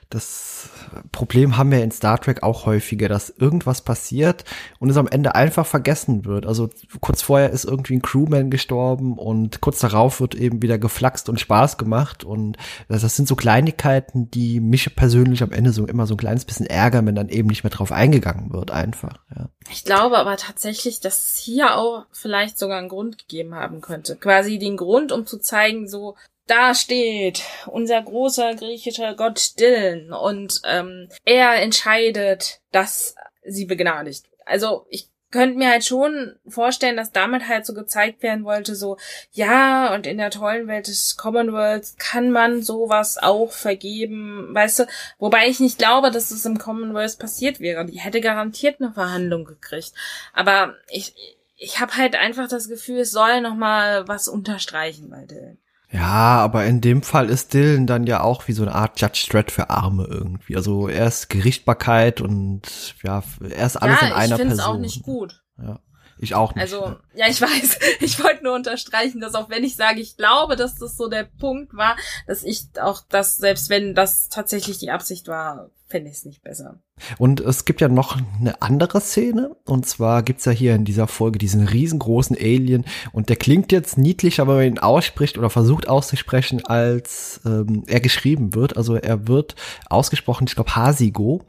das 0.10 0.70
Problem 1.12 1.56
haben 1.56 1.70
wir 1.70 1.84
in 1.84 1.92
Star 1.92 2.20
Trek 2.20 2.42
auch 2.42 2.66
häufiger, 2.66 3.08
dass 3.08 3.30
irgendwas 3.30 3.82
passiert 3.82 4.44
und 4.80 4.90
es 4.90 4.98
am 4.98 5.08
Ende 5.08 5.36
einfach 5.36 5.68
vergessen 5.68 6.26
wird. 6.26 6.48
Also 6.48 6.70
kurz 7.00 7.22
vorher 7.22 7.52
ist 7.52 7.66
irgendwie 7.66 7.96
ein 7.96 8.02
Crewman 8.02 8.50
gestorben 8.50 9.20
und 9.20 9.62
kurz 9.62 9.80
darauf 9.80 10.20
wird 10.20 10.34
eben 10.34 10.64
wieder 10.64 10.80
geflaxt 10.80 11.30
und 11.30 11.40
Spaß 11.40 11.78
gemacht 11.78 12.24
und 12.24 12.58
das, 12.88 13.04
das 13.04 13.16
sind 13.16 13.28
so 13.28 13.36
Kleinigkeiten, 13.36 14.32
die 14.32 14.60
mich 14.60 14.96
persönlich 14.96 15.44
am 15.44 15.52
Ende 15.52 15.72
so 15.72 15.86
immer 15.86 16.08
so 16.08 16.16
ein 16.16 16.18
kleines 16.18 16.44
bisschen 16.44 16.66
ärgern, 16.66 17.06
wenn 17.06 17.16
dann 17.16 17.30
eben 17.30 17.48
nicht 17.48 17.64
mehr 17.64 17.72
drauf 17.72 17.92
eingegangen 17.92 18.52
wird, 18.52 18.72
einfach. 18.72 19.20
Ja. 19.36 19.50
Ich 19.70 19.84
glaube 19.84 20.18
aber 20.18 20.38
tatsächlich, 20.38 21.02
dass 21.02 21.20
es 21.34 21.38
hier 21.38 21.78
auch 21.78 22.06
vielleicht 22.12 22.58
sogar 22.58 22.80
einen 22.80 22.90
Grund 22.90 23.20
gegeben 23.20 23.54
haben 23.54 23.82
könnte. 23.82 24.16
Quasi 24.16 24.58
den 24.58 24.76
Grund, 24.76 25.12
um 25.12 25.28
zu 25.28 25.38
zeigen, 25.38 25.88
so, 25.88 26.16
da 26.50 26.74
steht 26.74 27.44
unser 27.68 28.02
großer 28.02 28.56
griechischer 28.56 29.16
Gott 29.16 29.60
Dylan 29.60 30.12
und 30.12 30.62
ähm, 30.66 31.10
er 31.24 31.62
entscheidet, 31.62 32.62
dass 32.72 33.16
sie 33.44 33.66
begnadigt. 33.66 34.26
Also 34.46 34.86
ich 34.90 35.10
könnte 35.32 35.60
mir 35.60 35.70
halt 35.70 35.86
schon 35.86 36.36
vorstellen, 36.48 36.98
dass 36.98 37.12
damit 37.12 37.48
halt 37.48 37.66
so 37.66 37.76
gezeigt 37.76 38.24
werden 38.24 38.46
wollte, 38.46 38.76
so, 38.76 38.98
ja, 39.32 39.94
und 39.94 40.08
in 40.08 40.18
der 40.18 40.32
tollen 40.32 40.68
Welt 40.68 40.88
des 40.88 41.18
Commonwealth 41.18 42.00
kann 42.00 42.32
man 42.32 42.64
sowas 42.64 43.20
auch 43.22 43.52
vergeben, 43.52 44.50
weißt 44.52 44.80
du, 44.80 44.88
wobei 45.20 45.48
ich 45.48 45.60
nicht 45.60 45.78
glaube, 45.78 46.10
dass 46.10 46.32
es 46.32 46.46
im 46.46 46.58
Commonwealth 46.58 47.20
passiert 47.20 47.60
wäre. 47.60 47.86
Die 47.86 48.00
hätte 48.00 48.22
garantiert 48.22 48.82
eine 48.82 48.92
Verhandlung 48.92 49.46
gekriegt. 49.46 49.94
Aber 50.34 50.74
ich, 50.90 51.14
ich 51.58 51.80
habe 51.80 51.96
halt 51.96 52.16
einfach 52.16 52.48
das 52.48 52.68
Gefühl, 52.68 53.02
es 53.02 53.12
soll 53.12 53.42
noch 53.42 53.56
mal 53.56 54.08
was 54.08 54.28
unterstreichen 54.28 55.12
bei 55.12 55.26
Dylan. 55.26 55.60
Ja, 55.92 56.38
aber 56.40 56.66
in 56.66 56.82
dem 56.82 57.02
Fall 57.02 57.30
ist 57.30 57.54
Dylan 57.54 57.88
dann 57.88 58.06
ja 58.06 58.22
auch 58.22 58.48
wie 58.48 58.54
so 58.54 58.62
eine 58.62 58.76
Art 58.76 59.02
Judge 59.02 59.28
Dredd 59.30 59.50
für 59.50 59.72
Arme 59.72 60.06
irgendwie. 60.08 60.56
Also 60.56 60.88
er 60.88 61.08
ist 61.08 61.30
Gerichtbarkeit 61.30 62.22
und 62.22 62.96
ja, 63.02 63.24
er 63.42 63.66
ist 63.66 63.78
alles 63.78 64.00
ja, 64.02 64.08
in 64.08 64.14
einer 64.14 64.40
ich 64.40 64.48
Person. 64.48 64.66
auch 64.66 64.78
nicht 64.78 65.02
gut. 65.04 65.44
Ja. 65.58 65.80
Ich 66.20 66.36
auch 66.36 66.54
nicht. 66.54 66.62
Also, 66.62 66.98
ja, 67.16 67.28
ich 67.30 67.42
weiß. 67.42 67.80
Ich 68.02 68.22
wollte 68.24 68.44
nur 68.44 68.56
unterstreichen, 68.56 69.22
dass 69.22 69.36
auch 69.36 69.50
wenn 69.50 69.64
ich 69.64 69.76
sage, 69.76 70.02
ich 70.02 70.18
glaube, 70.18 70.56
dass 70.56 70.76
das 70.76 70.98
so 70.98 71.08
der 71.08 71.24
Punkt 71.24 71.74
war, 71.76 71.96
dass 72.28 72.44
ich 72.44 72.68
auch 72.82 73.02
das, 73.10 73.38
selbst 73.38 73.70
wenn 73.70 73.96
das 73.96 74.30
tatsächlich 74.30 74.78
die 74.78 74.92
Absicht 74.92 75.28
war, 75.28 75.70
fände 75.90 76.10
ich 76.10 76.18
es 76.18 76.26
nicht 76.26 76.44
besser. 76.44 76.80
Und 77.18 77.40
es 77.40 77.66
gibt 77.66 77.82
ja 77.82 77.88
noch 77.88 78.18
eine 78.40 78.62
andere 78.62 79.02
Szene. 79.02 79.56
Und 79.66 79.88
zwar 79.88 80.22
gibt's 80.22 80.46
ja 80.46 80.52
hier 80.52 80.76
in 80.76 80.86
dieser 80.86 81.08
Folge 81.08 81.40
diesen 81.40 81.68
riesengroßen 81.68 82.38
Alien. 82.38 82.86
Und 83.12 83.30
der 83.30 83.38
klingt 83.38 83.72
jetzt 83.72 83.98
niedlich, 83.98 84.40
aber 84.40 84.58
wenn 84.58 84.66
man 84.66 84.74
ihn 84.76 84.80
ausspricht 84.80 85.38
oder 85.38 85.50
versucht 85.50 85.88
auszusprechen, 85.88 86.64
als 86.66 87.42
ähm, 87.46 87.84
er 87.88 88.02
geschrieben 88.02 88.54
wird. 88.54 88.78
Also 88.78 88.96
er 88.96 89.28
wird 89.28 89.56
ausgesprochen, 89.90 90.46
ich 90.48 90.56
glaube, 90.56 90.76
Hasigo 90.76 91.46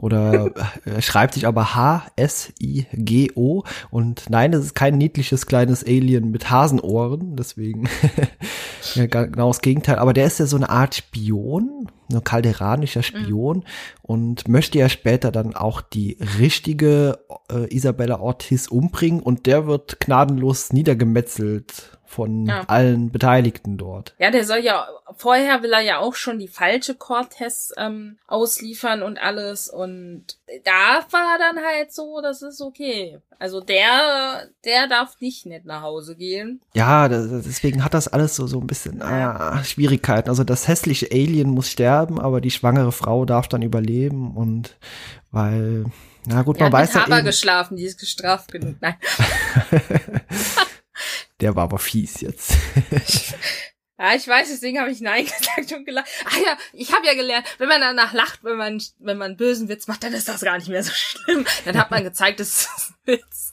oder 0.00 0.50
er 0.84 1.02
schreibt 1.02 1.34
sich 1.34 1.46
aber 1.46 1.74
H-S-I-G-O 1.74 3.64
und 3.90 4.30
nein, 4.30 4.52
es 4.54 4.64
ist 4.64 4.74
kein 4.74 4.96
niedliches 4.96 5.46
kleines 5.46 5.84
Alien 5.84 6.30
mit 6.30 6.50
Hasenohren, 6.50 7.36
deswegen 7.36 7.88
ja, 8.94 9.06
genau 9.06 9.48
das 9.48 9.60
Gegenteil, 9.60 9.96
aber 9.96 10.12
der 10.12 10.26
ist 10.26 10.38
ja 10.38 10.46
so 10.46 10.56
eine 10.56 10.70
Art 10.70 10.94
Spion, 10.94 11.88
kalderanischer 12.18 13.04
Spion 13.04 13.58
mhm. 13.58 13.64
und 14.02 14.48
möchte 14.48 14.78
ja 14.78 14.88
später 14.88 15.30
dann 15.30 15.54
auch 15.54 15.80
die 15.80 16.18
richtige 16.38 17.20
äh, 17.50 17.72
Isabella 17.74 18.18
Ortiz 18.18 18.66
umbringen 18.66 19.20
und 19.20 19.46
der 19.46 19.66
wird 19.66 20.00
gnadenlos 20.00 20.72
niedergemetzelt 20.72 21.98
von 22.10 22.46
ja. 22.46 22.64
allen 22.66 23.12
Beteiligten 23.12 23.78
dort. 23.78 24.14
Ja, 24.18 24.32
der 24.32 24.44
soll 24.44 24.58
ja, 24.58 24.88
vorher 25.16 25.62
will 25.62 25.72
er 25.72 25.80
ja 25.80 25.98
auch 25.98 26.16
schon 26.16 26.40
die 26.40 26.48
falsche 26.48 26.96
Cortez 26.96 27.72
ähm, 27.76 28.18
ausliefern 28.26 29.04
und 29.04 29.22
alles 29.22 29.68
und 29.68 30.24
da 30.64 31.06
war 31.12 31.38
dann 31.38 31.64
halt 31.64 31.92
so, 31.92 32.20
das 32.20 32.42
ist 32.42 32.60
okay. 32.60 33.20
Also 33.38 33.60
der, 33.60 34.48
der 34.66 34.86
darf 34.86 35.20
nicht 35.20 35.46
nett 35.46 35.64
nach 35.64 35.82
Hause 35.82 36.14
gehen. 36.16 36.60
Ja, 36.74 37.08
deswegen 37.08 37.82
hat 37.84 37.94
das 37.94 38.08
alles 38.08 38.36
so, 38.36 38.46
so 38.46 38.60
ein 38.60 38.66
bisschen 38.66 39.00
ah, 39.00 39.64
Schwierigkeiten. 39.64 40.28
Also 40.28 40.44
das 40.44 40.68
hässliche 40.68 41.08
Alien 41.10 41.48
muss 41.48 41.70
sterben, 41.70 41.99
aber 42.08 42.40
die 42.40 42.50
schwangere 42.50 42.92
Frau 42.92 43.24
darf 43.24 43.48
dann 43.48 43.62
überleben 43.62 44.36
und 44.36 44.76
weil, 45.30 45.84
na 46.26 46.42
gut, 46.42 46.58
man 46.60 46.72
weiß 46.72 46.94
ja 46.94 47.06
eben. 47.06 47.24
geschlafen, 47.24 47.76
die 47.76 47.84
ist 47.84 47.98
gestraft 47.98 48.52
genug. 48.52 48.76
Nein. 48.80 48.94
Der 51.40 51.56
war 51.56 51.64
aber 51.64 51.78
fies 51.78 52.20
jetzt. 52.20 52.54
Ja, 54.00 54.14
ich 54.14 54.26
weiß, 54.26 54.48
deswegen 54.48 54.80
habe 54.80 54.90
ich 54.90 55.02
Nein 55.02 55.26
gesagt 55.38 55.72
und 55.72 55.84
gelacht. 55.84 56.08
Ah 56.24 56.38
ja, 56.42 56.56
ich 56.72 56.90
habe 56.94 57.06
ja 57.06 57.12
gelernt, 57.12 57.44
wenn 57.58 57.68
man 57.68 57.82
danach 57.82 58.14
lacht, 58.14 58.42
wenn 58.42 58.56
man, 58.56 58.82
wenn 58.98 59.18
man 59.18 59.32
einen 59.32 59.36
bösen 59.36 59.68
Witz 59.68 59.88
macht, 59.88 60.02
dann 60.02 60.14
ist 60.14 60.26
das 60.26 60.40
gar 60.40 60.56
nicht 60.56 60.70
mehr 60.70 60.82
so 60.82 60.92
schlimm. 60.94 61.44
Dann 61.66 61.76
hat 61.76 61.90
man 61.90 62.02
gezeigt, 62.02 62.40
es 62.40 62.60
ist 62.60 62.68
ein 62.88 62.94
Witz. 63.04 63.49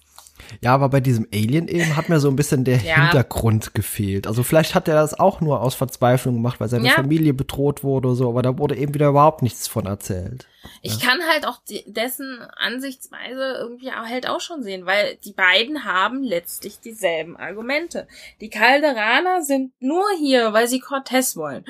Ja, 0.61 0.73
aber 0.73 0.89
bei 0.89 0.99
diesem 0.99 1.27
Alien 1.33 1.67
eben 1.67 1.95
hat 1.95 2.09
mir 2.09 2.19
so 2.19 2.29
ein 2.29 2.35
bisschen 2.35 2.63
der 2.63 2.77
ja. 2.83 3.03
Hintergrund 3.03 3.73
gefehlt. 3.73 4.27
Also 4.27 4.43
vielleicht 4.43 4.75
hat 4.75 4.87
er 4.87 4.95
das 4.95 5.19
auch 5.19 5.41
nur 5.41 5.61
aus 5.61 5.75
Verzweiflung 5.75 6.35
gemacht, 6.35 6.59
weil 6.59 6.69
seine 6.69 6.87
ja. 6.87 6.93
Familie 6.93 7.33
bedroht 7.33 7.83
wurde 7.83 8.09
oder 8.09 8.15
so, 8.15 8.29
aber 8.29 8.41
da 8.41 8.57
wurde 8.57 8.75
eben 8.75 8.93
wieder 8.93 9.09
überhaupt 9.09 9.41
nichts 9.41 9.67
von 9.67 9.85
erzählt. 9.85 10.47
Ich 10.81 11.01
ja. 11.01 11.07
kann 11.07 11.19
halt 11.29 11.45
auch 11.45 11.59
dessen 11.85 12.41
Ansichtsweise 12.55 13.57
irgendwie 13.59 13.91
halt 13.91 14.27
auch 14.27 14.41
schon 14.41 14.63
sehen, 14.63 14.85
weil 14.85 15.17
die 15.23 15.33
beiden 15.33 15.85
haben 15.85 16.23
letztlich 16.23 16.79
dieselben 16.79 17.37
Argumente. 17.37 18.07
Die 18.41 18.49
Calderaner 18.49 19.43
sind 19.43 19.73
nur 19.79 20.05
hier, 20.19 20.53
weil 20.53 20.67
sie 20.67 20.79
Cortez 20.79 21.35
wollen. 21.35 21.65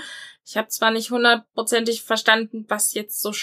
Ich 0.46 0.56
habe 0.56 0.70
zwar 0.70 0.92
nicht 0.92 1.12
hundertprozentig 1.12 2.04
verstanden, 2.04 2.66
was 2.70 2.94
jetzt 2.94 3.22
so, 3.22 3.34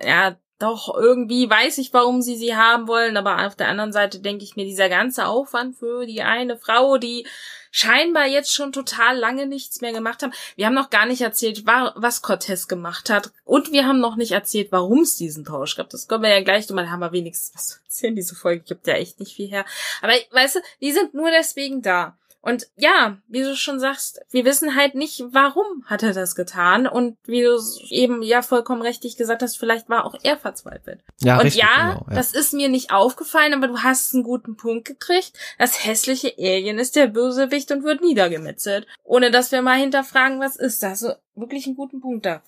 ja, 0.00 0.36
doch, 0.62 0.94
irgendwie 0.94 1.48
weiß 1.50 1.78
ich, 1.78 1.92
warum 1.92 2.22
sie 2.22 2.36
sie 2.36 2.56
haben 2.56 2.86
wollen, 2.88 3.16
aber 3.16 3.46
auf 3.46 3.56
der 3.56 3.68
anderen 3.68 3.92
Seite 3.92 4.20
denke 4.20 4.44
ich 4.44 4.56
mir, 4.56 4.64
dieser 4.64 4.88
ganze 4.88 5.26
Aufwand 5.26 5.76
für 5.76 6.06
die 6.06 6.22
eine 6.22 6.56
Frau, 6.56 6.98
die 6.98 7.26
scheinbar 7.72 8.26
jetzt 8.26 8.52
schon 8.52 8.70
total 8.70 9.16
lange 9.16 9.46
nichts 9.46 9.80
mehr 9.80 9.92
gemacht 9.92 10.22
haben. 10.22 10.32
Wir 10.56 10.66
haben 10.66 10.74
noch 10.74 10.90
gar 10.90 11.06
nicht 11.06 11.22
erzählt, 11.22 11.64
was 11.66 12.22
Cortez 12.22 12.68
gemacht 12.68 13.10
hat. 13.10 13.32
Und 13.44 13.72
wir 13.72 13.86
haben 13.86 13.98
noch 13.98 14.16
nicht 14.16 14.32
erzählt, 14.32 14.70
warum 14.70 15.00
es 15.00 15.16
diesen 15.16 15.44
Tausch 15.44 15.76
gab. 15.76 15.88
Das 15.88 16.06
können 16.06 16.22
wir 16.22 16.30
ja 16.30 16.42
gleich, 16.42 16.68
mal 16.70 16.90
haben 16.90 17.00
wir 17.00 17.12
wenigstens 17.12 17.54
was 17.54 17.68
zu 17.68 17.78
erzählen. 17.84 18.14
Diese 18.14 18.34
Folge 18.34 18.62
gibt 18.62 18.86
ja 18.86 18.94
echt 18.94 19.18
nicht 19.18 19.34
viel 19.34 19.48
her. 19.48 19.64
Aber 20.02 20.12
weißt 20.30 20.56
du, 20.56 20.60
die 20.80 20.92
sind 20.92 21.14
nur 21.14 21.30
deswegen 21.30 21.82
da. 21.82 22.16
Und 22.42 22.66
ja, 22.76 23.18
wie 23.28 23.42
du 23.42 23.54
schon 23.54 23.78
sagst, 23.78 24.20
wir 24.30 24.44
wissen 24.44 24.74
halt 24.74 24.96
nicht, 24.96 25.22
warum 25.30 25.84
hat 25.86 26.02
er 26.02 26.12
das 26.12 26.34
getan. 26.34 26.88
Und 26.88 27.16
wie 27.24 27.42
du 27.42 27.56
eben 27.88 28.20
ja 28.22 28.42
vollkommen 28.42 28.82
richtig 28.82 29.16
gesagt 29.16 29.42
hast, 29.42 29.56
vielleicht 29.56 29.88
war 29.88 30.04
auch 30.04 30.16
er 30.24 30.36
verzweifelt. 30.36 31.04
Ja, 31.20 31.36
und 31.36 31.44
richtig, 31.44 31.62
ja, 31.62 31.92
genau, 31.92 32.06
ja, 32.10 32.16
das 32.16 32.34
ist 32.34 32.52
mir 32.52 32.68
nicht 32.68 32.92
aufgefallen, 32.92 33.54
aber 33.54 33.68
du 33.68 33.78
hast 33.78 34.12
einen 34.12 34.24
guten 34.24 34.56
Punkt 34.56 34.86
gekriegt. 34.86 35.32
Das 35.58 35.84
hässliche 35.84 36.34
Alien 36.36 36.80
ist 36.80 36.96
der 36.96 37.06
Bösewicht 37.06 37.70
und 37.70 37.84
wird 37.84 38.02
niedergemetzelt. 38.02 38.88
Ohne 39.04 39.30
dass 39.30 39.52
wir 39.52 39.62
mal 39.62 39.78
hinterfragen, 39.78 40.40
was 40.40 40.56
ist 40.56 40.82
das? 40.82 40.98
So, 40.98 41.12
wirklich 41.36 41.66
einen 41.66 41.76
guten 41.76 42.00
Punkt 42.00 42.26
da. 42.26 42.42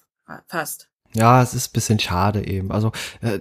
Fast. 0.49 0.89
Ja, 1.15 1.41
es 1.43 1.55
ist 1.55 1.73
bisschen 1.73 2.01
schade 2.01 2.45
eben. 2.45 2.73
Also 2.73 2.91
äh, 3.21 3.39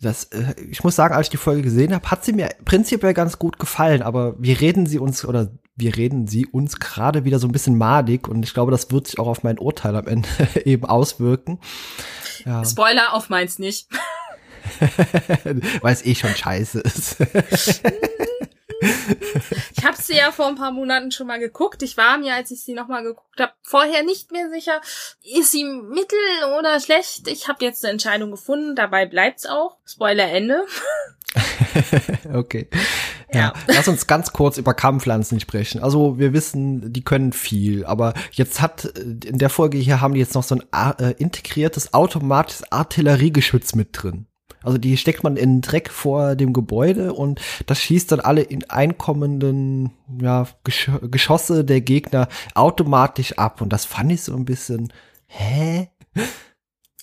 das, 0.00 0.24
äh, 0.24 0.54
ich 0.70 0.84
muss 0.84 0.96
sagen, 0.96 1.14
als 1.14 1.26
ich 1.26 1.30
die 1.30 1.38
Folge 1.38 1.62
gesehen 1.62 1.94
habe, 1.94 2.10
hat 2.10 2.24
sie 2.24 2.34
mir 2.34 2.50
prinzipiell 2.66 3.14
ganz 3.14 3.38
gut 3.38 3.58
gefallen. 3.58 4.02
Aber 4.02 4.34
wie 4.38 4.52
reden 4.52 4.84
sie 4.84 4.98
uns 4.98 5.24
oder 5.24 5.50
wir 5.80 5.96
reden 5.96 6.26
sie 6.26 6.46
uns 6.46 6.78
gerade 6.78 7.24
wieder 7.24 7.38
so 7.38 7.48
ein 7.48 7.52
bisschen 7.52 7.76
madig 7.76 8.28
und 8.28 8.44
ich 8.44 8.54
glaube, 8.54 8.70
das 8.70 8.90
wird 8.92 9.08
sich 9.08 9.18
auch 9.18 9.26
auf 9.26 9.42
mein 9.42 9.58
Urteil 9.58 9.96
am 9.96 10.06
Ende 10.06 10.28
eben 10.64 10.84
auswirken. 10.84 11.58
Ja. 12.44 12.64
Spoiler 12.64 13.14
auf 13.14 13.28
meins 13.28 13.58
nicht. 13.58 13.88
Weil 15.80 15.92
es 15.92 16.04
eh 16.04 16.14
schon 16.14 16.34
scheiße 16.34 16.80
ist. 16.80 17.16
ich 19.76 19.84
habe 19.84 19.96
sie 19.96 20.16
ja 20.16 20.32
vor 20.32 20.46
ein 20.46 20.54
paar 20.54 20.70
Monaten 20.70 21.10
schon 21.12 21.26
mal 21.26 21.38
geguckt. 21.38 21.82
Ich 21.82 21.96
war 21.96 22.18
mir, 22.18 22.34
als 22.34 22.50
ich 22.50 22.62
sie 22.62 22.74
nochmal 22.74 23.02
geguckt 23.02 23.40
habe, 23.40 23.52
vorher 23.62 24.02
nicht 24.02 24.32
mehr 24.32 24.48
sicher, 24.50 24.80
ist 25.22 25.52
sie 25.52 25.64
mittel 25.64 26.18
oder 26.58 26.80
schlecht. 26.80 27.28
Ich 27.28 27.48
habe 27.48 27.64
jetzt 27.64 27.84
eine 27.84 27.92
Entscheidung 27.92 28.30
gefunden, 28.30 28.76
dabei 28.76 29.06
bleibt's 29.06 29.46
auch. 29.46 29.76
Spoiler 29.84 30.30
Ende. 30.30 30.64
okay. 32.34 32.68
Ja. 33.32 33.52
Lass 33.66 33.88
uns 33.88 34.06
ganz 34.06 34.32
kurz 34.32 34.58
über 34.58 34.74
Kampfpflanzen 34.74 35.40
sprechen. 35.40 35.82
Also 35.82 36.18
wir 36.18 36.32
wissen, 36.32 36.92
die 36.92 37.02
können 37.02 37.32
viel, 37.32 37.84
aber 37.84 38.14
jetzt 38.32 38.60
hat 38.60 38.84
in 38.84 39.38
der 39.38 39.50
Folge 39.50 39.78
hier 39.78 40.00
haben 40.00 40.14
die 40.14 40.20
jetzt 40.20 40.34
noch 40.34 40.42
so 40.42 40.56
ein 40.56 40.98
äh, 40.98 41.12
integriertes 41.12 41.94
automatisches 41.94 42.70
Artilleriegeschütz 42.72 43.74
mit 43.74 43.90
drin. 43.92 44.26
Also 44.62 44.78
die 44.78 44.96
steckt 44.96 45.22
man 45.24 45.36
in 45.36 45.62
Dreck 45.62 45.90
vor 45.90 46.34
dem 46.34 46.52
Gebäude 46.52 47.14
und 47.14 47.40
das 47.66 47.80
schießt 47.80 48.12
dann 48.12 48.20
alle 48.20 48.42
in 48.42 48.68
einkommenden 48.68 49.92
ja, 50.20 50.46
Gesch 50.64 50.90
Geschosse 51.10 51.64
der 51.64 51.80
Gegner 51.80 52.28
automatisch 52.54 53.38
ab. 53.38 53.60
Und 53.62 53.72
das 53.72 53.84
fand 53.84 54.12
ich 54.12 54.22
so 54.22 54.34
ein 54.34 54.44
bisschen, 54.44 54.92
hä? 55.26 55.88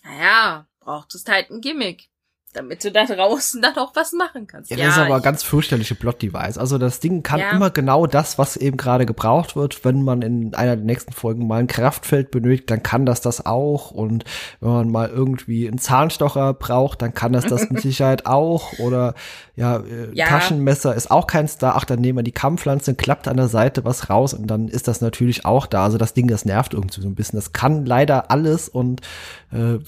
Naja, 0.03 0.67
braucht 0.79 1.15
es 1.15 1.25
halt 1.27 1.49
ein 1.49 1.61
Gimmick 1.61 2.09
damit 2.57 2.83
du 2.83 2.91
da 2.91 3.05
draußen 3.05 3.61
dann 3.61 3.75
auch 3.77 3.95
was 3.95 4.13
machen 4.13 4.47
kannst. 4.47 4.71
Ja, 4.71 4.77
das 4.77 4.87
ist 4.87 4.97
aber 4.97 5.21
ganz 5.21 5.43
fürchterliche 5.43 5.95
Plot-Device. 5.95 6.57
Also 6.57 6.77
das 6.77 6.99
Ding 6.99 7.23
kann 7.23 7.39
ja. 7.39 7.51
immer 7.51 7.69
genau 7.69 8.07
das, 8.07 8.37
was 8.37 8.57
eben 8.57 8.77
gerade 8.77 9.05
gebraucht 9.05 9.55
wird. 9.55 9.85
Wenn 9.85 10.03
man 10.03 10.21
in 10.21 10.53
einer 10.55 10.75
der 10.75 10.85
nächsten 10.85 11.13
Folgen 11.13 11.47
mal 11.47 11.59
ein 11.59 11.67
Kraftfeld 11.67 12.31
benötigt, 12.31 12.69
dann 12.69 12.83
kann 12.83 13.05
das 13.05 13.21
das 13.21 13.45
auch. 13.45 13.91
Und 13.91 14.25
wenn 14.59 14.69
man 14.69 14.91
mal 14.91 15.09
irgendwie 15.09 15.67
einen 15.67 15.77
Zahnstocher 15.77 16.53
braucht, 16.53 17.01
dann 17.01 17.13
kann 17.13 17.33
das 17.33 17.45
das 17.45 17.69
mit 17.69 17.81
Sicherheit 17.81 18.25
auch. 18.25 18.79
Oder 18.79 19.13
ja, 19.55 19.77
äh, 19.77 20.09
ja, 20.13 20.25
Taschenmesser 20.25 20.95
ist 20.95 21.11
auch 21.11 21.27
kein 21.27 21.47
Star. 21.47 21.75
Ach, 21.75 21.85
dann 21.85 22.01
nehmen 22.01 22.19
wir 22.19 22.23
die 22.23 22.31
Kampfpflanze, 22.31 22.95
klappt 22.95 23.27
an 23.27 23.37
der 23.37 23.47
Seite 23.47 23.85
was 23.85 24.09
raus 24.09 24.33
und 24.33 24.47
dann 24.47 24.67
ist 24.67 24.87
das 24.87 25.01
natürlich 25.01 25.45
auch 25.45 25.67
da. 25.67 25.83
Also 25.83 25.97
das 25.97 26.13
Ding, 26.13 26.27
das 26.27 26.45
nervt 26.45 26.73
irgendwie 26.73 27.01
so 27.01 27.07
ein 27.07 27.15
bisschen. 27.15 27.37
Das 27.37 27.53
kann 27.53 27.85
leider 27.85 28.31
alles 28.31 28.67
und 28.67 29.01
äh, 29.51 29.79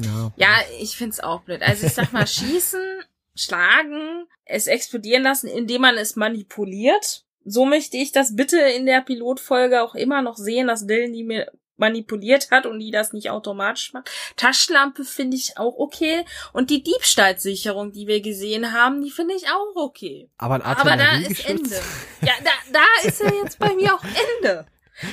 ja, 0.00 0.32
ja 0.36 0.48
ich 0.80 0.96
find's 0.96 1.20
auch 1.20 1.42
blöd. 1.42 1.62
Also 1.62 1.86
ich 1.86 1.94
sag 1.94 2.12
mal, 2.12 2.26
schießen, 2.26 3.02
schlagen, 3.34 4.26
es 4.44 4.66
explodieren 4.66 5.22
lassen, 5.22 5.48
indem 5.48 5.82
man 5.82 5.96
es 5.96 6.16
manipuliert. 6.16 7.24
So 7.44 7.64
möchte 7.64 7.96
ich 7.96 8.12
das 8.12 8.36
bitte 8.36 8.58
in 8.58 8.86
der 8.86 9.00
Pilotfolge 9.00 9.82
auch 9.82 9.94
immer 9.94 10.22
noch 10.22 10.36
sehen, 10.36 10.66
dass 10.66 10.86
Dylan 10.86 11.12
die 11.12 11.24
mir 11.24 11.50
manipuliert 11.78 12.50
hat 12.50 12.66
und 12.66 12.80
die 12.80 12.90
das 12.90 13.12
nicht 13.12 13.30
automatisch 13.30 13.92
macht. 13.94 14.10
Taschenlampe 14.36 15.04
finde 15.04 15.36
ich 15.36 15.56
auch 15.56 15.78
okay. 15.78 16.24
Und 16.52 16.70
die 16.70 16.82
Diebstahlsicherung, 16.82 17.92
die 17.92 18.06
wir 18.06 18.20
gesehen 18.20 18.72
haben, 18.72 19.02
die 19.02 19.10
finde 19.10 19.34
ich 19.34 19.48
auch 19.48 19.76
okay. 19.76 20.28
Aber, 20.36 20.56
ein 20.56 20.62
Aber 20.62 20.96
da 20.96 21.16
ist 21.18 21.48
Ende. 21.48 21.80
Ja, 22.20 22.32
da, 22.44 22.50
da 22.72 23.08
ist 23.08 23.20
ja 23.20 23.32
jetzt 23.42 23.58
bei 23.58 23.72
mir 23.74 23.94
auch 23.94 24.02
Ende. 24.04 24.66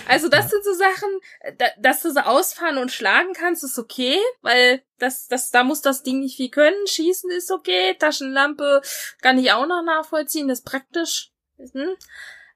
Also 0.08 0.30
das 0.30 0.46
ja. 0.46 0.50
sind 0.50 0.64
so 0.64 0.74
Sachen, 0.74 1.10
da, 1.58 1.66
dass 1.78 2.02
du 2.02 2.12
so 2.12 2.20
ausfahren 2.22 2.78
und 2.78 2.92
schlagen 2.92 3.34
kannst, 3.34 3.64
ist 3.64 3.78
okay, 3.78 4.18
weil 4.42 4.82
das, 5.00 5.28
das, 5.28 5.52
da 5.52 5.64
muss 5.64 5.82
das 5.82 6.04
Ding 6.04 6.22
nicht 6.22 6.38
viel 6.38 6.50
können. 6.50 6.88
Schießen 6.88 7.30
ist 7.32 7.52
okay, 7.52 7.96
Taschenlampe 7.98 8.82
kann 9.22 9.38
ich 9.38 9.52
auch 9.52 9.68
noch 9.68 9.84
nachvollziehen, 9.84 10.48
das 10.48 10.60
ist 10.60 10.66
praktisch. 10.66 11.32
Hm? 11.58 11.96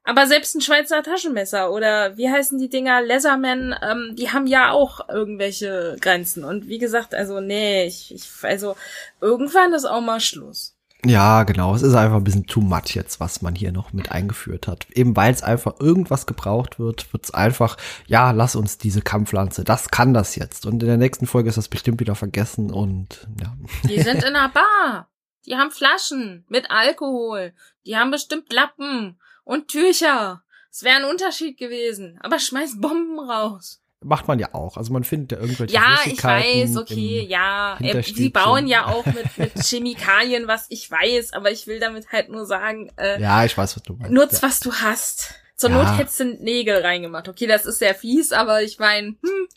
Aber 0.04 0.26
selbst 0.26 0.56
ein 0.56 0.62
Schweizer 0.62 1.04
Taschenmesser 1.04 1.72
oder 1.72 2.18
wie 2.18 2.30
heißen 2.30 2.58
die 2.58 2.70
Dinger, 2.70 3.02
Leatherman, 3.02 3.76
ähm, 3.82 4.16
die 4.16 4.32
haben 4.32 4.48
ja 4.48 4.72
auch 4.72 5.08
irgendwelche 5.08 5.98
Grenzen. 6.02 6.44
Und 6.44 6.68
wie 6.68 6.80
gesagt, 6.80 7.14
also 7.14 7.42
nee, 7.42 7.86
ich, 7.86 8.14
ich 8.14 8.28
also 8.42 8.76
irgendwann 9.22 9.74
ist 9.74 9.86
auch 9.86 10.02
mal 10.02 10.20
Schluss. 10.20 10.76
Ja, 11.06 11.43
genau. 11.43 11.74
Es 11.76 11.82
ist 11.82 11.93
einfach 11.93 12.18
ein 12.18 12.24
bisschen 12.26 12.45
too 12.45 12.60
much 12.60 12.93
jetzt, 12.93 13.22
was 13.22 13.41
man 13.41 13.56
hier 13.56 13.72
noch 13.72 13.93
mit 13.93 14.12
eingeführt 14.12 14.68
hat. 14.68 14.86
Eben 14.91 15.16
weil 15.16 15.34
es 15.34 15.43
einfach 15.43 15.80
irgendwas 15.80 16.26
gebraucht 16.26 16.78
wird, 16.78 17.14
wird 17.14 17.24
es 17.24 17.34
einfach, 17.34 17.78
ja, 18.08 18.32
lass 18.32 18.58
uns 18.58 18.78
diese 18.78 19.02
Kampfpflanze, 19.02 19.64
das 19.64 19.91
kann 19.91 20.14
das 20.14 20.36
jetzt. 20.36 20.66
Und 20.66 20.84
in 20.84 20.89
der 20.89 20.97
nächsten 20.97 21.26
Folge 21.26 21.47
ist 21.47 21.58
das 21.58 21.70
bestimmt 21.70 22.02
wieder 22.02 22.16
vergessen 22.16 22.72
und 22.72 23.28
ja. 23.39 23.56
Die 23.88 24.02
sind 24.02 24.24
in 24.24 24.36
einer 24.36 24.50
Bar. 24.50 25.10
Die 25.45 25.56
haben 25.56 25.72
Flaschen 25.72 26.45
mit 26.50 26.70
Alkohol. 26.70 27.54
Die 27.86 27.95
haben 27.95 28.12
bestimmt 28.12 28.52
Lappen 28.52 29.20
und 29.45 29.70
Tücher. 29.70 30.43
Es 30.70 30.84
wäre 30.84 30.97
ein 30.97 31.10
Unterschied 31.10 31.58
gewesen. 31.58 32.20
Aber 32.22 32.39
schmeiß 32.39 32.80
Bomben 32.80 33.20
raus 33.20 33.82
macht 34.02 34.28
man 34.28 34.39
ja 34.39 34.54
auch. 34.54 34.78
Also 34.78 34.93
man 34.93 35.04
findet 35.04 35.34
ja 35.34 35.39
irgendwelche 35.39 35.74
Ja, 35.74 35.97
ich 36.06 36.24
weiß, 36.24 36.78
okay, 36.78 37.26
ja. 37.28 37.78
Sie 38.04 38.30
bauen 38.30 38.68
ja 38.68 38.88
auch 38.88 39.06
mit, 39.06 39.26
mit 39.38 39.64
Chemikalien, 39.64 40.47
was 40.47 40.68
ich 40.70 40.89
weiß, 40.89 41.34
aber 41.34 41.52
ich 41.52 41.68
will 41.68 41.80
damit 41.80 42.12
halt 42.12 42.30
nur 42.30 42.45
sagen, 42.45 42.91
äh, 42.97 43.22
ja, 43.22 43.43
ich 43.45 43.58
weiß, 43.58 43.76
was 43.76 43.84
du 43.84 43.93
meinst. 43.93 44.12
Nutz, 44.12 44.41
ja. 44.41 44.47
was 44.47 44.60
du 44.60 44.74
hast. 44.74 45.36
Zur 45.56 45.72
ja. 45.72 45.84
Not 45.84 45.97
hättest 45.97 46.20
du 46.22 46.26
Nägel 46.26 46.82
reingemacht. 46.82 47.28
Okay, 47.28 47.47
das 47.47 47.66
ist 47.66 47.80
sehr 47.80 47.93
fies, 47.93 48.32
aber 48.32 48.62
ich 48.64 48.80
meine, 48.80 49.16
hm. 49.22 49.47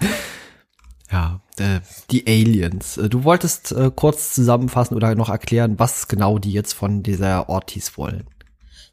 ja, 1.10 1.40
äh, 1.58 1.80
die 2.10 2.26
Aliens. 2.26 2.98
Äh, 2.98 3.08
du 3.08 3.24
wolltest 3.24 3.72
äh, 3.72 3.90
kurz 3.94 4.34
zusammenfassen 4.34 4.94
oder 4.94 5.14
noch 5.14 5.30
erklären, 5.30 5.78
was 5.78 6.08
genau 6.08 6.38
die 6.38 6.52
jetzt 6.52 6.74
von 6.74 7.02
dieser 7.02 7.48
Ortiz 7.48 7.96
wollen 7.96 8.28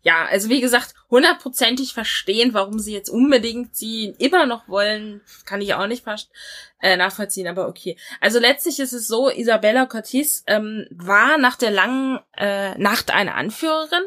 ja, 0.04 0.26
also 0.30 0.50
wie 0.50 0.62
gesagt, 0.62 0.94
hundertprozentig 1.10 1.94
verstehen, 1.94 2.54
warum 2.54 2.80
sie 2.80 2.94
jetzt 2.94 3.10
unbedingt 3.10 3.76
sie 3.76 4.16
immer 4.18 4.46
noch 4.46 4.68
wollen, 4.68 5.22
kann 5.46 5.62
ich 5.62 5.74
auch 5.74 5.88
nicht 5.88 6.04
äh, 6.84 6.98
nachvollziehen, 6.98 7.48
aber 7.48 7.68
okay. 7.68 7.98
Also 8.20 8.40
letztlich 8.40 8.80
ist 8.80 8.92
es 8.92 9.08
so, 9.08 9.30
Isabella 9.30 9.86
Cortez 9.86 10.44
ähm, 10.48 10.86
war 10.92 11.38
nach 11.38 11.56
der 11.56 11.72
langen 11.72 12.20
äh, 12.38 12.78
Nacht 12.78 13.12
eine 13.12 13.36
Anführerin 13.36 14.04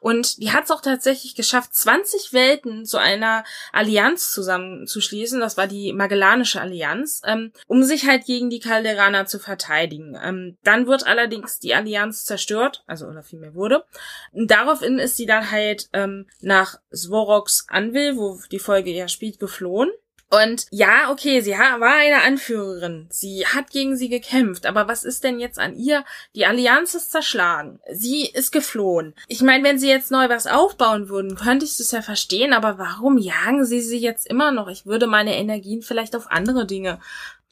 und 0.00 0.40
die 0.40 0.52
hat 0.52 0.64
es 0.64 0.70
auch 0.70 0.80
tatsächlich 0.80 1.34
geschafft, 1.34 1.74
20 1.74 2.32
Welten 2.32 2.84
zu 2.86 2.98
einer 2.98 3.44
Allianz 3.72 4.30
zusammenzuschließen, 4.32 5.40
das 5.40 5.56
war 5.56 5.66
die 5.66 5.92
Magellanische 5.92 6.60
Allianz, 6.60 7.22
ähm, 7.26 7.52
um 7.66 7.82
sich 7.82 8.06
halt 8.06 8.24
gegen 8.24 8.50
die 8.50 8.60
Calderaner 8.60 9.26
zu 9.26 9.40
verteidigen. 9.40 10.16
Ähm, 10.22 10.56
dann 10.62 10.86
wird 10.86 11.06
allerdings 11.06 11.58
die 11.58 11.74
Allianz 11.74 12.24
zerstört, 12.24 12.84
also 12.86 13.06
oder 13.06 13.24
vielmehr 13.24 13.54
wurde. 13.54 13.84
Und 14.30 14.50
daraufhin 14.50 15.00
ist 15.00 15.16
sie 15.16 15.26
dann 15.26 15.50
halt 15.50 15.88
ähm, 15.92 16.28
nach 16.42 16.78
Svoroks 16.94 17.66
Anvil, 17.68 18.16
wo 18.16 18.38
die 18.50 18.58
Folge 18.58 18.90
ja 18.90 19.08
spielt, 19.08 19.38
geflohen. 19.38 19.90
Und 20.32 20.66
ja, 20.70 21.10
okay, 21.10 21.42
sie 21.42 21.50
war 21.50 21.94
eine 21.94 22.22
Anführerin. 22.22 23.06
Sie 23.10 23.46
hat 23.46 23.70
gegen 23.70 23.98
sie 23.98 24.08
gekämpft. 24.08 24.64
Aber 24.64 24.88
was 24.88 25.04
ist 25.04 25.24
denn 25.24 25.38
jetzt 25.38 25.58
an 25.58 25.76
ihr? 25.76 26.06
Die 26.34 26.46
Allianz 26.46 26.94
ist 26.94 27.10
zerschlagen. 27.10 27.80
Sie 27.92 28.30
ist 28.30 28.50
geflohen. 28.50 29.14
Ich 29.28 29.42
meine, 29.42 29.62
wenn 29.62 29.78
sie 29.78 29.90
jetzt 29.90 30.10
neu 30.10 30.30
was 30.30 30.46
aufbauen 30.46 31.10
würden, 31.10 31.36
könnte 31.36 31.66
ich 31.66 31.76
das 31.76 31.90
ja 31.90 32.00
verstehen. 32.00 32.54
Aber 32.54 32.78
warum 32.78 33.18
jagen 33.18 33.66
sie 33.66 33.82
sie 33.82 33.98
jetzt 33.98 34.26
immer 34.26 34.52
noch? 34.52 34.68
Ich 34.68 34.86
würde 34.86 35.06
meine 35.06 35.36
Energien 35.36 35.82
vielleicht 35.82 36.16
auf 36.16 36.30
andere 36.30 36.66
Dinge 36.66 36.98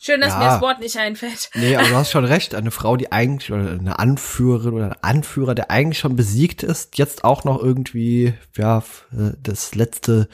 Schön, 0.02 0.22
dass 0.22 0.32
ja. 0.32 0.38
mir 0.38 0.44
das 0.46 0.60
Wort 0.62 0.80
nicht 0.80 0.96
einfällt. 0.96 1.50
Nee, 1.54 1.76
aber 1.76 1.86
du 1.86 1.94
hast 1.94 2.10
schon 2.10 2.24
recht. 2.26 2.54
Eine 2.54 2.70
Frau, 2.70 2.96
die 2.96 3.12
eigentlich, 3.12 3.52
oder 3.52 3.72
eine 3.72 3.98
Anführerin 3.98 4.72
oder 4.72 4.86
ein 4.86 5.02
Anführer, 5.02 5.54
der 5.54 5.70
eigentlich 5.70 5.98
schon 5.98 6.16
besiegt 6.16 6.62
ist, 6.62 6.96
jetzt 6.96 7.22
auch 7.22 7.44
noch 7.44 7.62
irgendwie, 7.62 8.32
ja, 8.56 8.78
äh, 9.12 9.32
das 9.42 9.74
letzte 9.74 10.28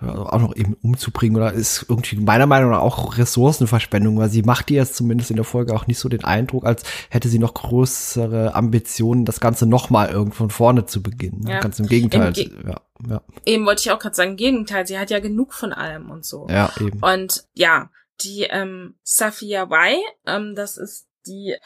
also 0.00 0.26
auch 0.26 0.40
noch 0.40 0.56
eben 0.56 0.74
umzubringen 0.82 1.36
oder 1.36 1.52
ist 1.52 1.84
irgendwie 1.88 2.16
meiner 2.16 2.46
Meinung 2.46 2.70
nach 2.70 2.80
auch 2.80 3.18
Ressourcenverschwendung, 3.18 4.18
weil 4.18 4.30
sie 4.30 4.42
macht 4.42 4.70
dir 4.70 4.76
jetzt 4.76 4.96
zumindest 4.96 5.30
in 5.30 5.36
der 5.36 5.44
Folge 5.44 5.74
auch 5.74 5.86
nicht 5.86 5.98
so 5.98 6.08
den 6.08 6.24
Eindruck, 6.24 6.64
als 6.64 6.84
hätte 7.10 7.28
sie 7.28 7.38
noch 7.38 7.54
größere 7.54 8.54
Ambitionen, 8.54 9.24
das 9.24 9.40
Ganze 9.40 9.66
nochmal 9.66 10.08
irgendwo 10.08 10.36
von 10.36 10.50
vorne 10.50 10.86
zu 10.86 11.02
beginnen. 11.02 11.46
Ja. 11.46 11.60
Ganz 11.60 11.78
im 11.78 11.86
Gegenteil. 11.86 12.28
Im 12.28 12.32
Ge 12.32 12.50
ja, 12.66 12.80
ja. 13.08 13.22
Eben 13.44 13.66
wollte 13.66 13.82
ich 13.82 13.90
auch 13.90 13.98
gerade 13.98 14.16
sagen, 14.16 14.36
Gegenteil, 14.36 14.86
sie 14.86 14.98
hat 14.98 15.10
ja 15.10 15.20
genug 15.20 15.52
von 15.52 15.72
allem 15.72 16.10
und 16.10 16.24
so. 16.24 16.46
Ja, 16.48 16.72
eben. 16.80 17.00
Und 17.00 17.44
ja, 17.54 17.90
die 18.22 18.44
ähm, 18.44 18.94
Safia 19.02 19.64
Y, 19.64 20.00
ähm, 20.26 20.54
das 20.54 20.76
ist 20.76 21.06
die, 21.26 21.56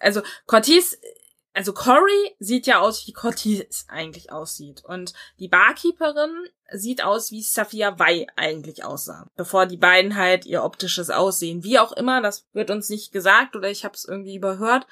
also 0.00 0.22
Cortez 0.46 0.98
also 1.56 1.72
Cory 1.72 2.36
sieht 2.38 2.66
ja 2.66 2.80
aus, 2.80 3.06
wie 3.06 3.14
Cortez 3.14 3.86
eigentlich 3.88 4.30
aussieht. 4.30 4.84
Und 4.84 5.14
die 5.38 5.48
Barkeeperin 5.48 6.30
sieht 6.70 7.02
aus, 7.02 7.30
wie 7.30 7.42
Safia 7.42 7.98
Wei 7.98 8.26
eigentlich 8.36 8.84
aussah, 8.84 9.28
bevor 9.36 9.66
die 9.66 9.76
beiden 9.76 10.16
halt 10.16 10.46
ihr 10.46 10.64
optisches 10.64 11.10
Aussehen, 11.10 11.62
wie 11.62 11.78
auch 11.78 11.92
immer, 11.92 12.20
das 12.20 12.46
wird 12.52 12.70
uns 12.70 12.88
nicht 12.88 13.12
gesagt 13.12 13.56
oder 13.56 13.70
ich 13.70 13.84
habe 13.84 13.94
es 13.94 14.04
irgendwie 14.04 14.36
überhört. 14.36 14.86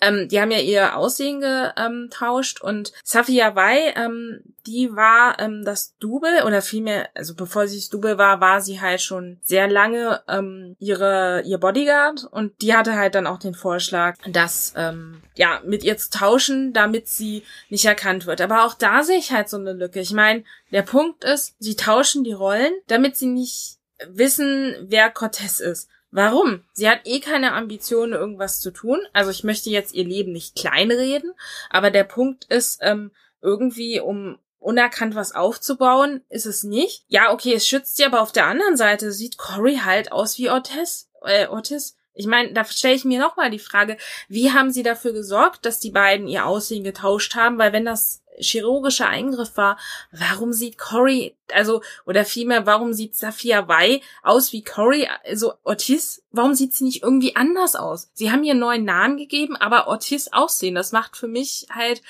Ähm, 0.00 0.28
die 0.28 0.40
haben 0.40 0.50
ja 0.50 0.58
ihr 0.58 0.96
Aussehen 0.96 1.40
getauscht 1.40 2.60
und 2.60 2.92
Safia 3.04 3.54
Wei, 3.54 3.94
ähm, 3.96 4.42
die 4.66 4.94
war 4.94 5.38
ähm, 5.40 5.64
das 5.64 5.96
Double 5.98 6.42
oder 6.44 6.62
vielmehr, 6.62 7.08
also 7.14 7.34
bevor 7.34 7.66
sie 7.66 7.78
das 7.78 7.88
Double 7.88 8.18
war, 8.18 8.40
war 8.40 8.60
sie 8.60 8.80
halt 8.80 9.00
schon 9.00 9.38
sehr 9.42 9.68
lange 9.68 10.22
ähm, 10.28 10.76
ihre 10.78 11.42
ihr 11.44 11.58
Bodyguard 11.58 12.24
und 12.30 12.60
die 12.62 12.74
hatte 12.74 12.96
halt 12.96 13.14
dann 13.14 13.26
auch 13.26 13.38
den 13.38 13.54
Vorschlag, 13.54 14.16
dass 14.28 14.72
ähm, 14.76 15.22
ja 15.34 15.60
mit 15.64 15.84
ihr 15.84 15.96
zu 16.02 16.10
tauschen, 16.10 16.72
damit 16.72 17.08
sie 17.08 17.42
nicht 17.68 17.84
erkannt 17.84 18.26
wird. 18.26 18.40
Aber 18.40 18.64
auch 18.64 18.74
da 18.74 19.02
sehe 19.02 19.18
ich 19.18 19.32
halt 19.32 19.48
so 19.48 19.56
eine 19.56 19.72
Lücke. 19.72 20.00
Ich 20.00 20.12
meine, 20.12 20.44
der 20.70 20.82
Punkt 20.82 21.24
ist, 21.24 21.54
sie 21.58 21.76
tauschen 21.76 22.24
die 22.24 22.32
Rollen, 22.32 22.72
damit 22.86 23.16
sie 23.16 23.26
nicht 23.26 23.78
wissen, 24.08 24.74
wer 24.82 25.10
Cortez 25.10 25.60
ist. 25.60 25.88
Warum? 26.10 26.62
Sie 26.72 26.88
hat 26.88 27.00
eh 27.06 27.20
keine 27.20 27.52
Ambitionen, 27.52 28.12
irgendwas 28.12 28.60
zu 28.60 28.70
tun. 28.70 29.00
Also 29.14 29.30
ich 29.30 29.44
möchte 29.44 29.70
jetzt 29.70 29.94
ihr 29.94 30.04
Leben 30.04 30.32
nicht 30.32 30.54
kleinreden, 30.54 31.32
aber 31.70 31.90
der 31.90 32.04
Punkt 32.04 32.44
ist, 32.44 32.80
ähm, 32.82 33.12
irgendwie 33.40 33.98
um 33.98 34.38
unerkannt 34.58 35.14
was 35.14 35.34
aufzubauen, 35.34 36.22
ist 36.28 36.46
es 36.46 36.62
nicht. 36.62 37.04
Ja, 37.08 37.32
okay, 37.32 37.54
es 37.54 37.66
schützt 37.66 37.96
sie, 37.96 38.04
aber 38.04 38.20
auf 38.20 38.30
der 38.30 38.46
anderen 38.46 38.76
Seite 38.76 39.10
sieht 39.10 39.38
Cory 39.38 39.80
halt 39.84 40.12
aus 40.12 40.38
wie 40.38 40.50
Ortiz. 40.50 41.08
Äh, 41.22 41.46
Ortiz. 41.48 41.96
Ich 42.14 42.26
meine, 42.26 42.52
da 42.52 42.64
stelle 42.64 42.94
ich 42.94 43.04
mir 43.04 43.18
nochmal 43.18 43.50
die 43.50 43.58
Frage, 43.58 43.96
wie 44.28 44.52
haben 44.52 44.70
sie 44.70 44.82
dafür 44.82 45.12
gesorgt, 45.12 45.64
dass 45.64 45.80
die 45.80 45.90
beiden 45.90 46.28
ihr 46.28 46.46
Aussehen 46.46 46.84
getauscht 46.84 47.34
haben? 47.34 47.58
Weil 47.58 47.72
wenn 47.72 47.84
das 47.84 48.22
chirurgischer 48.38 49.08
Eingriff 49.08 49.56
war, 49.56 49.78
warum 50.10 50.52
sieht 50.52 50.78
Cory, 50.78 51.36
also, 51.52 51.82
oder 52.06 52.24
vielmehr, 52.24 52.66
warum 52.66 52.92
sieht 52.92 53.16
Safia 53.16 53.68
Wei 53.68 54.00
aus 54.22 54.52
wie 54.52 54.64
Cory, 54.64 55.08
also 55.24 55.54
Ortiz, 55.62 56.22
warum 56.30 56.54
sieht 56.54 56.74
sie 56.74 56.84
nicht 56.84 57.02
irgendwie 57.02 57.36
anders 57.36 57.76
aus? 57.76 58.10
Sie 58.14 58.30
haben 58.30 58.44
ihr 58.44 58.52
einen 58.52 58.60
neuen 58.60 58.84
Namen 58.84 59.16
gegeben, 59.16 59.56
aber 59.56 59.86
Ortiz 59.88 60.28
aussehen, 60.32 60.74
das 60.74 60.92
macht 60.92 61.16
für 61.16 61.28
mich 61.28 61.66
halt 61.70 62.02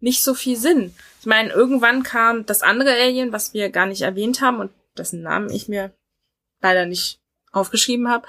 nicht 0.00 0.22
so 0.22 0.34
viel 0.34 0.56
Sinn. 0.56 0.94
Ich 1.20 1.26
meine, 1.26 1.50
irgendwann 1.50 2.02
kam 2.02 2.46
das 2.46 2.62
andere 2.62 2.92
Alien, 2.92 3.32
was 3.32 3.52
wir 3.52 3.70
gar 3.70 3.86
nicht 3.86 4.02
erwähnt 4.02 4.40
haben 4.40 4.60
und 4.60 4.70
dessen 4.96 5.22
Namen 5.22 5.50
ich 5.50 5.68
mir 5.68 5.92
leider 6.62 6.86
nicht 6.86 7.19
aufgeschrieben 7.52 8.08
habe. 8.08 8.26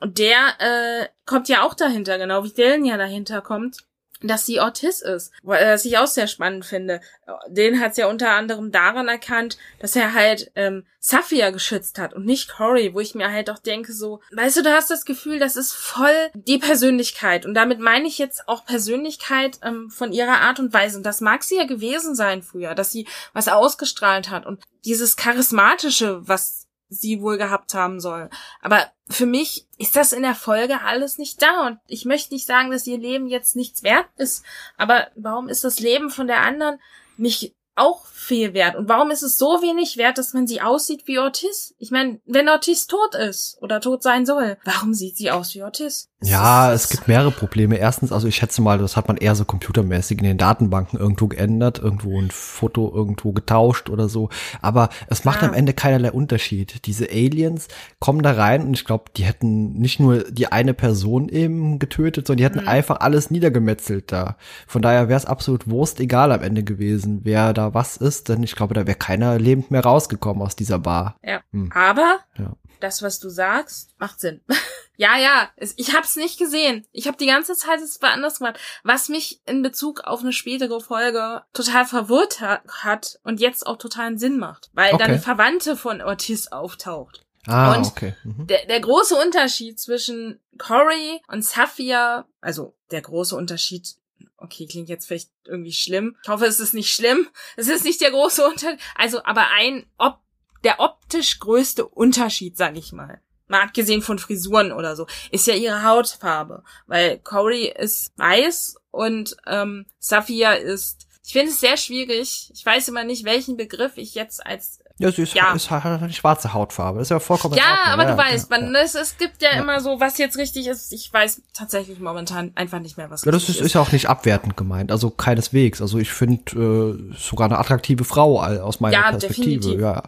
Und 0.00 0.18
der 0.18 0.38
äh, 0.58 1.08
kommt 1.26 1.48
ja 1.48 1.62
auch 1.62 1.74
dahinter, 1.74 2.18
genau 2.18 2.44
wie 2.44 2.52
Dylan 2.52 2.84
ja 2.84 2.96
dahinter 2.96 3.40
kommt 3.40 3.84
dass 4.28 4.46
sie 4.46 4.60
Autis 4.60 5.00
ist, 5.00 5.32
was 5.42 5.84
ich 5.84 5.98
auch 5.98 6.06
sehr 6.06 6.26
spannend 6.26 6.64
finde. 6.64 7.00
Den 7.48 7.80
hat 7.80 7.94
sie 7.94 8.02
ja 8.02 8.08
unter 8.08 8.30
anderem 8.30 8.72
daran 8.72 9.08
erkannt, 9.08 9.58
dass 9.80 9.96
er 9.96 10.14
halt 10.14 10.50
ähm, 10.54 10.86
Safia 10.98 11.50
geschützt 11.50 11.98
hat 11.98 12.14
und 12.14 12.24
nicht 12.24 12.50
Cory, 12.50 12.94
wo 12.94 13.00
ich 13.00 13.14
mir 13.14 13.30
halt 13.30 13.50
auch 13.50 13.58
denke 13.58 13.92
so, 13.92 14.20
weißt 14.32 14.56
du, 14.56 14.62
du 14.62 14.72
hast 14.72 14.90
das 14.90 15.04
Gefühl, 15.04 15.38
das 15.38 15.56
ist 15.56 15.72
voll 15.72 16.30
die 16.34 16.58
Persönlichkeit 16.58 17.44
und 17.44 17.54
damit 17.54 17.80
meine 17.80 18.08
ich 18.08 18.18
jetzt 18.18 18.48
auch 18.48 18.64
Persönlichkeit 18.64 19.58
ähm, 19.62 19.90
von 19.90 20.12
ihrer 20.12 20.40
Art 20.40 20.58
und 20.58 20.72
Weise 20.72 20.96
und 20.96 21.04
das 21.04 21.20
mag 21.20 21.42
sie 21.42 21.56
ja 21.56 21.64
gewesen 21.64 22.14
sein 22.14 22.42
früher, 22.42 22.74
dass 22.74 22.90
sie 22.90 23.06
was 23.32 23.48
ausgestrahlt 23.48 24.30
hat 24.30 24.46
und 24.46 24.62
dieses 24.84 25.16
charismatische, 25.16 26.26
was 26.26 26.63
sie 26.88 27.20
wohl 27.20 27.38
gehabt 27.38 27.74
haben 27.74 28.00
soll. 28.00 28.30
Aber 28.60 28.86
für 29.08 29.26
mich 29.26 29.66
ist 29.78 29.96
das 29.96 30.12
in 30.12 30.22
der 30.22 30.34
Folge 30.34 30.82
alles 30.82 31.18
nicht 31.18 31.42
da 31.42 31.66
und 31.66 31.78
ich 31.86 32.04
möchte 32.04 32.34
nicht 32.34 32.46
sagen, 32.46 32.70
dass 32.70 32.86
ihr 32.86 32.98
Leben 32.98 33.26
jetzt 33.26 33.56
nichts 33.56 33.82
wert 33.82 34.06
ist, 34.16 34.44
aber 34.76 35.08
warum 35.14 35.48
ist 35.48 35.64
das 35.64 35.80
Leben 35.80 36.10
von 36.10 36.26
der 36.26 36.40
anderen 36.40 36.78
nicht 37.16 37.54
auch 37.76 38.06
viel 38.06 38.54
wert. 38.54 38.76
Und 38.76 38.88
warum 38.88 39.10
ist 39.10 39.22
es 39.22 39.36
so 39.36 39.60
wenig 39.60 39.96
wert, 39.96 40.18
dass 40.18 40.32
man 40.32 40.46
sie 40.46 40.60
aussieht 40.60 41.06
wie 41.06 41.18
Ortiz? 41.18 41.74
Ich 41.78 41.90
meine, 41.90 42.20
wenn 42.24 42.48
Ortiz 42.48 42.86
tot 42.86 43.14
ist 43.14 43.58
oder 43.60 43.80
tot 43.80 44.02
sein 44.02 44.26
soll, 44.26 44.56
warum 44.64 44.94
sieht 44.94 45.16
sie 45.16 45.30
aus 45.30 45.54
wie 45.54 45.62
Ortiz? 45.62 46.08
Ja, 46.24 46.72
es 46.72 46.88
gibt 46.88 47.08
mehrere 47.08 47.30
Probleme. 47.30 47.76
Erstens, 47.76 48.12
also 48.12 48.26
ich 48.28 48.36
schätze 48.36 48.62
mal, 48.62 48.78
das 48.78 48.96
hat 48.96 49.08
man 49.08 49.16
eher 49.16 49.34
so 49.34 49.44
computermäßig 49.44 50.18
in 50.18 50.24
den 50.24 50.38
Datenbanken 50.38 50.98
irgendwo 50.98 51.28
geändert, 51.28 51.78
irgendwo 51.78 52.20
ein 52.20 52.30
Foto 52.30 52.92
irgendwo 52.94 53.32
getauscht 53.32 53.90
oder 53.90 54.08
so. 54.08 54.28
Aber 54.62 54.88
es 55.08 55.24
macht 55.24 55.42
ah. 55.42 55.46
am 55.46 55.54
Ende 55.54 55.72
keinerlei 55.72 56.12
Unterschied. 56.12 56.86
Diese 56.86 57.10
Aliens 57.10 57.68
kommen 57.98 58.22
da 58.22 58.32
rein 58.32 58.62
und 58.62 58.74
ich 58.74 58.84
glaube, 58.84 59.04
die 59.16 59.24
hätten 59.24 59.74
nicht 59.74 60.00
nur 60.00 60.24
die 60.30 60.50
eine 60.50 60.74
Person 60.74 61.28
eben 61.28 61.78
getötet, 61.78 62.26
sondern 62.26 62.38
die 62.38 62.44
hätten 62.44 62.62
mhm. 62.62 62.68
einfach 62.68 63.00
alles 63.00 63.30
niedergemetzelt 63.30 64.10
da. 64.12 64.36
Von 64.66 64.82
daher 64.82 65.08
wäre 65.08 65.18
es 65.18 65.26
absolut 65.26 65.68
Wurst 65.68 66.00
egal 66.00 66.32
am 66.32 66.42
Ende 66.42 66.62
gewesen, 66.62 67.20
wer 67.24 67.52
da 67.52 67.74
was 67.74 67.96
ist, 67.96 68.28
denn 68.28 68.42
ich 68.42 68.56
glaube, 68.56 68.74
da 68.74 68.86
wäre 68.86 68.96
keiner 68.96 69.38
lebend 69.38 69.70
mehr 69.70 69.82
rausgekommen 69.82 70.42
aus 70.42 70.56
dieser 70.56 70.78
Bar. 70.78 71.16
Ja. 71.22 71.40
Hm. 71.52 71.70
Aber 71.72 72.20
ja. 72.38 72.52
das, 72.80 73.02
was 73.02 73.18
du 73.18 73.28
sagst, 73.28 73.94
macht 73.98 74.20
Sinn. 74.20 74.40
ja, 74.96 75.18
ja, 75.18 75.50
ich 75.76 75.94
hab's 75.94 76.16
nicht 76.16 76.38
gesehen. 76.38 76.86
Ich 76.92 77.06
habe 77.06 77.16
die 77.16 77.26
ganze 77.26 77.54
Zeit 77.54 77.80
es 77.80 78.00
woanders 78.00 78.38
gemacht, 78.38 78.58
was 78.82 79.08
mich 79.08 79.40
in 79.46 79.62
Bezug 79.62 80.00
auf 80.04 80.20
eine 80.20 80.32
spätere 80.32 80.80
Folge 80.80 81.42
total 81.52 81.84
verwirrt 81.84 82.40
hat 82.40 83.18
und 83.24 83.40
jetzt 83.40 83.66
auch 83.66 83.76
totalen 83.76 84.18
Sinn 84.18 84.38
macht, 84.38 84.70
weil 84.72 84.94
okay. 84.94 85.04
dann 85.06 85.20
Verwandte 85.20 85.76
von 85.76 86.00
Ortiz 86.00 86.48
auftaucht. 86.48 87.24
Ah, 87.46 87.76
und 87.76 87.86
okay. 87.86 88.14
Mhm. 88.24 88.46
Der, 88.46 88.66
der 88.66 88.80
große 88.80 89.14
Unterschied 89.16 89.78
zwischen 89.78 90.40
Cory 90.58 91.20
und 91.28 91.44
Safia, 91.44 92.26
also 92.40 92.74
der 92.90 93.02
große 93.02 93.36
Unterschied 93.36 93.96
okay, 94.36 94.66
klingt 94.66 94.88
jetzt 94.88 95.06
vielleicht 95.06 95.30
irgendwie 95.44 95.72
schlimm. 95.72 96.16
Ich 96.22 96.28
hoffe, 96.28 96.46
es 96.46 96.60
ist 96.60 96.74
nicht 96.74 96.90
schlimm. 96.90 97.28
Es 97.56 97.68
ist 97.68 97.84
nicht 97.84 98.00
der 98.00 98.10
große 98.10 98.46
Unterschied. 98.46 98.80
Also, 98.94 99.24
aber 99.24 99.48
ein, 99.50 99.86
ob, 99.98 100.18
der 100.62 100.80
optisch 100.80 101.38
größte 101.40 101.86
Unterschied, 101.86 102.56
sag 102.56 102.76
ich 102.76 102.92
mal. 102.92 103.20
Mal 103.46 103.62
abgesehen 103.62 104.02
von 104.02 104.18
Frisuren 104.18 104.72
oder 104.72 104.96
so, 104.96 105.06
ist 105.30 105.46
ja 105.46 105.54
ihre 105.54 105.84
Hautfarbe. 105.84 106.62
Weil 106.86 107.18
Cory 107.18 107.72
ist 107.76 108.12
weiß 108.16 108.76
und 108.90 109.36
ähm, 109.46 109.86
Safia 109.98 110.52
ist. 110.54 111.06
Ich 111.26 111.32
finde 111.32 111.50
es 111.50 111.60
sehr 111.60 111.76
schwierig. 111.76 112.50
Ich 112.54 112.66
weiß 112.66 112.88
immer 112.88 113.04
nicht, 113.04 113.24
welchen 113.24 113.56
Begriff 113.56 113.92
ich 113.96 114.14
jetzt 114.14 114.44
als 114.44 114.80
ja, 114.98 115.10
sie 115.10 115.22
ist, 115.22 115.34
ja. 115.34 115.52
ist 115.54 115.70
halt 115.70 115.84
eine 115.84 116.12
schwarze 116.12 116.52
Hautfarbe. 116.52 116.98
Das 116.98 117.06
ist 117.06 117.10
ja 117.10 117.18
vollkommen 117.18 117.56
Ja, 117.56 117.92
aber 117.92 118.04
ja, 118.04 118.12
du 118.12 118.16
weißt, 118.16 118.48
man, 118.48 118.72
ja. 118.72 118.80
es, 118.80 118.94
es 118.94 119.18
gibt 119.18 119.42
ja, 119.42 119.54
ja, 119.54 119.60
immer 119.60 119.80
so, 119.80 119.98
was 119.98 120.18
jetzt 120.18 120.38
richtig 120.38 120.68
ist. 120.68 120.92
Ich 120.92 121.12
weiß 121.12 121.42
tatsächlich 121.52 121.98
momentan 121.98 122.52
einfach 122.54 122.78
nicht 122.78 122.96
mehr, 122.96 123.10
was 123.10 123.24
Ja, 123.24 123.32
das 123.32 123.48
ist, 123.48 123.60
ist. 123.60 123.74
ja 123.74 123.80
auch 123.80 123.90
nicht 123.90 124.08
abwertend 124.08 124.56
gemeint. 124.56 124.92
Also 124.92 125.10
keineswegs. 125.10 125.82
Also 125.82 125.98
ich 125.98 126.12
finde 126.12 127.08
äh, 127.10 127.16
sogar 127.18 127.46
eine 127.46 127.58
attraktive 127.58 128.04
Frau 128.04 128.40
aus 128.40 128.78
meiner 128.78 128.94
ja, 128.94 129.10
Perspektive. 129.10 129.60
Definitiv. 129.60 129.80
Ja, 129.80 130.04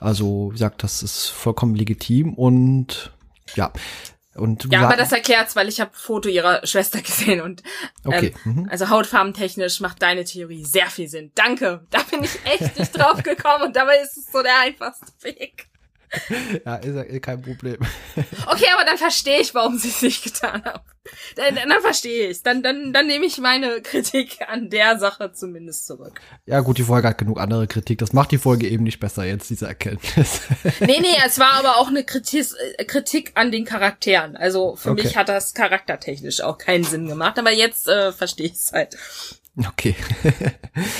also 0.00 0.48
wie 0.50 0.54
gesagt, 0.54 0.82
das 0.82 1.02
ist 1.02 1.26
vollkommen 1.28 1.74
legitim 1.74 2.32
und 2.32 3.12
ja. 3.54 3.70
Und 4.34 4.66
ja, 4.72 4.82
aber 4.82 4.96
das 4.96 5.12
erklärt's, 5.12 5.56
weil 5.56 5.68
ich 5.68 5.80
habe 5.80 5.90
Foto 5.92 6.28
ihrer 6.28 6.66
Schwester 6.66 7.00
gesehen 7.02 7.40
und 7.40 7.62
ähm, 8.04 8.12
okay. 8.12 8.34
Mhm. 8.44 8.68
also 8.70 8.88
hautfarbentechnisch 8.88 9.80
macht 9.80 10.00
deine 10.02 10.24
Theorie 10.24 10.64
sehr 10.64 10.86
viel 10.86 11.08
Sinn. 11.08 11.32
Danke, 11.34 11.86
da 11.90 12.02
bin 12.10 12.24
ich 12.24 12.38
echt 12.44 12.78
nicht 12.78 12.96
drauf 12.96 13.22
gekommen 13.22 13.64
und 13.64 13.76
dabei 13.76 13.96
ist 13.96 14.16
es 14.16 14.32
so 14.32 14.42
der 14.42 14.58
einfachste 14.60 15.12
Weg. 15.22 15.68
ja, 16.66 16.76
ist 16.76 16.94
ja 16.94 17.18
kein 17.20 17.42
Problem. 17.42 17.78
Okay, 18.46 18.66
aber 18.74 18.84
dann 18.84 18.98
verstehe 18.98 19.40
ich, 19.40 19.54
warum 19.54 19.78
sie 19.78 19.88
es 19.88 20.02
nicht 20.02 20.22
getan 20.22 20.62
haben. 20.64 20.84
Dann, 21.36 21.54
dann 21.54 21.80
verstehe 21.80 22.28
ich 22.28 22.42
Dann, 22.42 22.62
dann, 22.62 22.92
dann 22.92 23.06
nehme 23.06 23.24
ich 23.24 23.38
meine 23.38 23.80
Kritik 23.80 24.38
an 24.46 24.68
der 24.70 24.98
Sache 24.98 25.32
zumindest 25.32 25.86
zurück. 25.86 26.20
Ja, 26.46 26.60
gut, 26.60 26.78
die 26.78 26.82
Folge 26.82 27.08
hat 27.08 27.18
genug 27.18 27.40
andere 27.40 27.66
Kritik. 27.66 27.98
Das 27.98 28.12
macht 28.12 28.30
die 28.30 28.38
Folge 28.38 28.68
eben 28.68 28.84
nicht 28.84 29.00
besser 29.00 29.24
jetzt, 29.24 29.50
diese 29.50 29.66
Erkenntnis. 29.66 30.42
nee, 30.80 31.00
nee, 31.00 31.16
es 31.24 31.38
war 31.38 31.54
aber 31.54 31.78
auch 31.78 31.88
eine 31.88 32.04
Kritik, 32.04 32.46
äh, 32.76 32.84
Kritik 32.84 33.32
an 33.34 33.50
den 33.50 33.64
Charakteren. 33.64 34.36
Also 34.36 34.76
für 34.76 34.90
okay. 34.90 35.04
mich 35.04 35.16
hat 35.16 35.28
das 35.28 35.54
charaktertechnisch 35.54 36.42
auch 36.42 36.58
keinen 36.58 36.84
Sinn 36.84 37.08
gemacht, 37.08 37.38
aber 37.38 37.52
jetzt 37.52 37.88
äh, 37.88 38.12
verstehe 38.12 38.46
ich 38.46 38.54
es 38.54 38.72
halt. 38.72 38.96
Okay. 39.56 39.94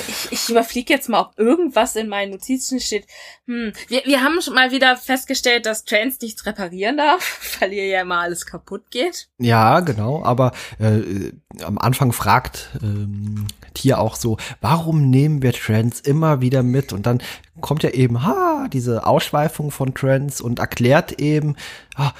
ich, 0.08 0.30
ich 0.30 0.48
überfliege 0.50 0.92
jetzt 0.92 1.08
mal, 1.08 1.20
ob 1.20 1.38
irgendwas 1.38 1.96
in 1.96 2.08
meinen 2.08 2.32
Notizen 2.32 2.80
steht. 2.80 3.06
Hm, 3.46 3.72
wir, 3.88 4.02
wir 4.04 4.22
haben 4.22 4.42
schon 4.42 4.54
mal 4.54 4.70
wieder 4.70 4.96
festgestellt, 4.98 5.64
dass 5.64 5.84
Trans 5.84 6.20
nichts 6.20 6.44
reparieren 6.44 6.98
darf, 6.98 7.56
weil 7.60 7.72
ihr 7.72 7.86
ja 7.86 8.02
immer 8.02 8.18
alles 8.18 8.44
kaputt 8.44 8.90
geht. 8.90 9.28
Ja, 9.38 9.80
genau. 9.80 10.22
Aber 10.22 10.52
äh, 10.78 11.32
am 11.62 11.78
Anfang 11.78 12.12
fragt 12.12 12.68
ähm, 12.82 13.46
Tier 13.72 13.98
auch 13.98 14.16
so, 14.16 14.36
warum 14.60 15.08
nehmen 15.08 15.40
wir 15.40 15.54
Trans 15.54 16.00
immer 16.00 16.42
wieder 16.42 16.62
mit? 16.62 16.92
Und 16.92 17.06
dann 17.06 17.22
kommt 17.60 17.82
ja 17.82 17.90
eben, 17.90 18.24
ha, 18.24 18.66
diese 18.72 19.06
Ausschweifung 19.06 19.70
von 19.70 19.94
Trends 19.94 20.40
und 20.40 20.58
erklärt 20.58 21.20
eben, 21.20 21.56
ah, 21.96 22.12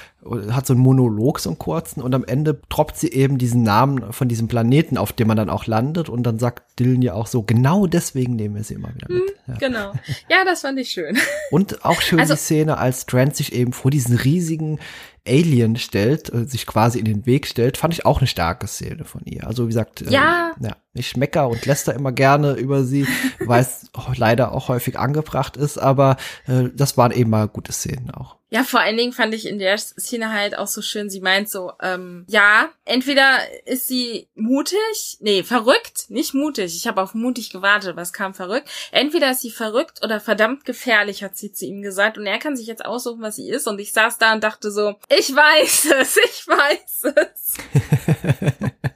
hat 0.51 0.67
so 0.67 0.73
einen 0.73 0.81
Monolog, 0.81 1.39
so 1.39 1.49
einen 1.49 1.57
kurzen, 1.57 2.01
und 2.01 2.13
am 2.13 2.23
Ende 2.23 2.61
tropft 2.69 2.97
sie 2.97 3.11
eben 3.11 3.39
diesen 3.39 3.63
Namen 3.63 4.13
von 4.13 4.27
diesem 4.27 4.47
Planeten, 4.47 4.97
auf 4.97 5.11
dem 5.11 5.27
man 5.27 5.37
dann 5.37 5.49
auch 5.49 5.65
landet, 5.65 6.07
und 6.07 6.23
dann 6.23 6.37
sagt 6.37 6.79
Dylan 6.79 7.01
ja 7.01 7.13
auch 7.15 7.25
so, 7.25 7.41
genau 7.41 7.87
deswegen 7.87 8.35
nehmen 8.35 8.55
wir 8.55 8.63
sie 8.63 8.75
immer 8.75 8.93
wieder 8.93 9.07
mit. 9.09 9.23
Hm, 9.45 9.53
ja. 9.53 9.55
Genau. 9.55 9.93
Ja, 10.29 10.45
das 10.45 10.61
fand 10.61 10.79
ich 10.79 10.91
schön. 10.91 11.17
Und 11.49 11.83
auch 11.83 12.01
schön 12.01 12.19
also, 12.19 12.35
die 12.35 12.39
Szene, 12.39 12.77
als 12.77 13.07
Trent 13.07 13.35
sich 13.35 13.53
eben 13.53 13.73
vor 13.73 13.89
diesen 13.89 14.15
riesigen 14.15 14.79
Alien 15.27 15.77
stellt, 15.77 16.31
äh, 16.31 16.45
sich 16.45 16.67
quasi 16.67 16.99
in 16.99 17.05
den 17.05 17.25
Weg 17.25 17.47
stellt, 17.47 17.77
fand 17.77 17.93
ich 17.93 18.05
auch 18.05 18.19
eine 18.19 18.27
starke 18.27 18.67
Szene 18.67 19.03
von 19.03 19.21
ihr. 19.25 19.47
Also 19.47 19.63
wie 19.63 19.69
gesagt, 19.69 20.01
ja. 20.01 20.51
ja. 20.59 20.75
Ich 20.93 21.17
mecker 21.17 21.49
und 21.49 21.65
läster 21.65 21.93
immer 21.93 22.11
gerne 22.11 22.53
über 22.53 22.83
sie, 22.83 23.07
weil 23.39 23.61
es 23.61 23.89
leider 24.15 24.51
auch 24.51 24.67
häufig 24.67 24.99
angebracht 24.99 25.57
ist, 25.57 25.77
aber 25.77 26.17
äh, 26.47 26.69
das 26.73 26.97
waren 26.97 27.11
eben 27.11 27.29
mal 27.29 27.47
gute 27.47 27.71
Szenen 27.71 28.11
auch. 28.11 28.37
Ja, 28.53 28.63
vor 28.63 28.81
allen 28.81 28.97
Dingen 28.97 29.13
fand 29.13 29.33
ich 29.33 29.47
in 29.47 29.57
der 29.57 29.75
Szene 29.79 30.31
halt 30.31 30.55
auch 30.55 30.67
so 30.67 30.83
schön, 30.83 31.09
sie 31.09 31.21
meint 31.21 31.49
so, 31.49 31.71
ähm, 31.81 32.23
ja, 32.29 32.69
entweder 32.85 33.39
ist 33.65 33.87
sie 33.87 34.27
mutig, 34.35 35.17
nee, 35.21 35.41
verrückt, 35.41 36.05
nicht 36.09 36.35
mutig, 36.35 36.75
ich 36.75 36.85
habe 36.85 37.01
auf 37.01 37.15
mutig 37.15 37.49
gewartet, 37.49 37.89
aber 37.89 38.03
es 38.03 38.13
kam 38.13 38.35
verrückt. 38.35 38.69
Entweder 38.91 39.31
ist 39.31 39.41
sie 39.41 39.49
verrückt 39.49 40.01
oder 40.03 40.19
verdammt 40.19 40.65
gefährlich, 40.65 41.23
hat 41.23 41.35
sie 41.35 41.51
zu 41.51 41.65
ihm 41.65 41.81
gesagt. 41.81 42.19
Und 42.19 42.27
er 42.27 42.37
kann 42.37 42.55
sich 42.55 42.67
jetzt 42.67 42.85
aussuchen, 42.85 43.23
was 43.23 43.37
sie 43.37 43.49
ist. 43.49 43.67
Und 43.67 43.79
ich 43.79 43.91
saß 43.91 44.19
da 44.19 44.33
und 44.33 44.43
dachte 44.43 44.69
so, 44.69 44.93
ich 45.09 45.35
weiß 45.35 45.85
es, 45.99 46.17
ich 46.17 46.47
weiß 46.47 47.05
es. 47.15 47.53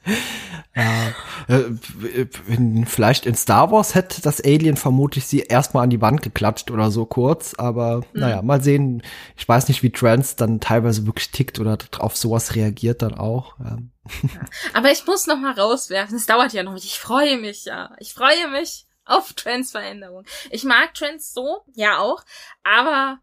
ja, 0.77 1.55
äh, 1.55 2.85
vielleicht 2.85 3.25
in 3.25 3.35
Star 3.35 3.71
Wars 3.71 3.95
hätte 3.95 4.21
das 4.21 4.41
Alien 4.41 4.77
vermutlich 4.77 5.25
sie 5.25 5.39
erstmal 5.39 5.83
an 5.83 5.89
die 5.89 6.01
Wand 6.01 6.21
geklatscht 6.21 6.69
oder 6.69 6.91
so 6.91 7.05
kurz, 7.05 7.55
aber 7.57 7.97
mhm. 7.97 8.03
naja, 8.13 8.41
mal 8.43 8.61
sehen. 8.61 9.01
Ich 9.35 9.47
weiß 9.47 9.67
nicht, 9.69 9.81
wie 9.81 9.91
Trans 9.91 10.35
dann 10.35 10.59
teilweise 10.59 11.07
wirklich 11.07 11.31
tickt 11.31 11.59
oder 11.59 11.77
auf 11.97 12.15
sowas 12.15 12.55
reagiert 12.55 13.01
dann 13.01 13.15
auch. 13.15 13.55
Aber 14.73 14.91
ich 14.91 15.05
muss 15.07 15.25
noch 15.25 15.37
mal 15.37 15.53
rauswerfen, 15.53 16.15
es 16.15 16.27
dauert 16.27 16.53
ja 16.53 16.63
noch 16.63 16.73
nicht. 16.73 16.85
Ich 16.85 16.99
freue 16.99 17.37
mich 17.37 17.65
ja. 17.65 17.91
Ich 17.99 18.13
freue 18.13 18.47
mich 18.49 18.85
auf 19.03 19.33
Trends 19.33 19.71
Veränderung. 19.71 20.25
Ich 20.51 20.63
mag 20.63 20.93
Trends 20.93 21.33
so, 21.33 21.63
ja 21.73 21.99
auch, 21.99 22.23
aber 22.63 23.19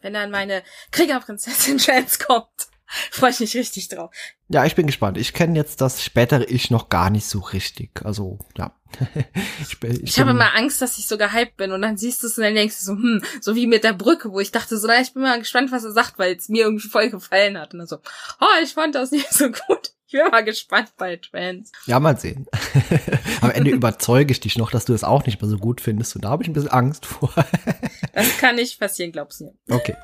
wenn 0.00 0.12
dann 0.12 0.30
meine 0.30 0.62
Kriegerprinzessin 0.90 1.78
Trends 1.78 2.18
kommt, 2.18 2.68
freue 3.10 3.30
ich 3.30 3.40
mich 3.40 3.56
richtig 3.56 3.88
drauf. 3.88 4.10
Ja, 4.48 4.64
ich 4.64 4.74
bin 4.74 4.86
gespannt. 4.86 5.16
Ich 5.16 5.32
kenne 5.32 5.56
jetzt 5.56 5.80
das 5.80 6.02
spätere 6.02 6.44
Ich 6.44 6.70
noch 6.70 6.88
gar 6.88 7.10
nicht 7.10 7.26
so 7.26 7.40
richtig. 7.40 8.04
Also, 8.04 8.38
ja. 8.56 8.74
ich, 9.60 9.82
ich, 9.82 10.02
ich 10.02 10.20
habe 10.20 10.30
immer 10.30 10.54
Angst, 10.54 10.82
dass 10.82 10.98
ich 10.98 11.06
so 11.06 11.16
gehypt 11.16 11.56
bin 11.56 11.72
und 11.72 11.80
dann 11.80 11.96
siehst 11.96 12.22
du 12.22 12.26
es 12.26 12.36
und 12.36 12.44
dann 12.44 12.54
denkst 12.54 12.78
du 12.78 12.84
so, 12.84 12.92
hm, 12.92 13.22
so 13.40 13.56
wie 13.56 13.66
mit 13.66 13.84
der 13.84 13.94
Brücke, 13.94 14.30
wo 14.30 14.40
ich 14.40 14.52
dachte 14.52 14.76
so, 14.76 14.86
na, 14.86 15.00
ich 15.00 15.14
bin 15.14 15.22
mal 15.22 15.38
gespannt, 15.38 15.72
was 15.72 15.84
er 15.84 15.92
sagt, 15.92 16.18
weil 16.18 16.36
es 16.36 16.48
mir 16.48 16.64
irgendwie 16.64 16.88
voll 16.88 17.08
gefallen 17.08 17.58
hat. 17.58 17.72
Und 17.72 17.78
dann 17.78 17.88
so, 17.88 17.96
oh, 18.40 18.62
ich 18.62 18.74
fand 18.74 18.94
das 18.94 19.10
nicht 19.12 19.32
so 19.32 19.46
gut. 19.46 19.92
Ich 20.06 20.20
bin 20.20 20.30
mal 20.30 20.44
gespannt 20.44 20.92
bei 20.98 21.16
Trans. 21.16 21.72
Ja, 21.86 21.98
mal 21.98 22.18
sehen. 22.18 22.46
Am 23.40 23.50
Ende 23.50 23.70
überzeuge 23.70 24.32
ich 24.32 24.40
dich 24.40 24.58
noch, 24.58 24.70
dass 24.70 24.84
du 24.84 24.92
es 24.92 25.04
auch 25.04 25.24
nicht 25.24 25.40
mehr 25.40 25.48
so 25.48 25.56
gut 25.56 25.80
findest. 25.80 26.14
Und 26.14 26.26
da 26.26 26.28
habe 26.28 26.42
ich 26.42 26.50
ein 26.50 26.52
bisschen 26.52 26.68
Angst 26.68 27.06
vor. 27.06 27.32
das 28.12 28.36
kann 28.36 28.56
nicht 28.56 28.78
passieren, 28.78 29.10
glaubst 29.10 29.40
du 29.40 29.44
mir. 29.44 29.54
Okay. 29.70 29.96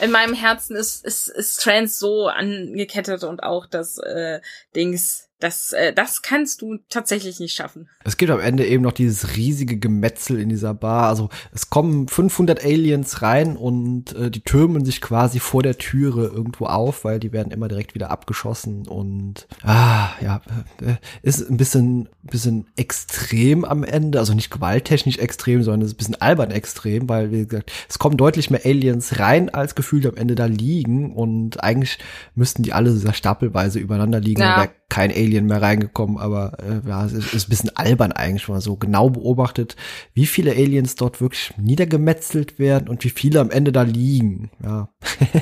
In 0.00 0.10
meinem 0.10 0.34
Herzen 0.34 0.76
ist, 0.76 1.04
ist, 1.04 1.28
ist 1.28 1.62
Trans 1.62 1.98
so 1.98 2.28
angekettet 2.28 3.24
und 3.24 3.42
auch 3.42 3.66
das 3.66 3.98
äh, 3.98 4.40
Dings 4.74 5.28
das, 5.42 5.72
äh, 5.72 5.92
das 5.92 6.22
kannst 6.22 6.62
du 6.62 6.78
tatsächlich 6.88 7.40
nicht 7.40 7.54
schaffen. 7.54 7.88
Es 8.04 8.16
gibt 8.16 8.30
am 8.30 8.38
Ende 8.38 8.64
eben 8.64 8.82
noch 8.82 8.92
dieses 8.92 9.36
riesige 9.36 9.76
Gemetzel 9.76 10.38
in 10.38 10.48
dieser 10.48 10.72
Bar. 10.72 11.08
Also 11.08 11.30
es 11.52 11.68
kommen 11.68 12.06
500 12.06 12.64
Aliens 12.64 13.22
rein 13.22 13.56
und 13.56 14.14
äh, 14.14 14.30
die 14.30 14.42
türmen 14.42 14.84
sich 14.84 15.00
quasi 15.00 15.40
vor 15.40 15.62
der 15.62 15.78
Türe 15.78 16.26
irgendwo 16.26 16.66
auf, 16.66 17.04
weil 17.04 17.18
die 17.18 17.32
werden 17.32 17.50
immer 17.50 17.68
direkt 17.68 17.94
wieder 17.94 18.10
abgeschossen 18.10 18.86
und 18.86 19.48
ah 19.62 20.10
ja 20.20 20.42
äh, 20.80 20.94
ist 21.22 21.50
ein 21.50 21.56
bisschen 21.56 22.08
bisschen 22.22 22.66
extrem 22.76 23.64
am 23.64 23.82
Ende. 23.82 24.20
Also 24.20 24.34
nicht 24.34 24.50
gewalttechnisch 24.50 25.18
extrem, 25.18 25.62
sondern 25.64 25.82
es 25.82 25.88
ist 25.88 25.94
ein 25.94 25.98
bisschen 25.98 26.20
albern 26.20 26.50
extrem, 26.52 27.08
weil 27.08 27.32
wie 27.32 27.44
gesagt 27.44 27.72
es 27.88 27.98
kommen 27.98 28.16
deutlich 28.16 28.50
mehr 28.50 28.64
Aliens 28.64 29.18
rein 29.18 29.48
als 29.50 29.74
gefühlt 29.74 30.06
am 30.06 30.16
Ende 30.16 30.36
da 30.36 30.46
liegen 30.46 31.14
und 31.14 31.64
eigentlich 31.64 31.98
müssten 32.34 32.62
die 32.62 32.72
alle 32.72 32.92
sehr 32.92 33.14
stapelweise 33.14 33.80
übereinander 33.80 34.20
liegen. 34.20 34.42
Ja 34.42 34.68
kein 34.92 35.10
Alien 35.10 35.31
mehr 35.40 35.62
reingekommen, 35.62 36.18
aber 36.18 36.58
äh, 36.60 36.86
ja, 36.88 37.04
es 37.04 37.12
ist, 37.12 37.34
ist 37.34 37.46
ein 37.46 37.50
bisschen 37.50 37.76
albern 37.76 38.12
eigentlich 38.12 38.48
mal 38.48 38.60
so 38.60 38.76
genau 38.76 39.10
beobachtet, 39.10 39.76
wie 40.14 40.26
viele 40.26 40.52
Aliens 40.52 40.94
dort 40.94 41.20
wirklich 41.20 41.54
niedergemetzelt 41.56 42.58
werden 42.58 42.88
und 42.88 43.04
wie 43.04 43.10
viele 43.10 43.40
am 43.40 43.50
Ende 43.50 43.72
da 43.72 43.82
liegen. 43.82 44.50
Ja. 44.62 44.88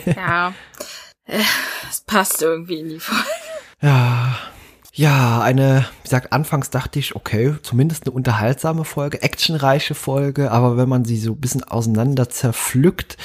ja. 0.06 0.54
Äh, 1.26 1.42
es 1.88 2.00
passt 2.00 2.42
irgendwie 2.42 2.80
in 2.80 2.88
die 2.88 2.98
Folge. 2.98 3.22
Ja. 3.80 4.36
Ja, 4.92 5.40
eine, 5.40 5.86
wie 5.98 6.02
gesagt, 6.02 6.32
anfangs 6.32 6.70
dachte 6.70 6.98
ich, 6.98 7.14
okay, 7.14 7.54
zumindest 7.62 8.06
eine 8.06 8.14
unterhaltsame 8.14 8.84
Folge, 8.84 9.22
actionreiche 9.22 9.94
Folge, 9.94 10.50
aber 10.50 10.76
wenn 10.76 10.88
man 10.88 11.04
sie 11.04 11.16
so 11.16 11.32
ein 11.32 11.40
bisschen 11.40 11.62
auseinander 11.62 12.28
zerpflückt, 12.28 13.16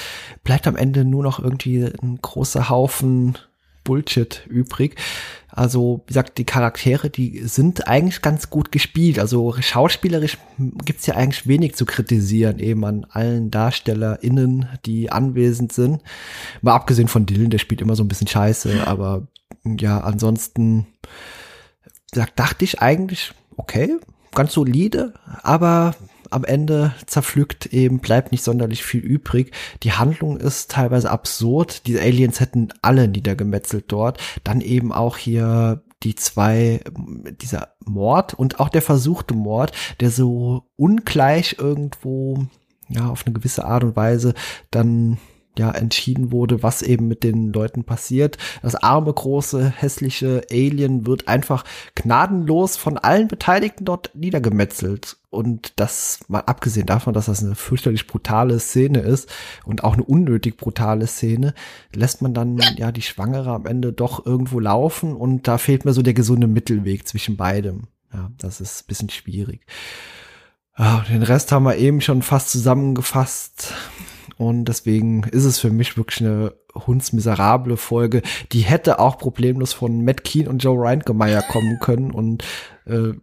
bleibt 0.44 0.68
am 0.68 0.76
Ende 0.76 1.04
nur 1.04 1.24
noch 1.24 1.40
irgendwie 1.40 1.84
ein 1.84 2.20
großer 2.22 2.70
Haufen 2.70 3.40
Bullshit 3.86 4.46
übrig. 4.50 4.98
Also, 5.48 6.02
wie 6.04 6.08
gesagt, 6.08 6.38
die 6.38 6.44
Charaktere, 6.44 7.10
die 7.10 7.40
sind 7.48 7.88
eigentlich 7.88 8.22
ganz 8.22 8.50
gut 8.50 8.74
gespielt. 8.74 9.20
Also 9.20 9.56
schauspielerisch 9.58 10.38
gibt's 10.58 11.06
ja 11.06 11.16
eigentlich 11.16 11.48
wenig 11.48 11.76
zu 11.76 11.86
kritisieren, 11.86 12.60
eben 12.60 12.84
an 12.84 13.06
allen 13.10 13.52
DarstellerInnen, 13.52 14.68
die 14.86 15.14
anwesend 15.14 15.72
sind. 15.72 16.02
Mal 16.62 16.76
abgesehen 16.76 17.08
von 17.08 17.26
Dylan, 17.26 17.52
der 17.52 17.60
spielt 17.60 17.80
immer 17.80 17.96
so 17.96 18.04
ein 18.04 18.10
bisschen 18.10 18.28
scheiße, 18.28 18.86
aber 18.86 19.28
ja, 19.64 20.02
ansonsten 20.02 20.88
da 22.12 22.26
dachte 22.36 22.66
ich 22.66 22.82
eigentlich, 22.82 23.34
okay, 23.58 23.98
ganz 24.34 24.54
solide, 24.54 25.14
aber 25.44 25.96
am 26.32 26.44
Ende 26.44 26.94
zerpflückt 27.06 27.68
eben, 27.68 28.00
bleibt 28.00 28.32
nicht 28.32 28.44
sonderlich 28.44 28.84
viel 28.84 29.02
übrig. 29.02 29.52
Die 29.84 29.94
Handlung 29.94 30.38
ist 30.38 30.72
teilweise 30.72 31.10
absurd. 31.10 31.88
Die 31.88 32.00
Aliens 32.00 32.40
hätten 32.40 32.70
alle 32.82 33.08
niedergemetzelt 33.08 33.86
dort. 33.88 34.20
Dann 34.44 34.62
eben 34.62 34.92
auch 34.92 35.18
hier 35.18 35.84
die 36.04 36.16
zwei, 36.16 36.82
dieser 37.42 37.70
Mord 37.84 38.34
und 38.34 38.60
auch 38.60 38.70
der 38.70 38.82
versuchte 38.82 39.34
Mord, 39.34 39.72
der 40.00 40.12
so 40.12 40.70
ungleich 40.76 41.58
irgendwo, 41.60 42.46
ja, 42.90 43.10
auf 43.10 43.26
eine 43.26 43.34
gewisse 43.34 43.66
Art 43.66 43.84
und 43.84 43.96
Weise 43.96 44.34
dann 44.70 45.18
ja 45.60 45.72
entschieden 45.72 46.32
wurde, 46.32 46.64
was 46.64 46.82
eben 46.82 47.08
mit 47.08 47.24
den 47.24 47.52
Leuten 47.54 47.84
passiert. 47.84 48.38
Das 48.62 48.76
arme, 48.76 49.14
große, 49.14 49.70
hässliche 49.70 50.44
Alien 50.52 51.06
wird 51.06 51.28
einfach 51.28 51.64
gnadenlos 51.96 52.78
von 52.78 52.98
allen 52.98 53.28
Beteiligten 53.28 53.86
dort 53.86 54.12
niedergemetzelt. 54.14 55.18
Und 55.30 55.74
das 55.76 56.22
mal 56.30 56.40
abgesehen 56.40 56.86
davon, 56.86 57.14
dass 57.14 57.26
das 57.26 57.44
eine 57.44 57.56
fürchterlich 57.56 58.08
brutale 58.08 58.58
Szene 58.60 59.00
ist 59.00 59.30
und 59.66 59.84
auch 59.84 59.94
eine 59.94 60.04
unnötig 60.04 60.56
brutale 60.56 61.08
Szene, 61.08 61.54
lässt 61.94 62.22
man 62.22 62.34
dann 62.34 62.58
ja 62.78 62.94
die 62.94 63.02
Schwangere 63.02 63.52
am 63.52 63.66
Ende 63.66 63.92
doch 63.92 64.26
irgendwo 64.26 64.62
laufen 64.62 65.14
und 65.14 65.48
da 65.48 65.58
fehlt 65.58 65.84
mir 65.84 65.92
so 65.92 66.02
der 66.02 66.14
gesunde 66.14 66.48
Mittelweg 66.48 67.06
zwischen 67.06 67.36
beidem. 67.36 67.88
Ja, 68.14 68.32
das 68.38 68.62
ist 68.62 68.84
ein 68.84 68.88
bisschen 68.88 69.10
schwierig. 69.10 69.66
Ja, 70.78 71.06
den 71.10 71.24
Rest 71.24 71.52
haben 71.52 71.64
wir 71.64 71.78
eben 71.78 72.02
schon 72.02 72.22
fast 72.22 72.52
zusammengefasst. 72.52 73.74
Und 74.38 74.66
deswegen 74.66 75.24
ist 75.24 75.46
es 75.46 75.60
für 75.60 75.70
mich 75.70 75.98
wirklich 75.98 76.22
eine 76.22 76.54
hundsmiserable 76.76 77.78
Folge. 77.78 78.22
Die 78.52 78.62
hätte 78.62 79.00
auch 79.00 79.18
problemlos 79.18 79.72
von 79.74 80.04
Matt 80.04 80.24
Keen 80.24 80.48
und 80.48 80.64
Joe 80.64 80.82
Reintgemeier 80.84 81.42
kommen 81.42 81.80
können. 81.82 82.12
Und 82.12 82.44
äh, 82.86 83.14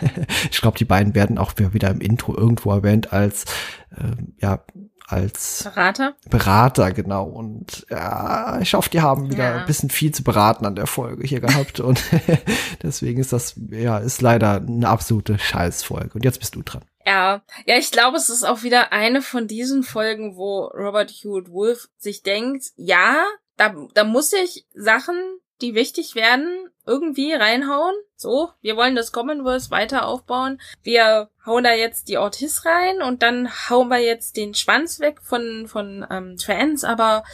ich 0.50 0.60
glaube, 0.60 0.78
die 0.78 0.84
beiden 0.84 1.14
werden 1.14 1.38
auch 1.38 1.52
wieder 1.56 1.90
im 1.90 2.00
Intro 2.00 2.34
irgendwo 2.34 2.70
erwähnt 2.72 3.12
als 3.12 3.44
äh, 3.90 4.16
ja 4.40 4.64
als 5.12 5.64
Berater. 5.64 6.16
Berater, 6.30 6.92
genau. 6.92 7.24
Und 7.24 7.86
ja, 7.90 8.58
ich 8.60 8.74
hoffe, 8.74 8.90
die 8.90 9.02
haben 9.02 9.30
wieder 9.30 9.44
ja. 9.44 9.60
ein 9.60 9.66
bisschen 9.66 9.90
viel 9.90 10.12
zu 10.12 10.24
beraten 10.24 10.64
an 10.66 10.74
der 10.74 10.86
Folge 10.86 11.26
hier 11.26 11.40
gehabt. 11.40 11.80
Und 11.80 12.02
deswegen 12.82 13.20
ist 13.20 13.32
das, 13.32 13.54
ja, 13.70 13.98
ist 13.98 14.22
leider 14.22 14.56
eine 14.56 14.88
absolute 14.88 15.38
Scheißfolge. 15.38 16.14
Und 16.14 16.24
jetzt 16.24 16.40
bist 16.40 16.54
du 16.54 16.62
dran. 16.62 16.84
Ja, 17.04 17.42
ja, 17.66 17.76
ich 17.76 17.90
glaube, 17.90 18.16
es 18.16 18.30
ist 18.30 18.44
auch 18.44 18.62
wieder 18.62 18.92
eine 18.92 19.22
von 19.22 19.48
diesen 19.48 19.82
Folgen, 19.82 20.36
wo 20.36 20.66
Robert 20.66 21.10
Hewitt 21.10 21.50
Wolf 21.50 21.88
sich 21.98 22.22
denkt, 22.22 22.66
ja, 22.76 23.24
da, 23.56 23.74
da 23.94 24.04
muss 24.04 24.32
ich 24.32 24.66
Sachen, 24.74 25.16
die 25.60 25.74
wichtig 25.74 26.14
werden, 26.14 26.68
irgendwie 26.86 27.32
reinhauen. 27.32 27.94
So, 28.16 28.50
wir 28.60 28.76
wollen 28.76 28.94
das 28.94 29.12
Commonwealth 29.12 29.70
weiter 29.70 30.06
aufbauen. 30.06 30.60
Wir 30.82 31.30
hauen 31.44 31.64
da 31.64 31.72
jetzt 31.72 32.08
die 32.08 32.18
Ortiz 32.18 32.64
rein 32.64 33.02
und 33.02 33.22
dann 33.22 33.48
hauen 33.68 33.88
wir 33.88 33.98
jetzt 33.98 34.36
den 34.36 34.54
Schwanz 34.54 35.00
weg 35.00 35.20
von, 35.22 35.66
von 35.68 36.06
ähm, 36.10 36.36
Trans, 36.36 36.84
aber 36.84 37.24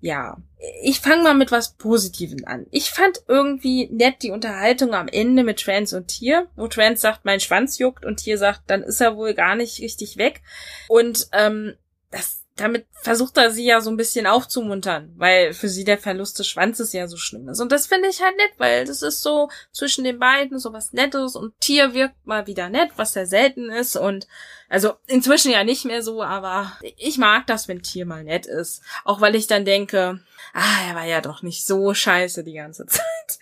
ja, 0.00 0.36
ich 0.82 1.00
fange 1.00 1.22
mal 1.22 1.34
mit 1.34 1.50
was 1.50 1.74
Positivem 1.74 2.44
an. 2.46 2.66
Ich 2.70 2.90
fand 2.90 3.22
irgendwie 3.28 3.88
nett 3.90 4.22
die 4.22 4.30
Unterhaltung 4.30 4.94
am 4.94 5.08
Ende 5.08 5.42
mit 5.42 5.60
Trans 5.60 5.92
und 5.92 6.08
Tier, 6.08 6.48
wo 6.54 6.68
Trans 6.68 7.00
sagt, 7.00 7.24
mein 7.24 7.40
Schwanz 7.40 7.78
juckt 7.78 8.04
und 8.04 8.18
Tier 8.18 8.38
sagt, 8.38 8.62
dann 8.68 8.82
ist 8.82 9.00
er 9.00 9.16
wohl 9.16 9.34
gar 9.34 9.56
nicht 9.56 9.80
richtig 9.80 10.16
weg. 10.16 10.42
Und 10.88 11.28
ähm, 11.32 11.74
das 12.10 12.45
damit 12.56 12.86
versucht 13.02 13.36
er 13.36 13.50
sie 13.50 13.66
ja 13.66 13.80
so 13.80 13.90
ein 13.90 13.98
bisschen 13.98 14.26
aufzumuntern, 14.26 15.12
weil 15.16 15.52
für 15.52 15.68
sie 15.68 15.84
der 15.84 15.98
Verlust 15.98 16.38
des 16.38 16.48
Schwanzes 16.48 16.92
ja 16.92 17.06
so 17.06 17.16
schlimm 17.16 17.48
ist. 17.48 17.60
Und 17.60 17.70
das 17.70 17.86
finde 17.86 18.08
ich 18.08 18.22
halt 18.22 18.36
nett, 18.36 18.52
weil 18.56 18.86
das 18.86 19.02
ist 19.02 19.22
so 19.22 19.50
zwischen 19.72 20.04
den 20.04 20.18
beiden 20.18 20.58
so 20.58 20.72
was 20.72 20.92
Nettes 20.92 21.36
und 21.36 21.58
Tier 21.60 21.92
wirkt 21.92 22.26
mal 22.26 22.46
wieder 22.46 22.70
nett, 22.70 22.92
was 22.96 23.12
sehr 23.12 23.26
selten 23.26 23.70
ist 23.70 23.96
und 23.96 24.26
also 24.68 24.94
inzwischen 25.06 25.52
ja 25.52 25.64
nicht 25.64 25.84
mehr 25.84 26.02
so, 26.02 26.22
aber 26.22 26.72
ich 26.96 27.18
mag 27.18 27.46
das, 27.46 27.68
wenn 27.68 27.82
Tier 27.82 28.06
mal 28.06 28.24
nett 28.24 28.46
ist. 28.46 28.82
Auch 29.04 29.20
weil 29.20 29.36
ich 29.36 29.46
dann 29.46 29.64
denke, 29.64 30.20
ah, 30.54 30.88
er 30.88 30.94
war 30.94 31.04
ja 31.04 31.20
doch 31.20 31.42
nicht 31.42 31.66
so 31.66 31.94
scheiße 31.94 32.42
die 32.42 32.54
ganze 32.54 32.86
Zeit. 32.86 33.38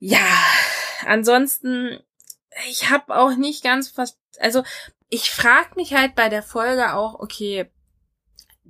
Ja, 0.00 0.26
ansonsten 1.06 2.00
ich 2.68 2.90
habe 2.90 3.16
auch 3.16 3.36
nicht 3.36 3.64
ganz 3.64 3.88
fast, 3.88 4.18
also 4.38 4.62
ich 5.08 5.30
frag 5.30 5.76
mich 5.76 5.94
halt 5.94 6.14
bei 6.14 6.28
der 6.28 6.42
Folge 6.42 6.94
auch, 6.94 7.14
okay, 7.20 7.70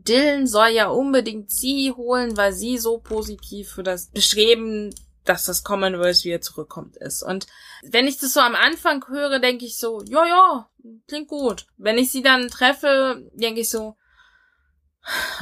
Dylan 0.07 0.47
soll 0.47 0.69
ja 0.69 0.89
unbedingt 0.89 1.51
sie 1.51 1.93
holen, 1.93 2.37
weil 2.37 2.53
sie 2.53 2.79
so 2.79 2.99
positiv 2.99 3.71
für 3.71 3.83
das 3.83 4.09
Bestreben, 4.11 4.95
dass 5.25 5.45
das 5.45 5.65
Commonwealth 5.65 6.25
wieder 6.25 6.41
zurückkommt 6.41 6.97
ist. 6.97 7.23
Und 7.23 7.47
wenn 7.83 8.07
ich 8.07 8.19
das 8.19 8.35
so 8.35 8.41
am 8.41 8.55
Anfang 8.55 9.07
höre, 9.09 9.39
denke 9.39 9.65
ich 9.65 9.79
so, 9.79 10.03
ja, 10.09 10.27
ja, 10.27 10.69
klingt 11.09 11.29
gut. 11.29 11.67
Wenn 11.79 11.99
ich 11.99 12.13
sie 12.13 12.23
dann 12.23 12.49
treffe, 12.49 13.31
denke 13.35 13.61
ich 13.61 13.71
so, 13.71 13.97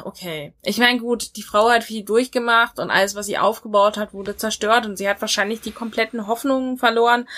Okay. 0.04 0.54
Ich 0.62 0.78
meine, 0.78 0.98
gut, 0.98 1.36
die 1.36 1.42
Frau 1.42 1.70
hat 1.70 1.84
viel 1.84 2.04
durchgemacht 2.04 2.78
und 2.78 2.90
alles, 2.90 3.14
was 3.14 3.26
sie 3.26 3.38
aufgebaut 3.38 3.96
hat, 3.96 4.12
wurde 4.12 4.36
zerstört 4.36 4.86
und 4.86 4.96
sie 4.96 5.08
hat 5.08 5.20
wahrscheinlich 5.20 5.60
die 5.60 5.70
kompletten 5.70 6.26
Hoffnungen 6.26 6.78
verloren. 6.78 7.28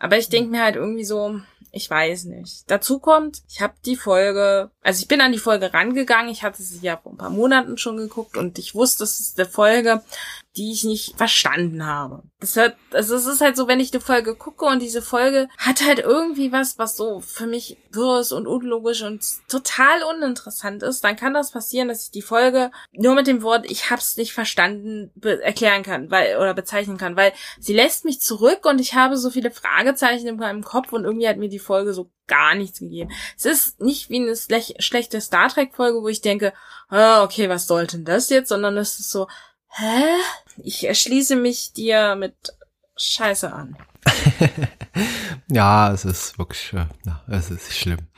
Aber 0.00 0.16
ich 0.16 0.28
denke 0.28 0.50
mir 0.50 0.62
halt 0.62 0.76
irgendwie 0.76 1.04
so, 1.04 1.40
ich 1.72 1.88
weiß 1.88 2.24
nicht. 2.24 2.64
Dazu 2.68 2.98
kommt, 2.98 3.42
ich 3.48 3.60
habe 3.60 3.74
die 3.84 3.96
Folge, 3.96 4.70
also 4.82 5.00
ich 5.00 5.08
bin 5.08 5.20
an 5.20 5.32
die 5.32 5.38
Folge 5.38 5.72
rangegangen, 5.72 6.30
ich 6.30 6.42
hatte 6.42 6.62
sie 6.62 6.80
ja 6.80 6.96
vor 6.96 7.12
ein 7.12 7.18
paar 7.18 7.30
Monaten 7.30 7.78
schon 7.78 7.96
geguckt 7.96 8.36
und 8.36 8.58
ich 8.58 8.74
wusste, 8.74 9.04
das 9.04 9.20
ist 9.20 9.38
eine 9.38 9.48
Folge, 9.48 10.02
die 10.56 10.72
ich 10.72 10.84
nicht 10.84 11.16
verstanden 11.16 11.84
habe. 11.84 12.22
Das 12.38 12.56
hat, 12.56 12.76
also 12.92 13.16
es 13.16 13.26
ist 13.26 13.40
halt 13.40 13.56
so, 13.56 13.66
wenn 13.66 13.80
ich 13.80 13.92
eine 13.92 14.00
Folge 14.00 14.36
gucke 14.36 14.66
und 14.66 14.80
diese 14.80 15.02
Folge 15.02 15.48
hat 15.58 15.84
halt 15.84 15.98
irgendwie 15.98 16.52
was, 16.52 16.78
was 16.78 16.96
so 16.96 17.20
für 17.20 17.46
mich 17.46 17.76
wirr 17.90 18.20
ist 18.20 18.32
und 18.32 18.46
unlogisch 18.46 19.02
und 19.02 19.24
total 19.48 20.02
uninteressant 20.14 20.82
ist, 20.82 21.02
dann 21.02 21.16
kann 21.16 21.34
das 21.34 21.50
passieren, 21.50 21.88
dass 21.88 22.04
ich 22.04 22.10
die 22.12 22.22
Folge 22.22 22.70
nur 22.92 23.14
mit 23.14 23.26
dem 23.26 23.42
Wort 23.42 23.68
ich 23.68 23.90
hab's 23.90 24.16
nicht 24.16 24.32
verstanden 24.32 25.10
erklären 25.22 25.82
kann, 25.82 26.10
weil 26.10 26.36
oder 26.36 26.54
bezeichnen 26.54 26.98
kann, 26.98 27.16
weil 27.16 27.32
sie 27.58 27.74
lässt 27.74 28.04
mich 28.04 28.20
zurück 28.20 28.64
und 28.64 28.80
ich 28.80 28.94
habe 28.94 29.16
so 29.16 29.30
viele 29.30 29.50
Fragezeichen 29.50 30.28
in 30.28 30.36
meinem 30.36 30.62
Kopf 30.62 30.92
und 30.92 31.04
irgendwie 31.04 31.28
hat 31.28 31.38
mir 31.38 31.48
die 31.54 31.58
Folge 31.58 31.94
so 31.94 32.10
gar 32.26 32.54
nichts 32.54 32.80
gegeben. 32.80 33.10
Es 33.36 33.44
ist 33.44 33.80
nicht 33.80 34.10
wie 34.10 34.16
eine 34.16 34.36
schlechte 34.78 35.20
Star 35.20 35.48
Trek 35.48 35.74
Folge, 35.74 36.02
wo 36.02 36.08
ich 36.08 36.20
denke, 36.20 36.52
ah, 36.88 37.22
okay, 37.22 37.48
was 37.48 37.66
sollte 37.66 37.96
denn 37.96 38.04
das 38.04 38.28
jetzt, 38.28 38.48
sondern 38.48 38.76
es 38.76 38.98
ist 38.98 39.10
so, 39.10 39.28
hä? 39.68 40.04
Ich 40.58 40.86
erschließe 40.86 41.36
mich 41.36 41.72
dir 41.72 42.16
mit 42.16 42.34
Scheiße 42.96 43.52
an. 43.52 43.76
ja, 45.50 45.92
es 45.92 46.04
ist 46.04 46.38
wirklich, 46.38 46.72
ja, 46.72 46.88
es 47.28 47.50
ist 47.50 47.72
schlimm. 47.76 48.08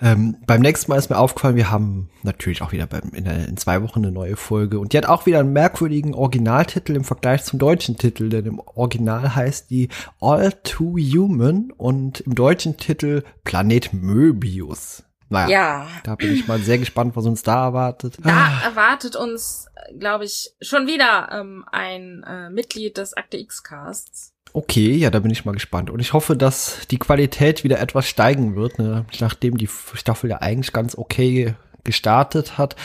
Ähm, 0.00 0.36
beim 0.46 0.60
nächsten 0.60 0.90
Mal 0.90 0.98
ist 0.98 1.10
mir 1.10 1.18
aufgefallen, 1.18 1.56
wir 1.56 1.70
haben 1.70 2.10
natürlich 2.22 2.62
auch 2.62 2.72
wieder 2.72 2.86
beim, 2.86 3.10
in, 3.12 3.26
in, 3.26 3.56
zwei 3.56 3.82
Wochen 3.82 4.00
eine 4.00 4.12
neue 4.12 4.36
Folge 4.36 4.78
und 4.78 4.92
die 4.92 4.98
hat 4.98 5.06
auch 5.06 5.26
wieder 5.26 5.40
einen 5.40 5.52
merkwürdigen 5.52 6.14
Originaltitel 6.14 6.96
im 6.96 7.04
Vergleich 7.04 7.44
zum 7.44 7.58
deutschen 7.58 7.96
Titel, 7.96 8.28
denn 8.28 8.46
im 8.46 8.60
Original 8.60 9.34
heißt 9.34 9.70
die 9.70 9.88
All 10.20 10.52
Too 10.62 10.98
Human 10.98 11.70
und 11.76 12.20
im 12.20 12.34
deutschen 12.34 12.76
Titel 12.76 13.22
Planet 13.44 13.92
Möbius. 13.92 15.04
Naja, 15.30 15.48
ja. 15.48 15.86
da 16.04 16.14
bin 16.16 16.32
ich 16.32 16.46
mal 16.46 16.60
sehr 16.60 16.78
gespannt, 16.78 17.16
was 17.16 17.26
uns 17.26 17.42
da 17.42 17.64
erwartet. 17.64 18.18
Da 18.22 18.30
ah. 18.30 18.64
erwartet 18.64 19.16
uns, 19.16 19.68
glaube 19.98 20.24
ich, 20.24 20.54
schon 20.60 20.86
wieder 20.86 21.28
ähm, 21.32 21.64
ein 21.72 22.22
äh, 22.24 22.50
Mitglied 22.50 22.98
des 22.98 23.16
Akte 23.16 23.38
X-Casts. 23.38 24.33
Okay, 24.56 24.92
ja, 24.94 25.10
da 25.10 25.18
bin 25.18 25.32
ich 25.32 25.44
mal 25.44 25.50
gespannt. 25.50 25.90
Und 25.90 25.98
ich 25.98 26.12
hoffe, 26.12 26.36
dass 26.36 26.86
die 26.88 27.00
Qualität 27.00 27.64
wieder 27.64 27.80
etwas 27.80 28.06
steigen 28.06 28.54
wird, 28.54 28.78
ne? 28.78 29.04
nachdem 29.18 29.56
die 29.56 29.68
Staffel 29.94 30.30
ja 30.30 30.36
eigentlich 30.38 30.72
ganz 30.72 30.96
okay 30.96 31.56
gestartet 31.82 32.56
hat, 32.56 32.76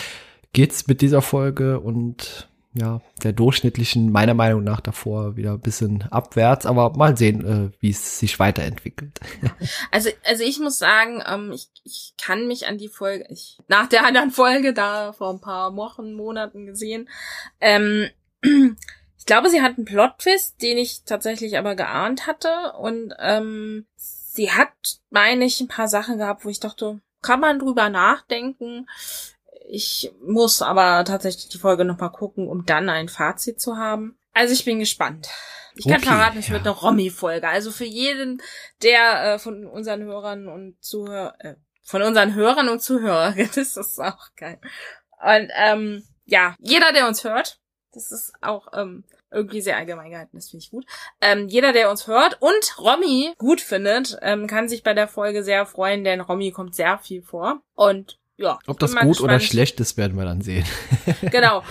geht's 0.52 0.88
mit 0.88 1.02
dieser 1.02 1.22
Folge 1.22 1.80
und 1.80 2.50
ja, 2.74 3.02
der 3.24 3.34
durchschnittlichen, 3.34 4.12
meiner 4.12 4.34
Meinung 4.34 4.64
nach 4.64 4.80
davor 4.80 5.36
wieder 5.36 5.54
ein 5.54 5.62
bisschen 5.62 6.06
abwärts, 6.10 6.66
aber 6.66 6.92
mal 6.98 7.16
sehen, 7.16 7.46
äh, 7.46 7.72
wie 7.80 7.92
es 7.92 8.18
sich 8.18 8.40
weiterentwickelt. 8.40 9.20
also, 9.92 10.10
also 10.26 10.44
ich 10.44 10.60
muss 10.60 10.80
sagen, 10.80 11.22
ähm, 11.28 11.52
ich, 11.52 11.68
ich 11.84 12.14
kann 12.20 12.48
mich 12.48 12.66
an 12.66 12.80
die 12.80 12.88
Folge, 12.88 13.26
ich, 13.30 13.60
nach 13.68 13.88
der 13.88 14.08
anderen 14.08 14.32
Folge 14.32 14.74
da 14.74 15.14
vor 15.14 15.32
ein 15.32 15.42
paar 15.42 15.76
Wochen, 15.76 16.14
Monaten 16.14 16.66
gesehen, 16.66 17.10
ähm, 17.62 18.10
glaube, 19.30 19.50
sie 19.50 19.62
hat 19.62 19.78
einen 19.78 19.86
Plot-Twist, 19.86 20.60
den 20.60 20.80
ich 20.80 21.04
tatsächlich 21.04 21.56
aber 21.60 21.76
geahnt 21.76 22.26
hatte 22.26 22.74
und 22.80 23.14
ähm, 23.20 23.86
sie 23.96 24.52
hat, 24.52 24.74
meine 25.12 25.46
ich, 25.46 25.62
ein 25.62 25.68
paar 25.68 25.88
Sachen 25.88 26.18
gehabt, 26.18 26.46
wo 26.46 26.50
ich 26.50 26.60
dachte, 26.60 27.00
kann 27.22 27.40
man 27.40 27.60
drüber 27.60 27.90
nachdenken. 27.90 28.90
Ich 29.70 30.12
muss 30.26 30.64
aber 30.64 31.06
tatsächlich 31.06 31.48
die 31.48 31.60
Folge 31.60 31.86
nochmal 31.86 32.12
gucken, 32.12 32.48
um 32.48 32.66
dann 32.66 32.90
ein 32.90 33.08
Fazit 33.08 33.62
zu 33.62 33.78
haben. 33.78 34.18
Also 34.34 34.56
ich 34.56 34.66
bin 34.66 34.80
gespannt. 34.80 35.30
Ich 35.76 35.86
kann 35.86 35.98
okay, 35.98 36.08
verraten, 36.08 36.40
es 36.40 36.48
ja. 36.48 36.54
wird 36.54 36.66
eine 36.66 36.76
Romy-Folge. 36.76 37.48
Also 37.48 37.70
für 37.70 37.86
jeden, 37.86 38.42
der 38.82 39.36
äh, 39.36 39.40
von 39.40 39.68
unseren 39.68 40.02
Hörern 40.02 40.48
und 40.48 40.84
Zuhörern, 40.84 41.40
äh, 41.40 41.56
von 41.84 42.02
unseren 42.02 42.34
Hörern 42.34 42.68
und 42.68 42.82
Zuhörern, 42.82 43.36
das 43.56 43.78
ist 43.78 44.00
auch 44.00 44.30
geil. 44.36 44.60
Und 45.22 45.52
ähm, 45.56 46.04
ja, 46.26 46.56
jeder, 46.58 46.94
der 46.94 47.08
uns 47.08 47.24
hört, 47.24 47.60
das 47.92 48.12
ist 48.12 48.34
auch 48.42 48.74
ähm, 48.74 49.04
irgendwie 49.32 49.62
sehr 49.62 49.78
allgemein 49.78 50.12
gehalten, 50.12 50.38
das 50.38 50.50
finde 50.50 50.64
ich 50.64 50.72
gut. 50.72 50.86
Ähm, 51.22 51.48
jeder, 51.48 51.74
der 51.74 51.90
uns 51.90 52.08
hört 52.08 52.42
und 52.42 52.80
Romy 52.80 53.34
gut 53.38 53.62
findet, 53.62 54.18
ähm, 54.22 54.48
kann 54.48 54.70
sich 54.70 54.84
bei 54.84 54.94
der 54.94 55.08
Folge 55.08 55.44
sehr 55.44 55.66
freuen, 55.66 56.04
denn 56.04 56.22
Romy 56.22 56.52
kommt 56.52 56.76
sehr 56.76 56.98
viel 57.00 57.22
vor. 57.22 57.62
Und 57.76 58.20
ja. 58.38 58.58
Ob 58.68 58.80
das 58.80 58.92
gut 58.92 59.02
gespannt. 59.02 59.22
oder 59.22 59.40
schlecht 59.40 59.80
ist, 59.80 59.98
werden 59.98 60.18
wir 60.18 60.26
dann 60.26 60.42
sehen. 60.42 60.66
genau. 61.32 61.64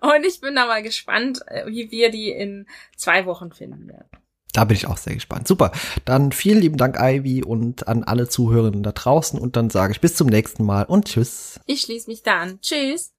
Und 0.00 0.24
ich 0.24 0.40
bin 0.40 0.54
da 0.54 0.66
mal 0.66 0.82
gespannt, 0.82 1.40
äh, 1.46 1.66
wie 1.66 1.90
wir 1.90 2.10
die 2.10 2.30
in 2.30 2.66
zwei 2.96 3.26
Wochen 3.26 3.52
finden 3.52 3.88
werden. 3.88 4.08
Da 4.52 4.64
bin 4.64 4.76
ich 4.76 4.86
auch 4.86 4.96
sehr 4.96 5.14
gespannt. 5.14 5.46
Super. 5.46 5.72
Dann 6.04 6.32
vielen 6.32 6.60
lieben 6.60 6.78
Dank, 6.78 6.96
Ivy, 6.98 7.44
und 7.44 7.86
an 7.86 8.02
alle 8.04 8.28
Zuhörenden 8.28 8.82
da 8.82 8.92
draußen. 8.92 9.38
Und 9.38 9.56
dann 9.56 9.70
sage 9.70 9.92
ich 9.92 10.00
bis 10.00 10.14
zum 10.14 10.28
nächsten 10.28 10.64
Mal 10.64 10.84
und 10.84 11.06
tschüss. 11.06 11.60
Ich 11.66 11.82
schließe 11.82 12.08
mich 12.08 12.22
da 12.22 12.40
an. 12.40 12.60
Tschüss. 12.60 13.12